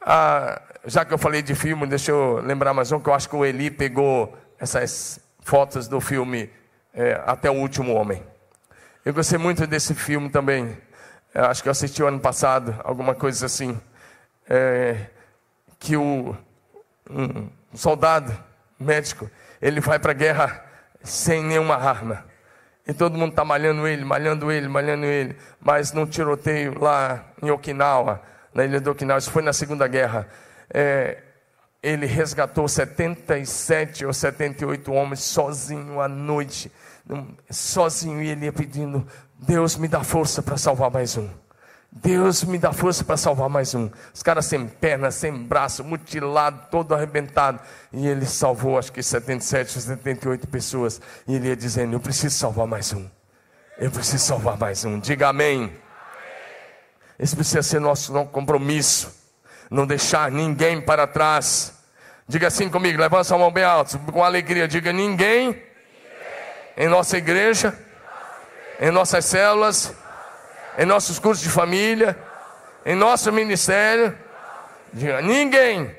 Ah, 0.00 0.60
já 0.84 1.04
que 1.04 1.14
eu 1.14 1.18
falei 1.18 1.42
de 1.42 1.54
filme, 1.54 1.86
deixa 1.86 2.10
eu 2.10 2.40
lembrar 2.40 2.74
mais 2.74 2.90
um 2.90 2.98
que 2.98 3.08
eu 3.08 3.14
acho 3.14 3.28
que 3.28 3.36
o 3.36 3.44
Eli 3.44 3.70
pegou 3.70 4.36
essas 4.58 5.20
fotos 5.44 5.86
do 5.86 6.00
filme 6.00 6.57
é, 6.98 7.22
Até 7.24 7.48
o 7.48 7.54
Último 7.54 7.94
Homem. 7.94 8.20
Eu 9.04 9.14
gostei 9.14 9.38
muito 9.38 9.64
desse 9.68 9.94
filme 9.94 10.28
também. 10.28 10.76
Eu 11.32 11.44
acho 11.44 11.62
que 11.62 11.68
eu 11.68 11.70
assisti 11.70 12.02
ano 12.02 12.18
passado, 12.18 12.74
alguma 12.82 13.14
coisa 13.14 13.46
assim. 13.46 13.80
É, 14.50 15.06
que 15.78 15.96
o 15.96 16.36
um 17.08 17.48
soldado 17.72 18.36
médico 18.80 19.30
ele 19.62 19.80
vai 19.80 20.00
para 20.00 20.10
a 20.10 20.14
guerra 20.14 20.64
sem 21.00 21.44
nenhuma 21.44 21.76
arma. 21.76 22.24
E 22.84 22.92
todo 22.92 23.16
mundo 23.16 23.30
está 23.30 23.44
malhando 23.44 23.86
ele, 23.86 24.04
malhando 24.04 24.50
ele, 24.50 24.66
malhando 24.66 25.06
ele. 25.06 25.36
Mas 25.60 25.92
num 25.92 26.04
tiroteio 26.04 26.76
lá 26.80 27.26
em 27.40 27.48
Okinawa, 27.48 28.20
na 28.52 28.64
ilha 28.64 28.80
de 28.80 28.90
Okinawa, 28.90 29.18
isso 29.18 29.30
foi 29.30 29.42
na 29.42 29.52
Segunda 29.52 29.86
Guerra. 29.86 30.26
É, 30.74 31.22
ele 31.88 32.06
resgatou 32.06 32.68
77 32.68 34.06
ou 34.06 34.12
78 34.12 34.92
homens 34.92 35.20
sozinho 35.20 36.00
à 36.00 36.08
noite 36.08 36.70
sozinho 37.50 38.22
e 38.22 38.28
ele 38.28 38.46
ia 38.46 38.52
pedindo: 38.52 39.06
Deus 39.38 39.76
me 39.76 39.88
dá 39.88 40.02
força 40.02 40.42
para 40.42 40.56
salvar 40.56 40.90
mais 40.90 41.16
um. 41.16 41.28
Deus 41.90 42.44
me 42.44 42.58
dá 42.58 42.72
força 42.72 43.02
para 43.02 43.16
salvar 43.16 43.48
mais 43.48 43.74
um. 43.74 43.90
Os 44.12 44.22
caras 44.22 44.44
sem 44.44 44.68
perna, 44.68 45.10
sem 45.10 45.32
braço, 45.32 45.82
mutilado, 45.82 46.66
todo 46.70 46.94
arrebentado. 46.94 47.60
E 47.90 48.06
ele 48.06 48.26
salvou, 48.26 48.78
acho 48.78 48.92
que 48.92 49.02
77, 49.02 49.80
78 49.80 50.46
pessoas. 50.48 51.00
E 51.26 51.34
ele 51.34 51.48
ia 51.48 51.56
dizendo: 51.56 51.94
Eu 51.94 52.00
preciso 52.00 52.36
salvar 52.36 52.66
mais 52.66 52.92
um. 52.92 53.08
Eu 53.78 53.90
preciso 53.90 54.24
salvar 54.24 54.58
mais 54.58 54.84
um. 54.84 55.00
Diga 55.00 55.28
amém. 55.28 55.72
Esse 57.18 57.34
precisa 57.34 57.62
ser 57.62 57.80
nosso 57.80 58.12
compromisso. 58.26 59.16
Não 59.70 59.86
deixar 59.86 60.30
ninguém 60.30 60.80
para 60.80 61.06
trás. 61.06 61.77
Diga 62.28 62.48
assim 62.48 62.68
comigo, 62.68 63.00
levanta 63.00 63.34
a 63.34 63.38
mão 63.38 63.50
bem 63.50 63.64
alto, 63.64 63.98
com 64.12 64.22
alegria. 64.22 64.68
Diga: 64.68 64.92
Ninguém 64.92 65.62
em 66.76 66.86
nossa 66.86 67.16
igreja, 67.16 67.76
em 68.78 68.90
nossas 68.90 69.24
células, 69.24 69.94
em 70.76 70.84
nossos 70.84 71.18
cursos 71.18 71.42
de 71.42 71.50
família, 71.50 72.16
em 72.84 72.94
nosso 72.94 73.32
ministério. 73.32 74.16
Diga, 74.92 75.20
ninguém 75.22 75.94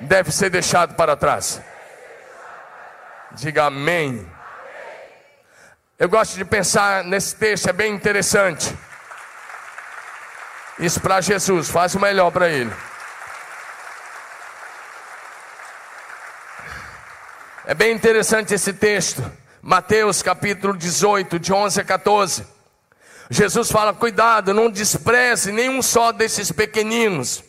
deve 0.00 0.30
ser 0.30 0.50
deixado 0.50 0.94
para 0.94 1.16
trás. 1.16 1.62
Diga 3.32 3.66
amém. 3.66 4.30
Eu 5.98 6.08
gosto 6.08 6.36
de 6.36 6.44
pensar 6.44 7.04
nesse 7.04 7.36
texto, 7.36 7.68
é 7.68 7.72
bem 7.72 7.94
interessante. 7.94 8.76
Isso 10.78 11.00
para 11.00 11.20
Jesus, 11.20 11.70
faz 11.70 11.94
o 11.94 12.00
melhor 12.00 12.32
para 12.32 12.48
ele. 12.48 12.72
É 17.66 17.72
bem 17.72 17.94
interessante 17.94 18.52
esse 18.52 18.74
texto. 18.74 19.24
Mateus 19.62 20.20
capítulo 20.20 20.76
18, 20.76 21.38
de 21.38 21.50
11 21.50 21.80
a 21.80 21.84
14. 21.84 22.46
Jesus 23.30 23.70
fala: 23.70 23.94
cuidado, 23.94 24.52
não 24.52 24.70
despreze 24.70 25.50
nenhum 25.50 25.80
só 25.80 26.12
desses 26.12 26.52
pequeninos, 26.52 27.42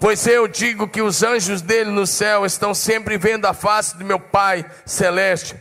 pois 0.00 0.26
eu 0.26 0.48
digo 0.48 0.88
que 0.88 1.00
os 1.00 1.22
anjos 1.22 1.62
dele 1.62 1.90
no 1.90 2.04
céu 2.04 2.44
estão 2.44 2.74
sempre 2.74 3.16
vendo 3.16 3.46
a 3.46 3.54
face 3.54 3.96
do 3.96 4.04
meu 4.04 4.18
Pai 4.18 4.68
celeste. 4.84 5.54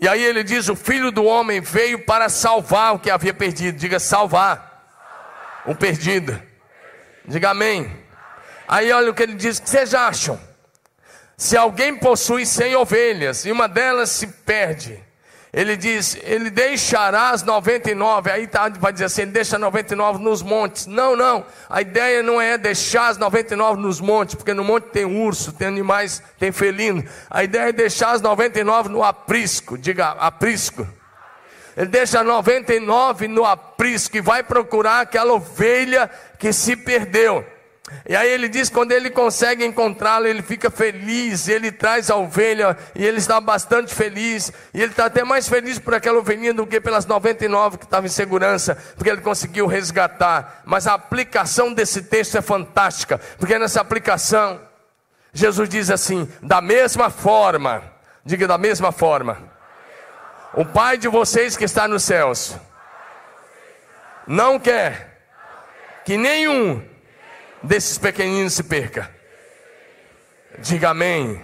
E 0.00 0.08
aí 0.08 0.24
ele 0.24 0.42
diz: 0.42 0.70
o 0.70 0.74
filho 0.74 1.12
do 1.12 1.24
homem 1.24 1.60
veio 1.60 2.06
para 2.06 2.30
salvar 2.30 2.94
o 2.94 2.98
que 2.98 3.10
havia 3.10 3.34
perdido. 3.34 3.76
Diga 3.76 3.98
salvar, 3.98 4.90
o 5.66 5.74
perdido. 5.74 6.40
Diga 7.26 7.50
amém. 7.50 7.94
Aí 8.66 8.90
olha 8.90 9.10
o 9.10 9.14
que 9.14 9.22
ele 9.22 9.34
diz: 9.34 9.58
o 9.58 9.62
que 9.62 9.68
vocês 9.68 9.94
acham? 9.94 10.40
Se 11.40 11.56
alguém 11.56 11.96
possui 11.96 12.44
cem 12.44 12.76
ovelhas 12.76 13.46
e 13.46 13.50
uma 13.50 13.66
delas 13.66 14.10
se 14.10 14.26
perde, 14.26 15.02
Ele 15.50 15.74
diz, 15.74 16.18
ele 16.22 16.50
deixará 16.50 17.30
as 17.30 17.42
99, 17.42 18.30
aí 18.30 18.46
tá, 18.46 18.68
vai 18.68 18.92
dizer 18.92 19.06
assim, 19.06 19.22
ele 19.22 19.30
deixa 19.30 19.58
99 19.58 20.22
nos 20.22 20.42
montes. 20.42 20.84
Não, 20.84 21.16
não, 21.16 21.46
a 21.68 21.80
ideia 21.80 22.22
não 22.22 22.38
é 22.38 22.58
deixar 22.58 23.08
as 23.08 23.16
99 23.16 23.80
nos 23.80 24.02
montes, 24.02 24.34
porque 24.34 24.52
no 24.52 24.62
monte 24.62 24.90
tem 24.90 25.06
urso, 25.06 25.50
tem 25.50 25.66
animais, 25.66 26.22
tem 26.38 26.52
felino. 26.52 27.02
A 27.30 27.42
ideia 27.42 27.70
é 27.70 27.72
deixar 27.72 28.10
as 28.10 28.20
99 28.20 28.90
no 28.90 29.02
aprisco, 29.02 29.78
diga 29.78 30.10
aprisco. 30.10 30.86
Ele 31.74 31.88
deixa 31.88 32.22
99 32.22 33.28
no 33.28 33.46
aprisco 33.46 34.18
e 34.18 34.20
vai 34.20 34.42
procurar 34.42 35.00
aquela 35.00 35.32
ovelha 35.32 36.10
que 36.38 36.52
se 36.52 36.76
perdeu. 36.76 37.46
E 38.08 38.16
aí 38.16 38.30
ele 38.30 38.48
diz: 38.48 38.68
quando 38.68 38.92
ele 38.92 39.10
consegue 39.10 39.64
encontrá-lo, 39.64 40.26
ele 40.26 40.42
fica 40.42 40.70
feliz, 40.70 41.48
ele 41.48 41.70
traz 41.70 42.10
a 42.10 42.16
ovelha 42.16 42.76
e 42.94 43.04
ele 43.04 43.18
está 43.18 43.40
bastante 43.40 43.94
feliz. 43.94 44.52
E 44.74 44.82
ele 44.82 44.90
está 44.90 45.06
até 45.06 45.24
mais 45.24 45.48
feliz 45.48 45.78
por 45.78 45.94
aquela 45.94 46.18
ovelhinha 46.18 46.52
do 46.52 46.66
que 46.66 46.80
pelas 46.80 47.06
99 47.06 47.78
que 47.78 47.84
estavam 47.84 48.06
em 48.06 48.10
segurança, 48.10 48.76
porque 48.96 49.10
ele 49.10 49.20
conseguiu 49.20 49.66
resgatar. 49.66 50.62
Mas 50.64 50.86
a 50.86 50.94
aplicação 50.94 51.72
desse 51.72 52.02
texto 52.02 52.36
é 52.36 52.42
fantástica, 52.42 53.18
porque 53.38 53.58
nessa 53.58 53.80
aplicação, 53.80 54.60
Jesus 55.32 55.68
diz 55.68 55.90
assim: 55.90 56.28
da 56.42 56.60
mesma 56.60 57.10
forma, 57.10 57.82
diga 58.24 58.46
da 58.46 58.58
mesma 58.58 58.92
forma, 58.92 59.38
o 60.54 60.64
Pai 60.64 60.98
de 60.98 61.06
vocês 61.06 61.56
que 61.56 61.64
está 61.64 61.86
nos 61.86 62.02
céus 62.02 62.56
não 64.26 64.58
quer 64.58 65.10
que 66.04 66.16
nenhum 66.16 66.82
desses 67.62 67.98
pequeninos 67.98 68.54
se 68.54 68.62
perca. 68.62 69.10
Diga 70.58 70.90
amém. 70.90 71.40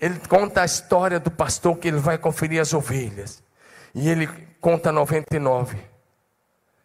Ele 0.00 0.18
conta 0.28 0.62
a 0.62 0.64
história 0.64 1.18
do 1.18 1.30
pastor 1.30 1.76
que 1.78 1.88
ele 1.88 1.98
vai 1.98 2.18
conferir 2.18 2.60
as 2.60 2.74
ovelhas. 2.74 3.42
E 3.94 4.08
ele 4.08 4.28
conta 4.60 4.92
99. 4.92 5.78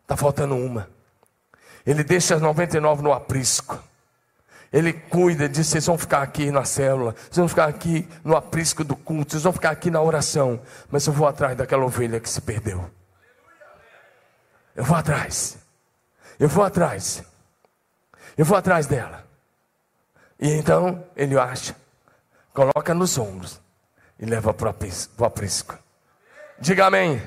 Está 0.04 0.16
faltando 0.16 0.56
uma. 0.56 0.90
Ele 1.86 2.04
deixa 2.04 2.36
as 2.36 2.42
99 2.42 3.02
no 3.02 3.12
aprisco. 3.12 3.82
Ele 4.72 4.94
cuida, 4.94 5.50
diz: 5.50 5.68
vocês 5.68 5.86
vão 5.86 5.98
ficar 5.98 6.22
aqui 6.22 6.50
na 6.52 6.64
célula, 6.64 7.14
vocês 7.14 7.38
vão 7.38 7.50
ficar 7.50 7.66
aqui 7.66 8.08
no 8.24 8.38
aprisco 8.38 8.84
do 8.84 8.96
culto, 8.96 9.32
vocês 9.32 9.44
vão 9.44 9.52
ficar 9.52 9.72
aqui 9.72 9.92
na 9.92 10.02
oração. 10.02 10.62
Mas 10.90 11.06
eu 11.06 11.12
vou 11.12 11.28
atrás 11.28 11.58
daquela 11.58 11.84
ovelha 11.84 12.20
que 12.20 12.30
se 12.30 12.40
perdeu. 12.40 12.90
Eu 14.74 14.86
vou 14.86 14.96
atrás. 14.96 15.58
Eu 16.40 16.48
vou 16.48 16.64
atrás. 16.64 17.24
Eu 18.38 18.46
vou 18.46 18.58
atrás 18.58 18.88
dela. 18.88 19.26
E 20.40 20.50
então 20.52 21.04
ele 21.16 21.38
acha, 21.38 21.76
coloca 22.54 22.94
nos 22.94 23.18
ombros 23.18 23.60
e 24.20 24.26
leva 24.26 24.54
para 24.54 24.74
o 25.18 25.26
aprisco. 25.26 25.78
Diga 26.60 26.88
amém. 26.88 27.22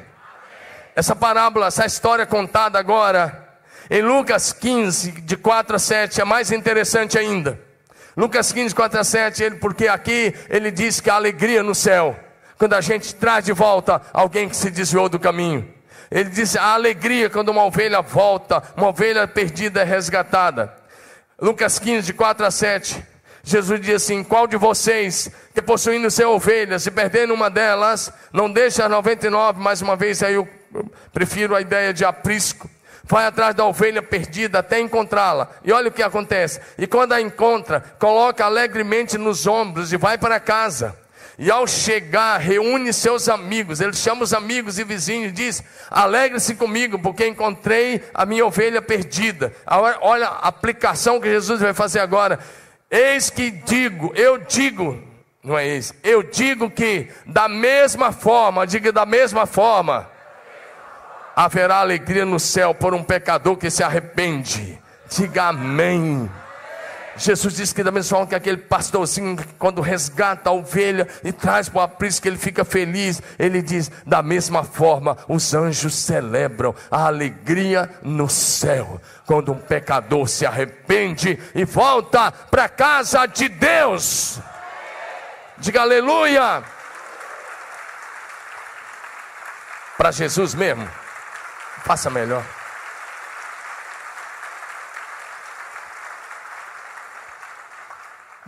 Essa 0.96 1.14
parábola, 1.14 1.66
essa 1.66 1.86
história 1.86 2.26
contada 2.26 2.78
agora 2.78 3.44
em 3.90 4.00
Lucas 4.00 4.52
15, 4.52 5.12
de 5.12 5.36
4 5.36 5.76
a 5.76 5.78
7, 5.78 6.20
é 6.20 6.24
mais 6.24 6.50
interessante 6.50 7.18
ainda. 7.18 7.60
Lucas 8.16 8.52
15, 8.52 8.74
4 8.74 9.00
a 9.00 9.04
7, 9.04 9.42
ele, 9.42 9.54
porque 9.56 9.88
aqui 9.88 10.34
ele 10.48 10.70
diz 10.70 11.00
que 11.00 11.10
a 11.10 11.14
alegria 11.14 11.62
no 11.62 11.74
céu, 11.74 12.18
quando 12.56 12.74
a 12.74 12.80
gente 12.80 13.14
traz 13.14 13.44
de 13.44 13.52
volta 13.52 14.00
alguém 14.12 14.48
que 14.48 14.56
se 14.56 14.70
desviou 14.70 15.08
do 15.08 15.18
caminho. 15.18 15.68
Ele 16.10 16.30
diz 16.30 16.56
a 16.56 16.74
alegria 16.74 17.28
quando 17.28 17.48
uma 17.48 17.64
ovelha 17.64 18.00
volta, 18.00 18.62
uma 18.76 18.88
ovelha 18.88 19.26
perdida 19.26 19.82
é 19.82 19.84
resgatada. 19.84 20.72
Lucas 21.44 21.78
15, 21.78 22.06
de 22.06 22.14
4 22.14 22.46
a 22.46 22.50
7. 22.50 23.04
Jesus 23.42 23.78
diz 23.78 23.96
assim: 23.96 24.24
Qual 24.24 24.46
de 24.46 24.56
vocês 24.56 25.30
que 25.52 25.60
possuindo 25.60 26.10
seu 26.10 26.30
ovelha, 26.30 26.78
se 26.78 26.90
perdendo 26.90 27.34
uma 27.34 27.50
delas, 27.50 28.10
não 28.32 28.50
deixa 28.50 28.86
as 28.86 28.90
99? 28.90 29.60
Mais 29.60 29.82
uma 29.82 29.94
vez, 29.94 30.22
aí 30.22 30.36
eu 30.36 30.48
prefiro 31.12 31.54
a 31.54 31.60
ideia 31.60 31.92
de 31.92 32.02
aprisco. 32.02 32.66
Vai 33.04 33.26
atrás 33.26 33.54
da 33.54 33.66
ovelha 33.66 34.02
perdida 34.02 34.60
até 34.60 34.80
encontrá-la. 34.80 35.50
E 35.62 35.70
olha 35.70 35.88
o 35.88 35.92
que 35.92 36.02
acontece. 36.02 36.62
E 36.78 36.86
quando 36.86 37.12
a 37.12 37.20
encontra, 37.20 37.84
coloca 37.98 38.46
alegremente 38.46 39.18
nos 39.18 39.46
ombros 39.46 39.92
e 39.92 39.98
vai 39.98 40.16
para 40.16 40.40
casa. 40.40 40.96
E 41.38 41.50
ao 41.50 41.66
chegar, 41.66 42.38
reúne 42.38 42.92
seus 42.92 43.28
amigos. 43.28 43.80
Ele 43.80 43.92
chama 43.92 44.22
os 44.22 44.32
amigos 44.32 44.78
e 44.78 44.84
vizinhos 44.84 45.30
e 45.30 45.32
diz: 45.32 45.62
Alegre-se 45.90 46.54
comigo, 46.54 46.98
porque 46.98 47.26
encontrei 47.26 48.02
a 48.14 48.24
minha 48.24 48.46
ovelha 48.46 48.80
perdida. 48.80 49.52
Olha 50.00 50.28
a 50.28 50.48
aplicação 50.48 51.20
que 51.20 51.28
Jesus 51.28 51.60
vai 51.60 51.74
fazer 51.74 52.00
agora. 52.00 52.38
Eis 52.90 53.30
que 53.30 53.50
digo, 53.50 54.12
eu 54.14 54.38
digo, 54.38 55.02
não 55.42 55.58
é 55.58 55.66
isso, 55.66 55.92
eu 56.04 56.22
digo 56.22 56.70
que 56.70 57.08
da 57.26 57.48
mesma 57.48 58.12
forma, 58.12 58.66
diga 58.66 58.92
da 58.92 59.04
mesma 59.04 59.46
forma, 59.46 60.08
haverá 61.34 61.78
alegria 61.78 62.24
no 62.24 62.38
céu 62.38 62.72
por 62.72 62.94
um 62.94 63.02
pecador 63.02 63.56
que 63.56 63.68
se 63.68 63.82
arrepende. 63.82 64.78
Diga 65.10 65.48
amém. 65.48 66.30
Jesus 67.16 67.54
disse 67.54 67.74
que 67.74 67.82
da 67.82 67.92
mesma 67.92 68.16
forma 68.16 68.26
que 68.26 68.34
aquele 68.34 68.56
pastorzinho, 68.56 69.36
quando 69.58 69.80
resgata 69.80 70.50
a 70.50 70.52
ovelha 70.52 71.06
e 71.22 71.32
traz 71.32 71.68
para 71.68 71.78
o 71.78 71.82
aprisco, 71.82 72.26
ele 72.26 72.36
fica 72.36 72.64
feliz. 72.64 73.22
Ele 73.38 73.62
diz: 73.62 73.90
da 74.04 74.22
mesma 74.22 74.64
forma, 74.64 75.16
os 75.28 75.54
anjos 75.54 75.94
celebram 75.94 76.74
a 76.90 77.06
alegria 77.06 77.90
no 78.02 78.28
céu, 78.28 79.00
quando 79.26 79.52
um 79.52 79.58
pecador 79.58 80.28
se 80.28 80.44
arrepende 80.44 81.38
e 81.54 81.64
volta 81.64 82.32
para 82.32 82.64
a 82.64 82.68
casa 82.68 83.26
de 83.26 83.48
Deus. 83.48 84.40
Diga 85.58 85.82
aleluia. 85.82 86.64
Para 89.96 90.10
Jesus 90.10 90.54
mesmo, 90.54 90.88
faça 91.84 92.10
melhor. 92.10 92.44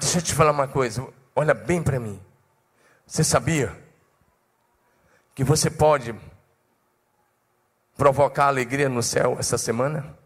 Deixa 0.06 0.18
eu 0.18 0.22
te 0.22 0.34
falar 0.34 0.52
uma 0.52 0.68
coisa, 0.68 1.04
olha 1.34 1.52
bem 1.52 1.82
para 1.82 1.98
mim. 1.98 2.22
Você 3.04 3.24
sabia 3.24 3.76
que 5.34 5.42
você 5.42 5.68
pode 5.68 6.14
provocar 7.96 8.46
alegria 8.46 8.88
no 8.88 9.02
céu 9.02 9.36
essa 9.36 9.58
semana? 9.58 10.16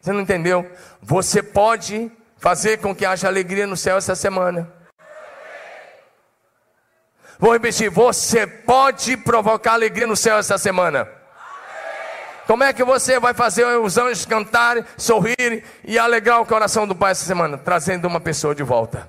Você 0.00 0.12
não 0.12 0.20
entendeu? 0.20 0.70
Você 1.00 1.42
pode 1.42 2.12
fazer 2.36 2.78
com 2.78 2.94
que 2.94 3.04
haja 3.04 3.26
alegria 3.26 3.66
no 3.66 3.76
céu 3.76 3.96
essa 3.96 4.14
semana. 4.14 4.72
Vou 7.40 7.52
repetir: 7.52 7.90
você 7.90 8.46
pode 8.46 9.16
provocar 9.16 9.72
alegria 9.72 10.06
no 10.06 10.16
céu 10.16 10.38
essa 10.38 10.56
semana. 10.56 11.10
Como 12.46 12.64
é 12.64 12.72
que 12.72 12.82
você 12.82 13.20
vai 13.20 13.34
fazer 13.34 13.64
os 13.64 13.96
anjos 13.96 14.26
cantarem, 14.26 14.84
sorrirem 14.96 15.62
e 15.84 15.98
alegrar 15.98 16.40
o 16.40 16.46
coração 16.46 16.86
do 16.86 16.94
Pai 16.94 17.12
essa 17.12 17.24
semana? 17.24 17.56
Trazendo 17.56 18.06
uma 18.06 18.20
pessoa 18.20 18.54
de 18.54 18.62
volta. 18.62 19.08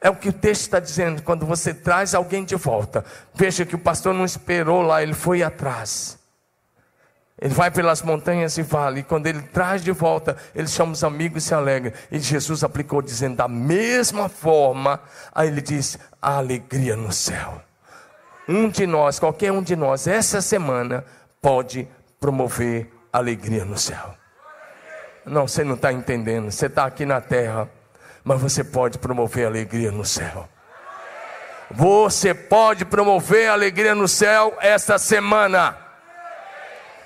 É 0.00 0.10
o 0.10 0.16
que 0.16 0.28
o 0.28 0.32
texto 0.32 0.62
está 0.62 0.80
dizendo. 0.80 1.22
Quando 1.22 1.46
você 1.46 1.72
traz 1.74 2.14
alguém 2.14 2.44
de 2.44 2.56
volta, 2.56 3.04
veja 3.34 3.64
que 3.64 3.74
o 3.74 3.78
pastor 3.78 4.14
não 4.14 4.24
esperou 4.24 4.82
lá, 4.82 5.02
ele 5.02 5.14
foi 5.14 5.42
atrás. 5.42 6.18
Ele 7.40 7.54
vai 7.54 7.70
pelas 7.70 8.02
montanhas 8.02 8.58
e 8.58 8.62
vale. 8.62 9.00
E 9.00 9.02
quando 9.04 9.28
ele 9.28 9.42
traz 9.42 9.82
de 9.82 9.92
volta, 9.92 10.36
ele 10.54 10.66
chama 10.66 10.92
os 10.92 11.04
amigos 11.04 11.44
e 11.44 11.46
se 11.46 11.54
alegra. 11.54 11.94
E 12.10 12.18
Jesus 12.18 12.64
aplicou 12.64 13.00
dizendo 13.00 13.36
da 13.36 13.46
mesma 13.46 14.28
forma. 14.28 15.00
Aí 15.32 15.46
ele 15.46 15.60
diz: 15.60 15.98
a 16.20 16.38
alegria 16.38 16.96
no 16.96 17.12
céu. 17.12 17.62
Um 18.48 18.68
de 18.68 18.86
nós, 18.86 19.18
qualquer 19.18 19.52
um 19.52 19.62
de 19.62 19.76
nós, 19.76 20.06
essa 20.06 20.40
semana 20.40 21.04
pode 21.40 21.88
promover 22.20 22.90
alegria 23.12 23.64
no 23.64 23.78
céu. 23.78 24.14
Não, 25.24 25.46
você 25.46 25.62
não 25.62 25.74
está 25.74 25.92
entendendo. 25.92 26.50
Você 26.50 26.66
está 26.66 26.84
aqui 26.84 27.04
na 27.04 27.20
terra, 27.20 27.68
mas 28.24 28.40
você 28.40 28.64
pode 28.64 28.98
promover 28.98 29.46
alegria 29.46 29.90
no 29.92 30.04
céu. 30.04 30.48
Você 31.70 32.32
pode 32.32 32.84
promover 32.84 33.50
alegria 33.50 33.94
no 33.94 34.08
céu 34.08 34.56
esta 34.60 34.98
semana. 34.98 35.76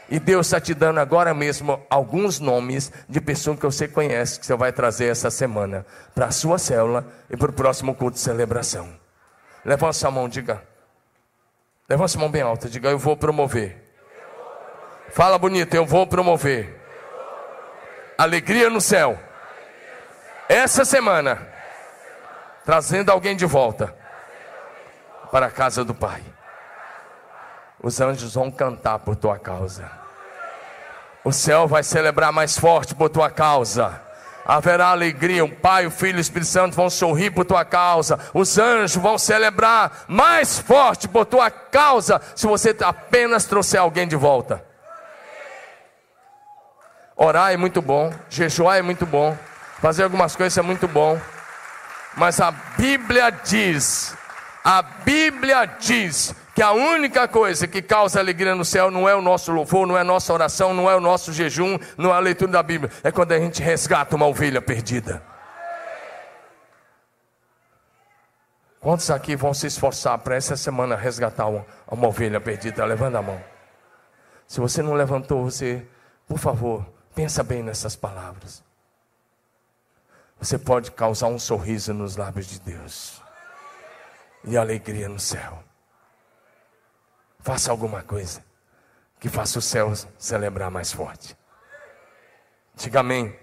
E 0.08 0.20
Deus 0.20 0.46
está 0.46 0.60
te 0.60 0.74
dando 0.74 1.00
agora 1.00 1.32
mesmo 1.34 1.80
alguns 1.88 2.38
nomes 2.38 2.92
de 3.08 3.20
pessoas 3.20 3.58
que 3.58 3.64
você 3.64 3.88
conhece, 3.88 4.38
que 4.38 4.46
você 4.46 4.54
vai 4.54 4.70
trazer 4.70 5.06
essa 5.06 5.30
semana 5.30 5.86
para 6.14 6.26
a 6.26 6.30
sua 6.30 6.58
célula 6.58 7.06
e 7.30 7.36
para 7.36 7.50
o 7.50 7.54
próximo 7.54 7.94
culto 7.94 8.14
de 8.14 8.20
celebração. 8.20 8.88
Levanta 9.64 9.94
sua 9.94 10.10
mão, 10.10 10.28
diga. 10.28 10.62
Levanta 11.88 12.08
sua 12.08 12.20
mão 12.20 12.30
bem 12.30 12.42
alta, 12.42 12.68
diga: 12.68 12.90
Eu 12.90 12.98
vou 12.98 13.16
promover 13.16 13.81
Fala 15.12 15.38
bonito, 15.38 15.74
eu 15.74 15.84
vou 15.84 16.06
promover. 16.06 16.80
Alegria 18.16 18.70
no 18.70 18.80
céu. 18.80 19.18
Essa 20.48 20.86
semana. 20.86 21.46
Trazendo 22.64 23.10
alguém 23.10 23.36
de 23.36 23.44
volta. 23.44 23.94
Para 25.30 25.46
a 25.46 25.50
casa 25.50 25.84
do 25.84 25.94
Pai. 25.94 26.22
Os 27.82 28.00
anjos 28.00 28.34
vão 28.34 28.50
cantar 28.50 29.00
por 29.00 29.14
tua 29.14 29.38
causa. 29.38 29.90
O 31.22 31.30
céu 31.30 31.68
vai 31.68 31.82
celebrar 31.82 32.32
mais 32.32 32.56
forte 32.56 32.94
por 32.94 33.10
tua 33.10 33.28
causa. 33.28 34.00
haverá 34.46 34.88
alegria. 34.88 35.44
O 35.44 35.54
Pai, 35.54 35.86
o 35.86 35.90
Filho 35.90 36.16
e 36.16 36.20
o 36.20 36.22
Espírito 36.22 36.48
Santo 36.48 36.74
vão 36.74 36.88
sorrir 36.88 37.32
por 37.32 37.44
tua 37.44 37.66
causa. 37.66 38.18
Os 38.32 38.56
anjos 38.56 38.96
vão 39.02 39.18
celebrar 39.18 40.04
mais 40.08 40.58
forte 40.58 41.06
por 41.06 41.26
tua 41.26 41.50
causa, 41.50 42.18
se 42.34 42.46
você 42.46 42.74
apenas 42.82 43.44
trouxer 43.44 43.78
alguém 43.78 44.08
de 44.08 44.16
volta. 44.16 44.71
Orar 47.16 47.52
é 47.52 47.56
muito 47.56 47.82
bom, 47.82 48.12
jejuar 48.28 48.78
é 48.78 48.82
muito 48.82 49.04
bom, 49.04 49.36
fazer 49.80 50.04
algumas 50.04 50.34
coisas 50.34 50.56
é 50.56 50.62
muito 50.62 50.88
bom. 50.88 51.20
Mas 52.16 52.40
a 52.40 52.50
Bíblia 52.50 53.30
diz, 53.30 54.16
a 54.64 54.82
Bíblia 54.82 55.66
diz 55.78 56.34
que 56.54 56.62
a 56.62 56.72
única 56.72 57.26
coisa 57.26 57.66
que 57.66 57.80
causa 57.80 58.20
alegria 58.20 58.54
no 58.54 58.64
céu 58.64 58.90
não 58.90 59.08
é 59.08 59.14
o 59.14 59.22
nosso 59.22 59.50
louvor, 59.52 59.86
não 59.86 59.96
é 59.96 60.02
a 60.02 60.04
nossa 60.04 60.32
oração, 60.32 60.74
não 60.74 60.90
é 60.90 60.94
o 60.94 61.00
nosso 61.00 61.32
jejum, 61.32 61.78
não 61.96 62.10
é 62.10 62.14
a 62.14 62.18
leitura 62.18 62.52
da 62.52 62.62
Bíblia, 62.62 62.92
é 63.02 63.10
quando 63.10 63.32
a 63.32 63.38
gente 63.38 63.62
resgata 63.62 64.14
uma 64.16 64.26
ovelha 64.26 64.60
perdida. 64.60 65.22
Quantos 68.80 69.10
aqui 69.10 69.36
vão 69.36 69.54
se 69.54 69.68
esforçar 69.68 70.18
para 70.18 70.34
essa 70.34 70.56
semana 70.56 70.96
resgatar 70.96 71.46
uma, 71.46 71.64
uma 71.86 72.08
ovelha 72.08 72.40
perdida? 72.40 72.84
Levanta 72.84 73.18
a 73.18 73.22
mão. 73.22 73.40
Se 74.46 74.60
você 74.60 74.82
não 74.82 74.94
levantou, 74.94 75.44
você, 75.44 75.86
por 76.26 76.36
favor, 76.36 76.84
pensa 77.14 77.42
bem 77.42 77.62
nessas 77.62 77.96
palavras. 77.96 78.62
Você 80.38 80.58
pode 80.58 80.90
causar 80.90 81.28
um 81.28 81.38
sorriso 81.38 81.94
nos 81.94 82.16
lábios 82.16 82.46
de 82.46 82.60
Deus 82.60 83.22
e 84.44 84.56
alegria 84.56 85.08
no 85.08 85.20
céu. 85.20 85.62
Faça 87.40 87.70
alguma 87.70 88.02
coisa 88.02 88.44
que 89.20 89.28
faça 89.28 89.58
o 89.58 89.62
céu 89.62 89.92
celebrar 90.18 90.70
mais 90.70 90.92
forte. 90.92 91.36
Diga 92.74 93.00
amém. 93.00 93.38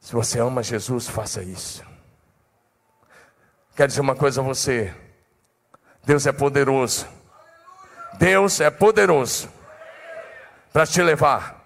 Se 0.00 0.12
você 0.12 0.40
ama 0.40 0.62
Jesus, 0.62 1.08
faça 1.08 1.42
isso. 1.42 1.84
Quero 3.76 3.88
dizer 3.88 4.00
uma 4.00 4.16
coisa 4.16 4.40
a 4.40 4.44
você. 4.44 4.92
Deus 6.04 6.26
é 6.26 6.32
poderoso. 6.32 7.06
Deus 8.18 8.60
é 8.60 8.70
poderoso 8.70 9.48
para 10.72 10.86
te 10.86 11.00
levar 11.00 11.61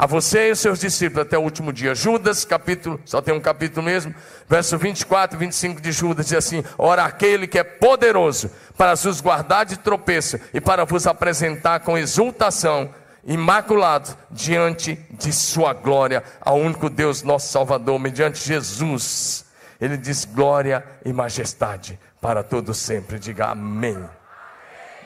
a 0.00 0.06
você 0.06 0.48
e 0.48 0.52
os 0.52 0.60
seus 0.60 0.80
discípulos 0.80 1.26
até 1.26 1.36
o 1.36 1.42
último 1.42 1.74
dia. 1.74 1.94
Judas, 1.94 2.42
capítulo, 2.42 2.98
só 3.04 3.20
tem 3.20 3.34
um 3.34 3.40
capítulo 3.40 3.84
mesmo, 3.84 4.14
verso 4.48 4.78
24 4.78 5.36
e 5.36 5.40
25 5.40 5.78
de 5.78 5.92
Judas, 5.92 6.24
diz 6.24 6.38
assim: 6.38 6.64
Ora, 6.78 7.04
aquele 7.04 7.46
que 7.46 7.58
é 7.58 7.62
poderoso 7.62 8.50
para 8.78 8.94
vos 8.94 9.20
guardar 9.20 9.66
de 9.66 9.76
tropeço 9.76 10.40
e 10.54 10.60
para 10.60 10.86
vos 10.86 11.06
apresentar 11.06 11.80
com 11.80 11.98
exultação, 11.98 12.94
imaculado, 13.26 14.16
diante 14.30 14.94
de 15.10 15.34
Sua 15.34 15.74
glória, 15.74 16.24
ao 16.40 16.56
único 16.56 16.88
Deus, 16.88 17.22
nosso 17.22 17.52
Salvador, 17.52 17.98
mediante 17.98 18.42
Jesus. 18.42 19.44
Ele 19.78 19.98
diz 19.98 20.24
glória 20.24 20.82
e 21.04 21.12
majestade 21.12 22.00
para 22.22 22.42
todos 22.42 22.78
sempre. 22.78 23.18
Diga 23.18 23.48
amém. 23.48 24.02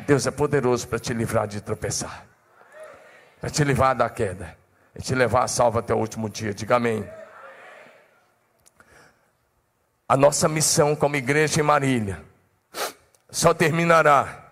Deus 0.07 0.25
é 0.25 0.31
poderoso 0.31 0.87
para 0.87 1.01
te 1.01 1.13
livrar 1.13 1.49
de 1.49 1.61
tropeçar, 1.61 2.25
para 3.41 3.51
te 3.51 3.65
livrar 3.65 3.97
da 3.97 4.09
queda 4.09 4.63
e 4.97 5.03
te 5.03 5.15
levar 5.15 5.45
a 5.45 5.49
salvo 5.49 5.79
até 5.79 5.95
o 5.95 5.99
último 5.99 6.29
dia. 6.29 6.55
Diga 6.55 6.77
amém. 6.77 7.09
A 10.09 10.17
nossa 10.17 10.49
missão 10.49 10.95
como 10.95 11.17
igreja 11.17 11.61
em 11.61 11.65
Marília 11.65 12.23
só 13.31 13.53
terminará 13.53 14.45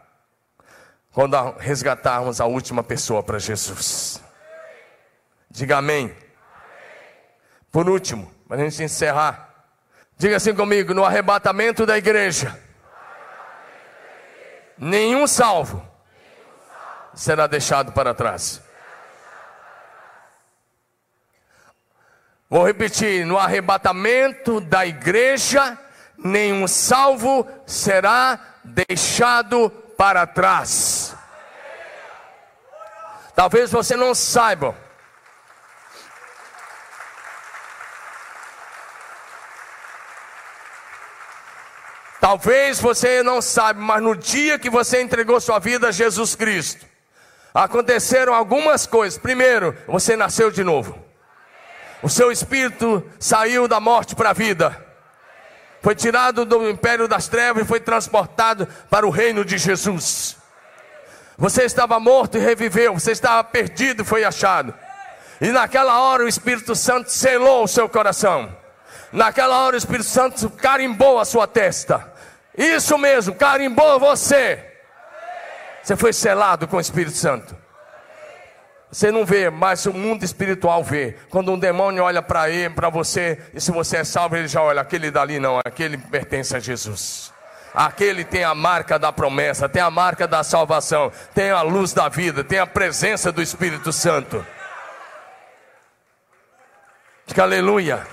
quando 1.12 1.36
resgatarmos 1.58 2.40
a 2.40 2.46
última 2.46 2.82
pessoa 2.82 3.22
para 3.22 3.38
Jesus. 3.38 4.20
Diga 5.50 5.76
amém. 5.76 6.16
Por 7.70 7.88
último, 7.88 8.32
para 8.48 8.56
a 8.60 8.64
gente 8.64 8.82
encerrar, 8.82 9.66
diga 10.16 10.36
assim 10.36 10.54
comigo: 10.54 10.94
no 10.94 11.04
arrebatamento 11.04 11.84
da 11.84 11.96
igreja, 11.96 12.58
nenhum 14.78 15.26
salvo 15.26 15.86
será 17.14 17.46
deixado 17.46 17.92
para 17.92 18.14
trás. 18.14 18.61
Vou 22.52 22.66
repetir: 22.66 23.24
no 23.24 23.38
arrebatamento 23.38 24.60
da 24.60 24.84
igreja, 24.84 25.78
nenhum 26.18 26.68
salvo 26.68 27.48
será 27.66 28.38
deixado 28.62 29.70
para 29.96 30.26
trás. 30.26 31.16
Talvez 33.34 33.72
você 33.72 33.96
não 33.96 34.14
saiba. 34.14 34.76
Talvez 42.20 42.78
você 42.78 43.22
não 43.22 43.40
saiba, 43.40 43.80
mas 43.80 44.02
no 44.02 44.14
dia 44.14 44.58
que 44.58 44.68
você 44.68 45.00
entregou 45.00 45.40
sua 45.40 45.58
vida 45.58 45.88
a 45.88 45.90
Jesus 45.90 46.34
Cristo, 46.34 46.84
aconteceram 47.54 48.34
algumas 48.34 48.86
coisas. 48.86 49.18
Primeiro, 49.18 49.74
você 49.88 50.16
nasceu 50.16 50.50
de 50.50 50.62
novo. 50.62 51.11
O 52.02 52.08
seu 52.08 52.32
espírito 52.32 53.08
saiu 53.18 53.68
da 53.68 53.78
morte 53.78 54.16
para 54.16 54.30
a 54.30 54.32
vida. 54.32 54.84
Foi 55.80 55.94
tirado 55.94 56.44
do 56.44 56.68
império 56.68 57.06
das 57.06 57.28
trevas 57.28 57.62
e 57.62 57.66
foi 57.66 57.80
transportado 57.80 58.66
para 58.90 59.06
o 59.06 59.10
reino 59.10 59.44
de 59.44 59.56
Jesus. 59.58 60.36
Você 61.38 61.64
estava 61.64 61.98
morto 61.98 62.36
e 62.36 62.40
reviveu, 62.40 62.94
você 62.94 63.12
estava 63.12 63.42
perdido 63.44 64.02
e 64.02 64.06
foi 64.06 64.24
achado. 64.24 64.74
E 65.40 65.48
naquela 65.50 66.00
hora 66.00 66.24
o 66.24 66.28
Espírito 66.28 66.74
Santo 66.74 67.10
selou 67.10 67.64
o 67.64 67.68
seu 67.68 67.88
coração. 67.88 68.56
Naquela 69.12 69.58
hora 69.58 69.74
o 69.74 69.78
Espírito 69.78 70.08
Santo 70.08 70.48
carimbou 70.50 71.18
a 71.18 71.24
sua 71.24 71.46
testa. 71.46 72.12
Isso 72.56 72.96
mesmo, 72.98 73.34
carimbou 73.34 73.98
você. 73.98 74.72
Você 75.82 75.96
foi 75.96 76.12
selado 76.12 76.68
com 76.68 76.76
o 76.76 76.80
Espírito 76.80 77.16
Santo. 77.16 77.61
Você 78.92 79.10
não 79.10 79.24
vê, 79.24 79.48
mas 79.48 79.86
o 79.86 79.92
mundo 79.94 80.22
espiritual 80.22 80.84
vê. 80.84 81.16
Quando 81.30 81.50
um 81.50 81.58
demônio 81.58 82.04
olha 82.04 82.20
para 82.20 82.50
ele, 82.50 82.74
para 82.74 82.90
você, 82.90 83.40
e 83.54 83.60
se 83.60 83.72
você 83.72 83.96
é 83.96 84.04
salvo, 84.04 84.36
ele 84.36 84.46
já 84.46 84.60
olha, 84.60 84.82
aquele 84.82 85.10
dali 85.10 85.40
não, 85.40 85.58
aquele 85.64 85.96
pertence 85.96 86.54
a 86.54 86.60
Jesus. 86.60 87.32
Aquele 87.72 88.22
tem 88.22 88.44
a 88.44 88.54
marca 88.54 88.98
da 88.98 89.10
promessa, 89.10 89.66
tem 89.66 89.80
a 89.80 89.90
marca 89.90 90.28
da 90.28 90.44
salvação, 90.44 91.10
tem 91.34 91.50
a 91.50 91.62
luz 91.62 91.94
da 91.94 92.10
vida, 92.10 92.44
tem 92.44 92.58
a 92.58 92.66
presença 92.66 93.32
do 93.32 93.40
Espírito 93.40 93.94
Santo. 93.94 94.44
Diga 97.26 97.44
aleluia. 97.44 98.06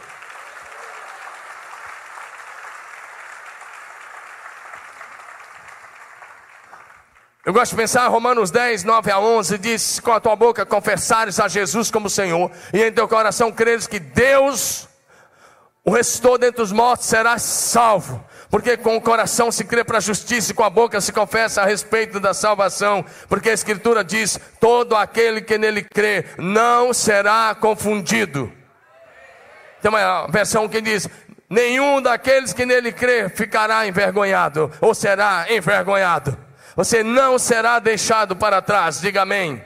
Eu 7.49 7.53
gosto 7.53 7.71
de 7.71 7.77
pensar, 7.77 8.07
Romanos 8.09 8.51
10, 8.51 8.83
9 8.83 9.09
a 9.09 9.19
11, 9.19 9.57
diz: 9.57 9.99
Com 9.99 10.11
a 10.11 10.19
tua 10.19 10.35
boca 10.35 10.67
confessares 10.67 11.39
a 11.39 11.47
Jesus 11.47 11.89
como 11.89 12.07
Senhor, 12.07 12.51
e 12.71 12.83
em 12.83 12.91
teu 12.91 13.07
coração 13.07 13.51
creres 13.51 13.87
que 13.87 13.97
Deus 13.97 14.87
o 15.83 15.89
ressuscitou 15.89 16.37
dentre 16.37 16.61
os 16.61 16.71
mortos, 16.71 17.07
serás 17.07 17.41
salvo. 17.41 18.23
Porque 18.51 18.77
com 18.77 18.95
o 18.95 19.01
coração 19.01 19.51
se 19.51 19.63
crê 19.63 19.83
para 19.83 19.97
a 19.97 19.99
justiça 19.99 20.51
e 20.51 20.53
com 20.53 20.63
a 20.63 20.69
boca 20.69 21.01
se 21.01 21.11
confessa 21.11 21.63
a 21.63 21.65
respeito 21.65 22.19
da 22.19 22.35
salvação. 22.35 23.03
Porque 23.27 23.49
a 23.49 23.53
Escritura 23.53 24.03
diz: 24.03 24.39
todo 24.59 24.95
aquele 24.95 25.41
que 25.41 25.57
nele 25.57 25.81
crê 25.81 26.25
não 26.37 26.93
será 26.93 27.57
confundido. 27.59 28.53
Tem 29.81 29.89
uma 29.89 30.27
versão 30.27 30.69
que 30.69 30.81
diz: 30.81 31.09
nenhum 31.49 31.99
daqueles 31.99 32.53
que 32.53 32.63
nele 32.63 32.91
crê 32.91 33.27
ficará 33.27 33.87
envergonhado 33.87 34.71
ou 34.79 34.93
será 34.93 35.47
envergonhado. 35.49 36.48
Você 36.75 37.03
não 37.03 37.37
será 37.37 37.79
deixado 37.79 38.35
para 38.35 38.61
trás. 38.61 39.01
Diga 39.01 39.21
amém. 39.21 39.61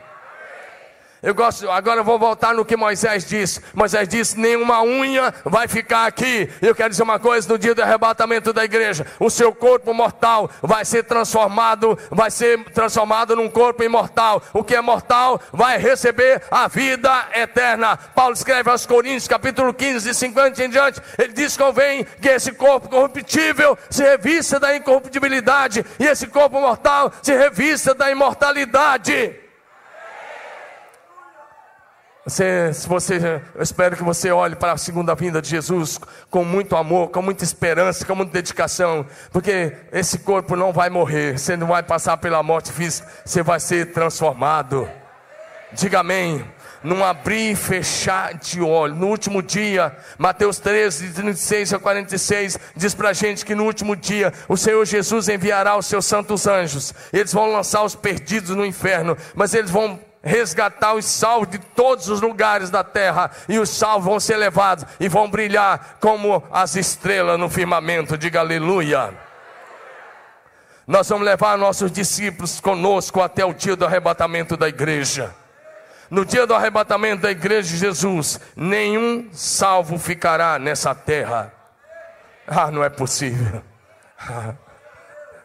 Eu 1.24 1.34
gosto, 1.34 1.71
agora 1.71 2.01
eu 2.01 2.03
vou 2.03 2.19
voltar 2.19 2.53
no 2.53 2.65
que 2.65 2.76
Moisés 2.76 3.26
disse. 3.26 3.61
Moisés 3.74 4.09
disse: 4.09 4.38
nenhuma 4.38 4.84
unha 4.84 5.34
vai 5.45 5.69
ficar 5.69 6.05
aqui. 6.05 6.49
Eu 6.61 6.76
quero 6.76 6.89
dizer 6.89 7.03
uma 7.03 7.17
coisa: 7.17 7.47
no 7.47 7.57
dia 7.57 7.74
do 7.74 7.82
arrebatamento 7.82 8.51
da 8.51 8.65
igreja, 8.65 9.07
o 9.21 9.30
seu 9.30 9.55
corpo 9.55 9.93
mortal 9.93 10.51
vai 10.61 10.84
ser 10.84 11.05
transformado, 11.05 11.97
vai 12.11 12.30
ser 12.30 12.61
transformado 12.71 13.38
num 13.38 13.49
corpo 13.49 13.82
imortal. 13.84 14.43
O 14.51 14.65
que 14.65 14.76
é 14.76 14.82
mortal 14.82 15.39
vai 15.53 15.78
receber 15.78 16.41
a 16.51 16.67
vida 16.67 17.30
eterna. 17.34 17.95
Paulo 17.95 18.34
escreve 18.34 18.69
aos 18.69 18.86
Coríntios, 18.86 19.26
capítulo 19.26 19.74
15, 19.74 20.05
de 20.05 20.13
50 20.13 20.65
em 20.65 20.69
diante. 20.69 21.01
Ele 21.17 21.32
diz: 21.32 21.55
convém 21.55 22.05
que 22.21 22.28
esse 22.28 22.51
corpo 22.51 22.89
corruptível 22.89 23.78
se 23.89 24.03
revista 24.03 24.59
da 24.59 24.76
incorruptibilidade, 24.76 25.86
e 25.97 26.05
esse 26.05 26.28
corpo 26.28 26.59
mortal 26.59 27.13
se 27.21 27.34
revista 27.34 27.93
da 27.95 28.11
imortalidade. 28.11 29.43
Você, 32.26 32.74
se 32.74 32.88
você, 32.88 33.41
eu 33.53 33.61
espero 33.61 33.97
que 33.97 34.03
você 34.03 34.32
olhe 34.32 34.55
para 34.55 34.71
a 34.71 34.78
segunda 34.78 35.13
vinda 35.13 35.41
de 35.41 35.49
Jesus 35.49 35.99
com 36.30 36.45
muito 36.45 36.74
amor, 36.74 37.09
com 37.09 37.21
muita 37.21 37.43
esperança, 37.43 38.05
com 38.05 38.15
muita 38.15 38.32
dedicação, 38.32 39.05
porque 39.30 39.76
esse 39.91 40.19
corpo 40.19 40.55
não 40.55 40.71
vai 40.71 40.89
morrer, 40.89 41.38
você 41.38 41.57
não 41.57 41.67
vai 41.67 41.84
passar 41.84 42.15
pela 42.15 42.41
morte 42.41 42.71
física, 42.71 43.09
você 43.26 43.43
vai 43.43 43.59
ser 43.59 43.91
transformado. 43.91 44.89
Diga 45.74 45.99
amém. 45.99 46.45
num 46.82 47.03
abrir 47.03 47.51
e 47.51 47.55
fechar 47.55 48.34
de 48.34 48.61
olho. 48.61 48.93
No 48.93 49.07
último 49.07 49.41
dia, 49.41 49.95
Mateus 50.17 50.59
13, 50.59 51.13
36 51.13 51.74
a 51.74 51.80
46, 51.80 52.59
diz 52.76 52.93
para 52.93 53.09
a 53.09 53.13
gente 53.13 53.45
que 53.45 53.55
no 53.55 53.63
último 53.63 53.95
dia 53.95 54.34
o 54.49 54.57
Senhor 54.57 54.86
Jesus 54.86 55.30
enviará 55.30 55.78
os 55.78 55.86
seus 55.86 56.05
santos 56.05 56.45
anjos. 56.45 56.93
Eles 57.13 57.32
vão 57.32 57.51
lançar 57.51 57.84
os 57.84 57.95
perdidos 57.95 58.49
no 58.49 58.65
inferno, 58.65 59.17
mas 59.34 59.53
eles 59.53 59.71
vão 59.71 59.97
resgatar 60.24 60.93
os 60.93 61.05
salvos 61.05 61.49
de 61.49 61.59
todos 61.59 62.07
os 62.07 62.21
lugares 62.21 62.69
da 62.69 62.84
terra, 62.84 63.30
e 63.49 63.59
os 63.59 63.69
salvos 63.69 64.05
vão 64.05 64.19
ser 64.19 64.38
levados 64.38 64.86
e 64.99 65.09
vão 65.09 65.30
brilhar 65.30 65.97
como 65.99 66.41
as 66.51 66.76
estrelas 66.76 67.38
no 67.38 67.49
firmamento. 67.49 68.17
Diga 68.17 68.39
aleluia. 68.39 69.13
Nós 70.88 71.07
vamos 71.09 71.26
levar 71.26 71.57
nossos 71.57 71.91
discípulos 71.91 72.59
conosco 72.59 73.21
até 73.21 73.45
o 73.45 73.53
dia 73.53 73.76
do 73.76 73.86
arrebatamento 73.86 74.55
da 74.55 74.67
igreja. 74.67 75.34
No 76.09 76.26
dia 76.26 76.45
do 76.45 76.53
arrebatamento 76.53 77.24
da 77.24 77.32
igreja 77.32 77.69
de 77.69 77.78
Jesus, 77.78 78.39
nenhum 78.55 79.30
salvo 79.32 79.97
ficará 79.97 80.59
nessa 80.59 80.93
terra. 80.93 81.51
Ah, 82.45 82.69
não 82.69 82.84
é 82.84 82.89
possível. 82.89 83.63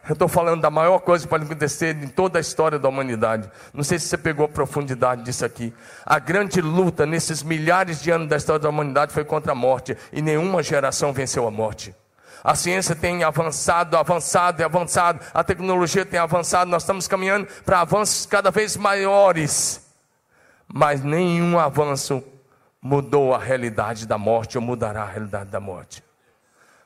Eu 0.09 0.13
estou 0.13 0.27
falando 0.27 0.59
da 0.59 0.71
maior 0.71 0.97
coisa 0.97 1.27
para 1.27 1.43
acontecer 1.43 1.95
em 1.95 2.07
toda 2.07 2.39
a 2.39 2.41
história 2.41 2.79
da 2.79 2.89
humanidade. 2.89 3.47
Não 3.71 3.83
sei 3.83 3.99
se 3.99 4.07
você 4.07 4.17
pegou 4.17 4.43
a 4.43 4.49
profundidade 4.49 5.21
disso 5.21 5.45
aqui. 5.45 5.71
A 6.03 6.17
grande 6.17 6.59
luta 6.61 7.05
nesses 7.05 7.43
milhares 7.43 8.01
de 8.01 8.09
anos 8.09 8.27
da 8.27 8.35
história 8.35 8.59
da 8.59 8.69
humanidade 8.69 9.13
foi 9.13 9.23
contra 9.23 9.51
a 9.51 9.55
morte, 9.55 9.95
e 10.11 10.19
nenhuma 10.19 10.63
geração 10.63 11.13
venceu 11.13 11.45
a 11.45 11.51
morte. 11.51 11.95
A 12.43 12.55
ciência 12.55 12.95
tem 12.95 13.23
avançado, 13.23 13.95
avançado 13.95 14.63
e 14.63 14.65
avançado, 14.65 15.19
a 15.31 15.43
tecnologia 15.43 16.03
tem 16.03 16.19
avançado, 16.19 16.71
nós 16.71 16.81
estamos 16.81 17.07
caminhando 17.07 17.47
para 17.63 17.81
avanços 17.81 18.25
cada 18.25 18.49
vez 18.49 18.75
maiores, 18.75 19.93
mas 20.67 21.03
nenhum 21.03 21.59
avanço 21.59 22.23
mudou 22.81 23.35
a 23.35 23.37
realidade 23.37 24.07
da 24.07 24.17
morte 24.17 24.57
ou 24.57 24.63
mudará 24.63 25.03
a 25.03 25.07
realidade 25.07 25.51
da 25.51 25.59
morte. 25.59 26.03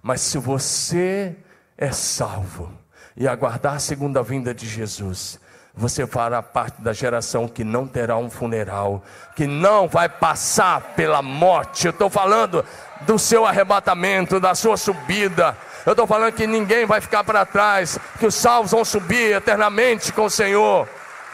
Mas 0.01 0.19
se 0.19 0.38
você 0.38 1.38
é 1.78 1.89
salvo 1.93 2.82
e 3.16 3.28
aguardar 3.28 3.76
a 3.76 3.80
segunda 3.80 4.24
vinda 4.24 4.53
de 4.53 4.68
Jesus, 4.68 5.39
você 5.76 6.05
fará 6.05 6.41
parte 6.41 6.82
da 6.82 6.93
geração 6.93 7.47
que 7.47 7.64
não 7.64 7.88
terá 7.88 8.16
um 8.16 8.30
funeral, 8.30 9.03
que 9.36 9.47
não 9.47 9.88
vai 9.88 10.07
passar 10.07 10.93
pela 10.95 11.22
morte. 11.22 11.88
Eu 11.88 11.91
estou 11.91 12.09
falando 12.09 12.64
do 13.01 13.18
seu 13.18 13.45
arrebatamento, 13.45 14.39
da 14.39 14.53
sua 14.53 14.78
subida. 14.78 15.57
Eu 15.86 15.93
estou 15.93 16.05
falando 16.05 16.34
que 16.34 16.45
ninguém 16.45 16.86
vai 16.86 17.01
ficar 17.01 17.24
para 17.24 17.45
trás, 17.45 17.97
que 18.20 18.26
os 18.26 18.36
salvos 18.36 18.72
vão 18.72 18.86
subir 18.86 19.36
eternamente 19.36 20.14
com 20.14 20.26
o 20.26 20.30
Senhor. 20.30 20.88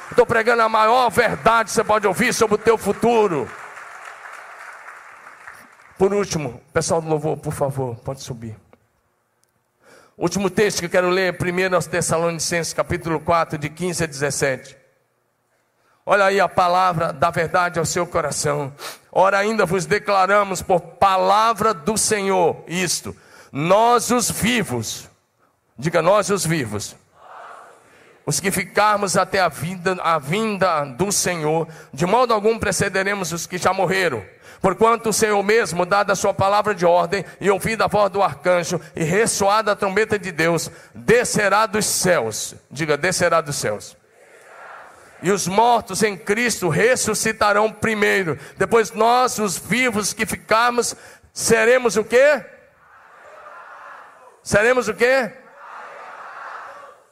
Estou 0.10 0.26
pregando 0.26 0.62
a 0.62 0.70
maior 0.70 1.10
verdade 1.10 1.70
que 1.70 1.76
você 1.76 1.84
pode 1.84 2.08
ouvir 2.08 2.34
sobre 2.34 2.56
o 2.56 2.58
teu 2.58 2.78
futuro. 2.78 3.48
Por 5.98 6.14
último, 6.14 6.62
pessoal 6.74 7.02
do 7.02 7.10
louvor, 7.10 7.36
por 7.38 7.54
favor, 7.54 7.96
pode 7.98 8.22
subir. 8.22 8.56
Último 10.20 10.50
texto 10.50 10.80
que 10.80 10.86
eu 10.88 10.90
quero 10.90 11.10
ler, 11.10 11.34
1 11.34 11.90
Tessalonicenses, 11.90 12.74
capítulo 12.74 13.22
4, 13.22 13.58
de 13.58 13.70
15 13.70 14.04
a 14.04 14.06
17. 14.06 14.76
Olha 16.06 16.26
aí 16.26 16.42
a 16.42 16.50
palavra 16.50 17.14
da 17.14 17.32
verdade 17.32 17.80
ao 17.80 17.86
seu 17.86 18.06
coração. 18.06 18.74
Ora, 19.14 19.38
ainda 19.38 19.66
vos 19.66 19.86
declaramos 19.86 20.62
por 20.62 20.82
palavra 20.82 21.74
do 21.74 21.98
Senhor 21.98 22.62
isto: 22.68 23.16
nós 23.50 24.12
os 24.12 24.30
vivos, 24.30 25.10
diga 25.78 26.02
nós 26.02 26.30
os 26.30 26.46
vivos, 26.46 26.98
os 28.26 28.42
que 28.42 28.52
ficarmos 28.52 29.16
até 29.16 29.40
a 29.40 29.50
a 30.04 30.20
vinda 30.20 30.84
do 30.84 31.14
Senhor, 31.14 31.66
de 31.94 32.06
modo 32.06 32.34
algum 32.34 32.60
precederemos 32.60 33.32
os 33.32 33.48
que 33.48 33.58
já 33.58 33.72
morreram. 33.72 34.22
Porquanto 34.62 35.10
o 35.10 35.14
Senhor 35.14 35.42
mesmo, 35.42 35.86
dada 35.86 36.14
a 36.14 36.16
sua 36.16 36.34
palavra 36.34 36.76
de 36.76 36.86
ordem, 36.86 37.24
e 37.40 37.50
ouvida 37.50 37.86
a 37.86 37.88
voz 37.88 38.12
do 38.12 38.22
arcanjo, 38.22 38.80
e 38.96 39.04
ressoada 39.04 39.72
a 39.72 39.76
trombeta 39.76 40.20
de 40.20 40.32
Deus, 40.32 40.70
descerá 40.94 41.66
dos 41.66 41.86
céus. 41.86 42.56
Diga, 42.70 42.98
descerá 42.98 43.42
dos 43.42 43.56
céus 43.56 43.98
e 45.22 45.32
os 45.32 45.48
mortos 45.48 46.02
em 46.04 46.18
Cristo 46.18 46.70
ressuscitarão 46.70 47.72
primeiro. 47.72 48.40
Depois 48.58 48.92
nós, 48.92 49.38
os 49.38 49.58
vivos 49.58 50.14
que 50.14 50.26
ficarmos, 50.26 50.96
seremos 51.34 51.98
o 51.98 52.04
quê? 52.04 52.44
Seremos 54.42 54.88
o 54.88 54.94
quê? 54.94 55.32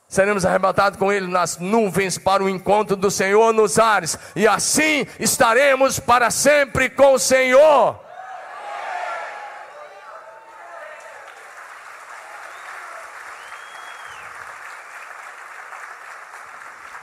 Seremos 0.08 0.46
arrebatados 0.46 0.98
com 0.98 1.12
Ele 1.12 1.28
nas 1.28 1.58
nuvens 1.58 2.18
para 2.18 2.44
o 2.44 2.50
encontro 2.50 2.96
do 2.96 3.12
Senhor 3.12 3.54
nos 3.54 3.78
ares, 3.78 4.18
e 4.36 4.48
assim 4.48 5.06
estaremos 5.20 6.00
para 6.00 6.32
sempre 6.32 6.90
com 6.90 7.14
o 7.14 7.20
Senhor. 7.20 8.07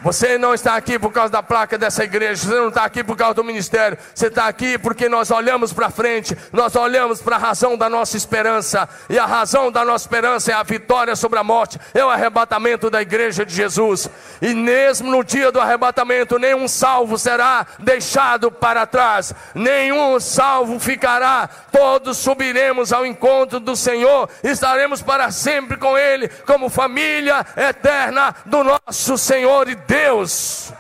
Você 0.05 0.37
não 0.37 0.53
está 0.53 0.77
aqui 0.77 0.99
por 0.99 1.11
causa 1.11 1.33
da 1.33 1.43
placa 1.43 1.79
dessa 1.79 2.05
igreja, 2.05 2.47
você 2.47 2.55
não 2.55 2.69
está 2.69 2.85
aqui 2.85 3.03
por 3.03 3.17
causa 3.17 3.33
do 3.33 3.43
ministério, 3.43 3.97
você 4.15 4.27
está 4.27 4.47
aqui 4.47 4.77
porque 4.77 5.09
nós 5.09 5.31
olhamos 5.31 5.73
para 5.73 5.89
frente, 5.89 6.37
nós 6.53 6.77
olhamos 6.77 7.23
para 7.23 7.37
a 7.37 7.39
razão 7.39 7.75
da 7.75 7.89
nossa 7.89 8.15
esperança, 8.15 8.87
e 9.09 9.19
a 9.19 9.25
razão 9.25 9.73
da 9.73 9.83
nossa 9.83 10.05
esperança 10.05 10.53
é 10.53 10.55
a 10.55 10.63
vitória 10.63 11.17
sobre 11.17 11.39
a 11.39 11.43
morte, 11.43 11.81
é 11.95 12.05
o 12.05 12.11
arrebatamento 12.11 12.91
da 12.91 13.01
igreja 13.01 13.47
de 13.47 13.55
Jesus, 13.55 14.11
e 14.43 14.53
mesmo 14.53 15.11
no 15.11 15.25
dia 15.25 15.51
do 15.51 15.59
arrebatamento, 15.59 16.39
nenhum 16.39 16.69
salvo 16.69 17.17
será 17.17 17.67
deixado 17.79 18.51
para 18.51 18.85
trás, 18.85 19.33
nenhum 19.55 20.21
salvo 20.21 20.79
ficará, 20.79 21.49
todos 21.73 22.19
subiremos 22.19 22.93
ao 22.93 23.07
encontro 23.07 23.59
do 23.59 23.75
Senhor, 23.75 24.29
estaremos 24.43 25.01
para 25.01 25.31
sempre 25.31 25.79
com 25.79 25.97
Ele, 25.97 26.29
como 26.47 26.69
família 26.69 27.47
eterna 27.57 28.35
do 28.45 28.63
nosso 28.63 29.17
Senhor 29.17 29.67
e 29.67 29.75
Deus. 29.75 29.94
Deus. 29.95 30.73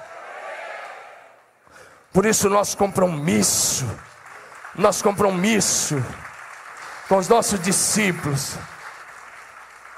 Por 2.12 2.26
isso, 2.26 2.50
nosso 2.50 2.76
compromisso, 2.76 3.86
nosso 4.74 5.04
compromisso 5.04 6.04
com 7.08 7.18
os 7.18 7.28
nossos 7.28 7.60
discípulos 7.60 8.56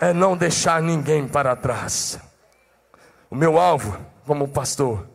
é 0.00 0.12
não 0.12 0.36
deixar 0.36 0.82
ninguém 0.82 1.26
para 1.26 1.56
trás. 1.56 2.18
O 3.30 3.34
meu 3.34 3.58
alvo, 3.58 3.98
como 4.26 4.48
pastor, 4.48 5.08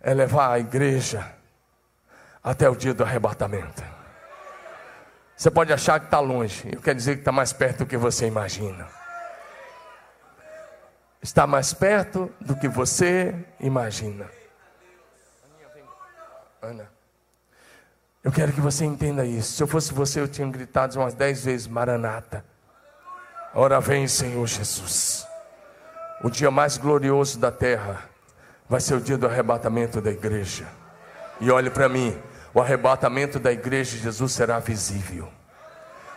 é 0.00 0.12
levar 0.12 0.50
a 0.50 0.58
igreja 0.58 1.24
até 2.42 2.68
o 2.68 2.74
dia 2.74 2.92
do 2.92 3.04
arrebatamento. 3.04 3.84
Você 5.36 5.48
pode 5.48 5.72
achar 5.72 6.00
que 6.00 6.06
está 6.06 6.18
longe, 6.18 6.68
eu 6.72 6.80
quero 6.80 6.96
dizer 6.96 7.14
que 7.14 7.20
está 7.20 7.30
mais 7.30 7.52
perto 7.52 7.78
do 7.78 7.86
que 7.86 7.96
você 7.96 8.26
imagina 8.26 9.01
está 11.22 11.46
mais 11.46 11.72
perto 11.72 12.30
do 12.40 12.56
que 12.56 12.66
você 12.66 13.34
imagina. 13.60 14.26
Ana, 16.60 16.88
eu 18.22 18.32
quero 18.32 18.52
que 18.52 18.60
você 18.60 18.84
entenda 18.84 19.24
isso. 19.24 19.52
Se 19.52 19.62
eu 19.62 19.66
fosse 19.66 19.94
você, 19.94 20.20
eu 20.20 20.28
tinha 20.28 20.48
gritado 20.48 20.98
umas 20.98 21.14
dez 21.14 21.44
vezes: 21.44 21.66
Maranata. 21.66 22.44
Ora 23.54 23.80
vem, 23.80 24.08
Senhor 24.08 24.46
Jesus. 24.46 25.26
O 26.22 26.30
dia 26.30 26.50
mais 26.50 26.76
glorioso 26.76 27.38
da 27.38 27.50
terra 27.50 28.08
vai 28.68 28.80
ser 28.80 28.94
o 28.94 29.00
dia 29.00 29.18
do 29.18 29.26
arrebatamento 29.26 30.00
da 30.00 30.10
igreja. 30.10 30.66
E 31.40 31.50
olhe 31.50 31.70
para 31.70 31.88
mim: 31.88 32.16
o 32.54 32.60
arrebatamento 32.60 33.38
da 33.38 33.52
igreja 33.52 33.96
de 33.96 34.02
Jesus 34.02 34.32
será 34.32 34.58
visível. 34.58 35.28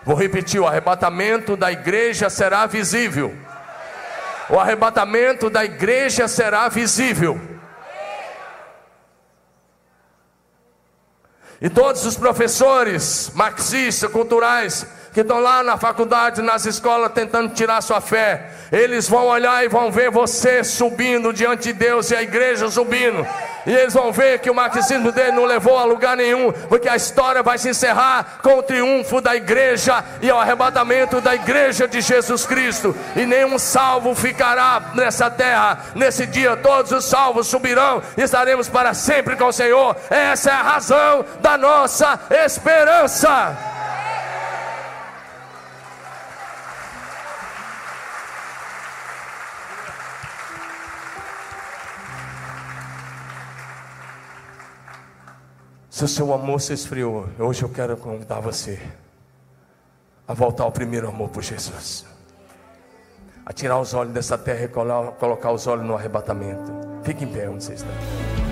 Vou 0.04 0.16
repetir: 0.16 0.60
o 0.60 0.68
arrebatamento 0.68 1.56
da 1.58 1.72
igreja 1.72 2.30
será 2.30 2.66
visível 2.66 3.36
o 4.50 4.60
arrebatamento 4.60 5.50
da 5.50 5.64
igreja 5.66 6.28
será 6.28 6.68
visível. 6.70 7.40
E 11.62 11.70
todos 11.70 12.06
os 12.06 12.16
professores 12.16 13.32
marxistas, 13.34 14.12
culturais, 14.12 14.86
que 15.16 15.22
estão 15.22 15.40
lá 15.40 15.64
na 15.64 15.78
faculdade, 15.78 16.42
nas 16.42 16.66
escolas, 16.66 17.10
tentando 17.14 17.54
tirar 17.54 17.80
sua 17.80 18.02
fé, 18.02 18.50
eles 18.70 19.08
vão 19.08 19.28
olhar 19.28 19.64
e 19.64 19.70
vão 19.70 19.90
ver 19.90 20.12
você 20.12 20.62
subindo 20.62 21.32
diante 21.32 21.72
de 21.72 21.74
Deus 21.74 22.12
e 22.12 22.16
a 22.18 22.22
igreja 22.22 22.70
subindo. 22.70 23.26
E 23.66 23.74
eles 23.74 23.94
vão 23.94 24.12
ver 24.12 24.40
que 24.40 24.50
o 24.50 24.54
marxismo 24.54 25.14
dele 25.14 25.32
não 25.32 25.46
levou 25.46 25.80
a 25.80 25.86
lugar 25.86 26.18
nenhum, 26.18 26.52
porque 26.68 26.90
a 26.90 26.98
história 26.98 27.42
vai 27.42 27.58
se 27.58 27.70
encerrar 27.70 28.40
com 28.44 28.58
o 28.58 28.64
triunfo 28.64 29.22
da 29.22 29.34
igreja 29.34 30.04
e 30.22 30.30
o 30.30 30.38
arrebatamento 30.38 31.22
da 31.22 31.34
igreja 31.34 31.88
de 31.88 32.02
Jesus 32.02 32.46
Cristo. 32.46 32.94
E 33.16 33.26
nenhum 33.26 33.58
salvo 33.58 34.14
ficará 34.16 34.92
nessa 34.96 35.30
terra. 35.30 35.80
Nesse 35.96 36.28
dia, 36.28 36.58
todos 36.58 36.92
os 36.92 37.06
salvos 37.06 37.48
subirão 37.48 38.04
e 38.18 38.22
estaremos 38.22 38.68
para 38.68 38.94
sempre 38.94 39.38
com 39.38 39.46
o 39.46 39.54
Senhor. 39.54 39.96
Essa 40.10 40.50
é 40.50 40.54
a 40.54 40.62
razão 40.62 41.26
da 41.40 41.58
nossa 41.58 42.20
esperança. 42.30 43.75
Se 55.96 56.04
o 56.04 56.10
seu 56.10 56.34
amor 56.34 56.60
se 56.60 56.74
esfriou, 56.74 57.26
hoje 57.40 57.64
eu 57.64 57.70
quero 57.70 57.96
convidar 57.96 58.42
você 58.42 58.78
a 60.28 60.34
voltar 60.34 60.66
ao 60.66 60.72
primeiro 60.74 61.08
amor 61.08 61.30
por 61.30 61.42
Jesus. 61.42 62.06
A 63.46 63.54
tirar 63.54 63.80
os 63.80 63.94
olhos 63.94 64.14
dessa 64.14 64.38
terra 64.38 64.66
e 64.66 64.68
colocar 64.68 65.54
os 65.54 65.66
olhos 65.68 65.86
no 65.86 65.96
arrebatamento. 65.96 66.70
Fique 67.02 67.24
em 67.24 67.32
pé 67.32 67.50
onde 67.50 67.64
você 67.64 67.76
está. 67.76 68.45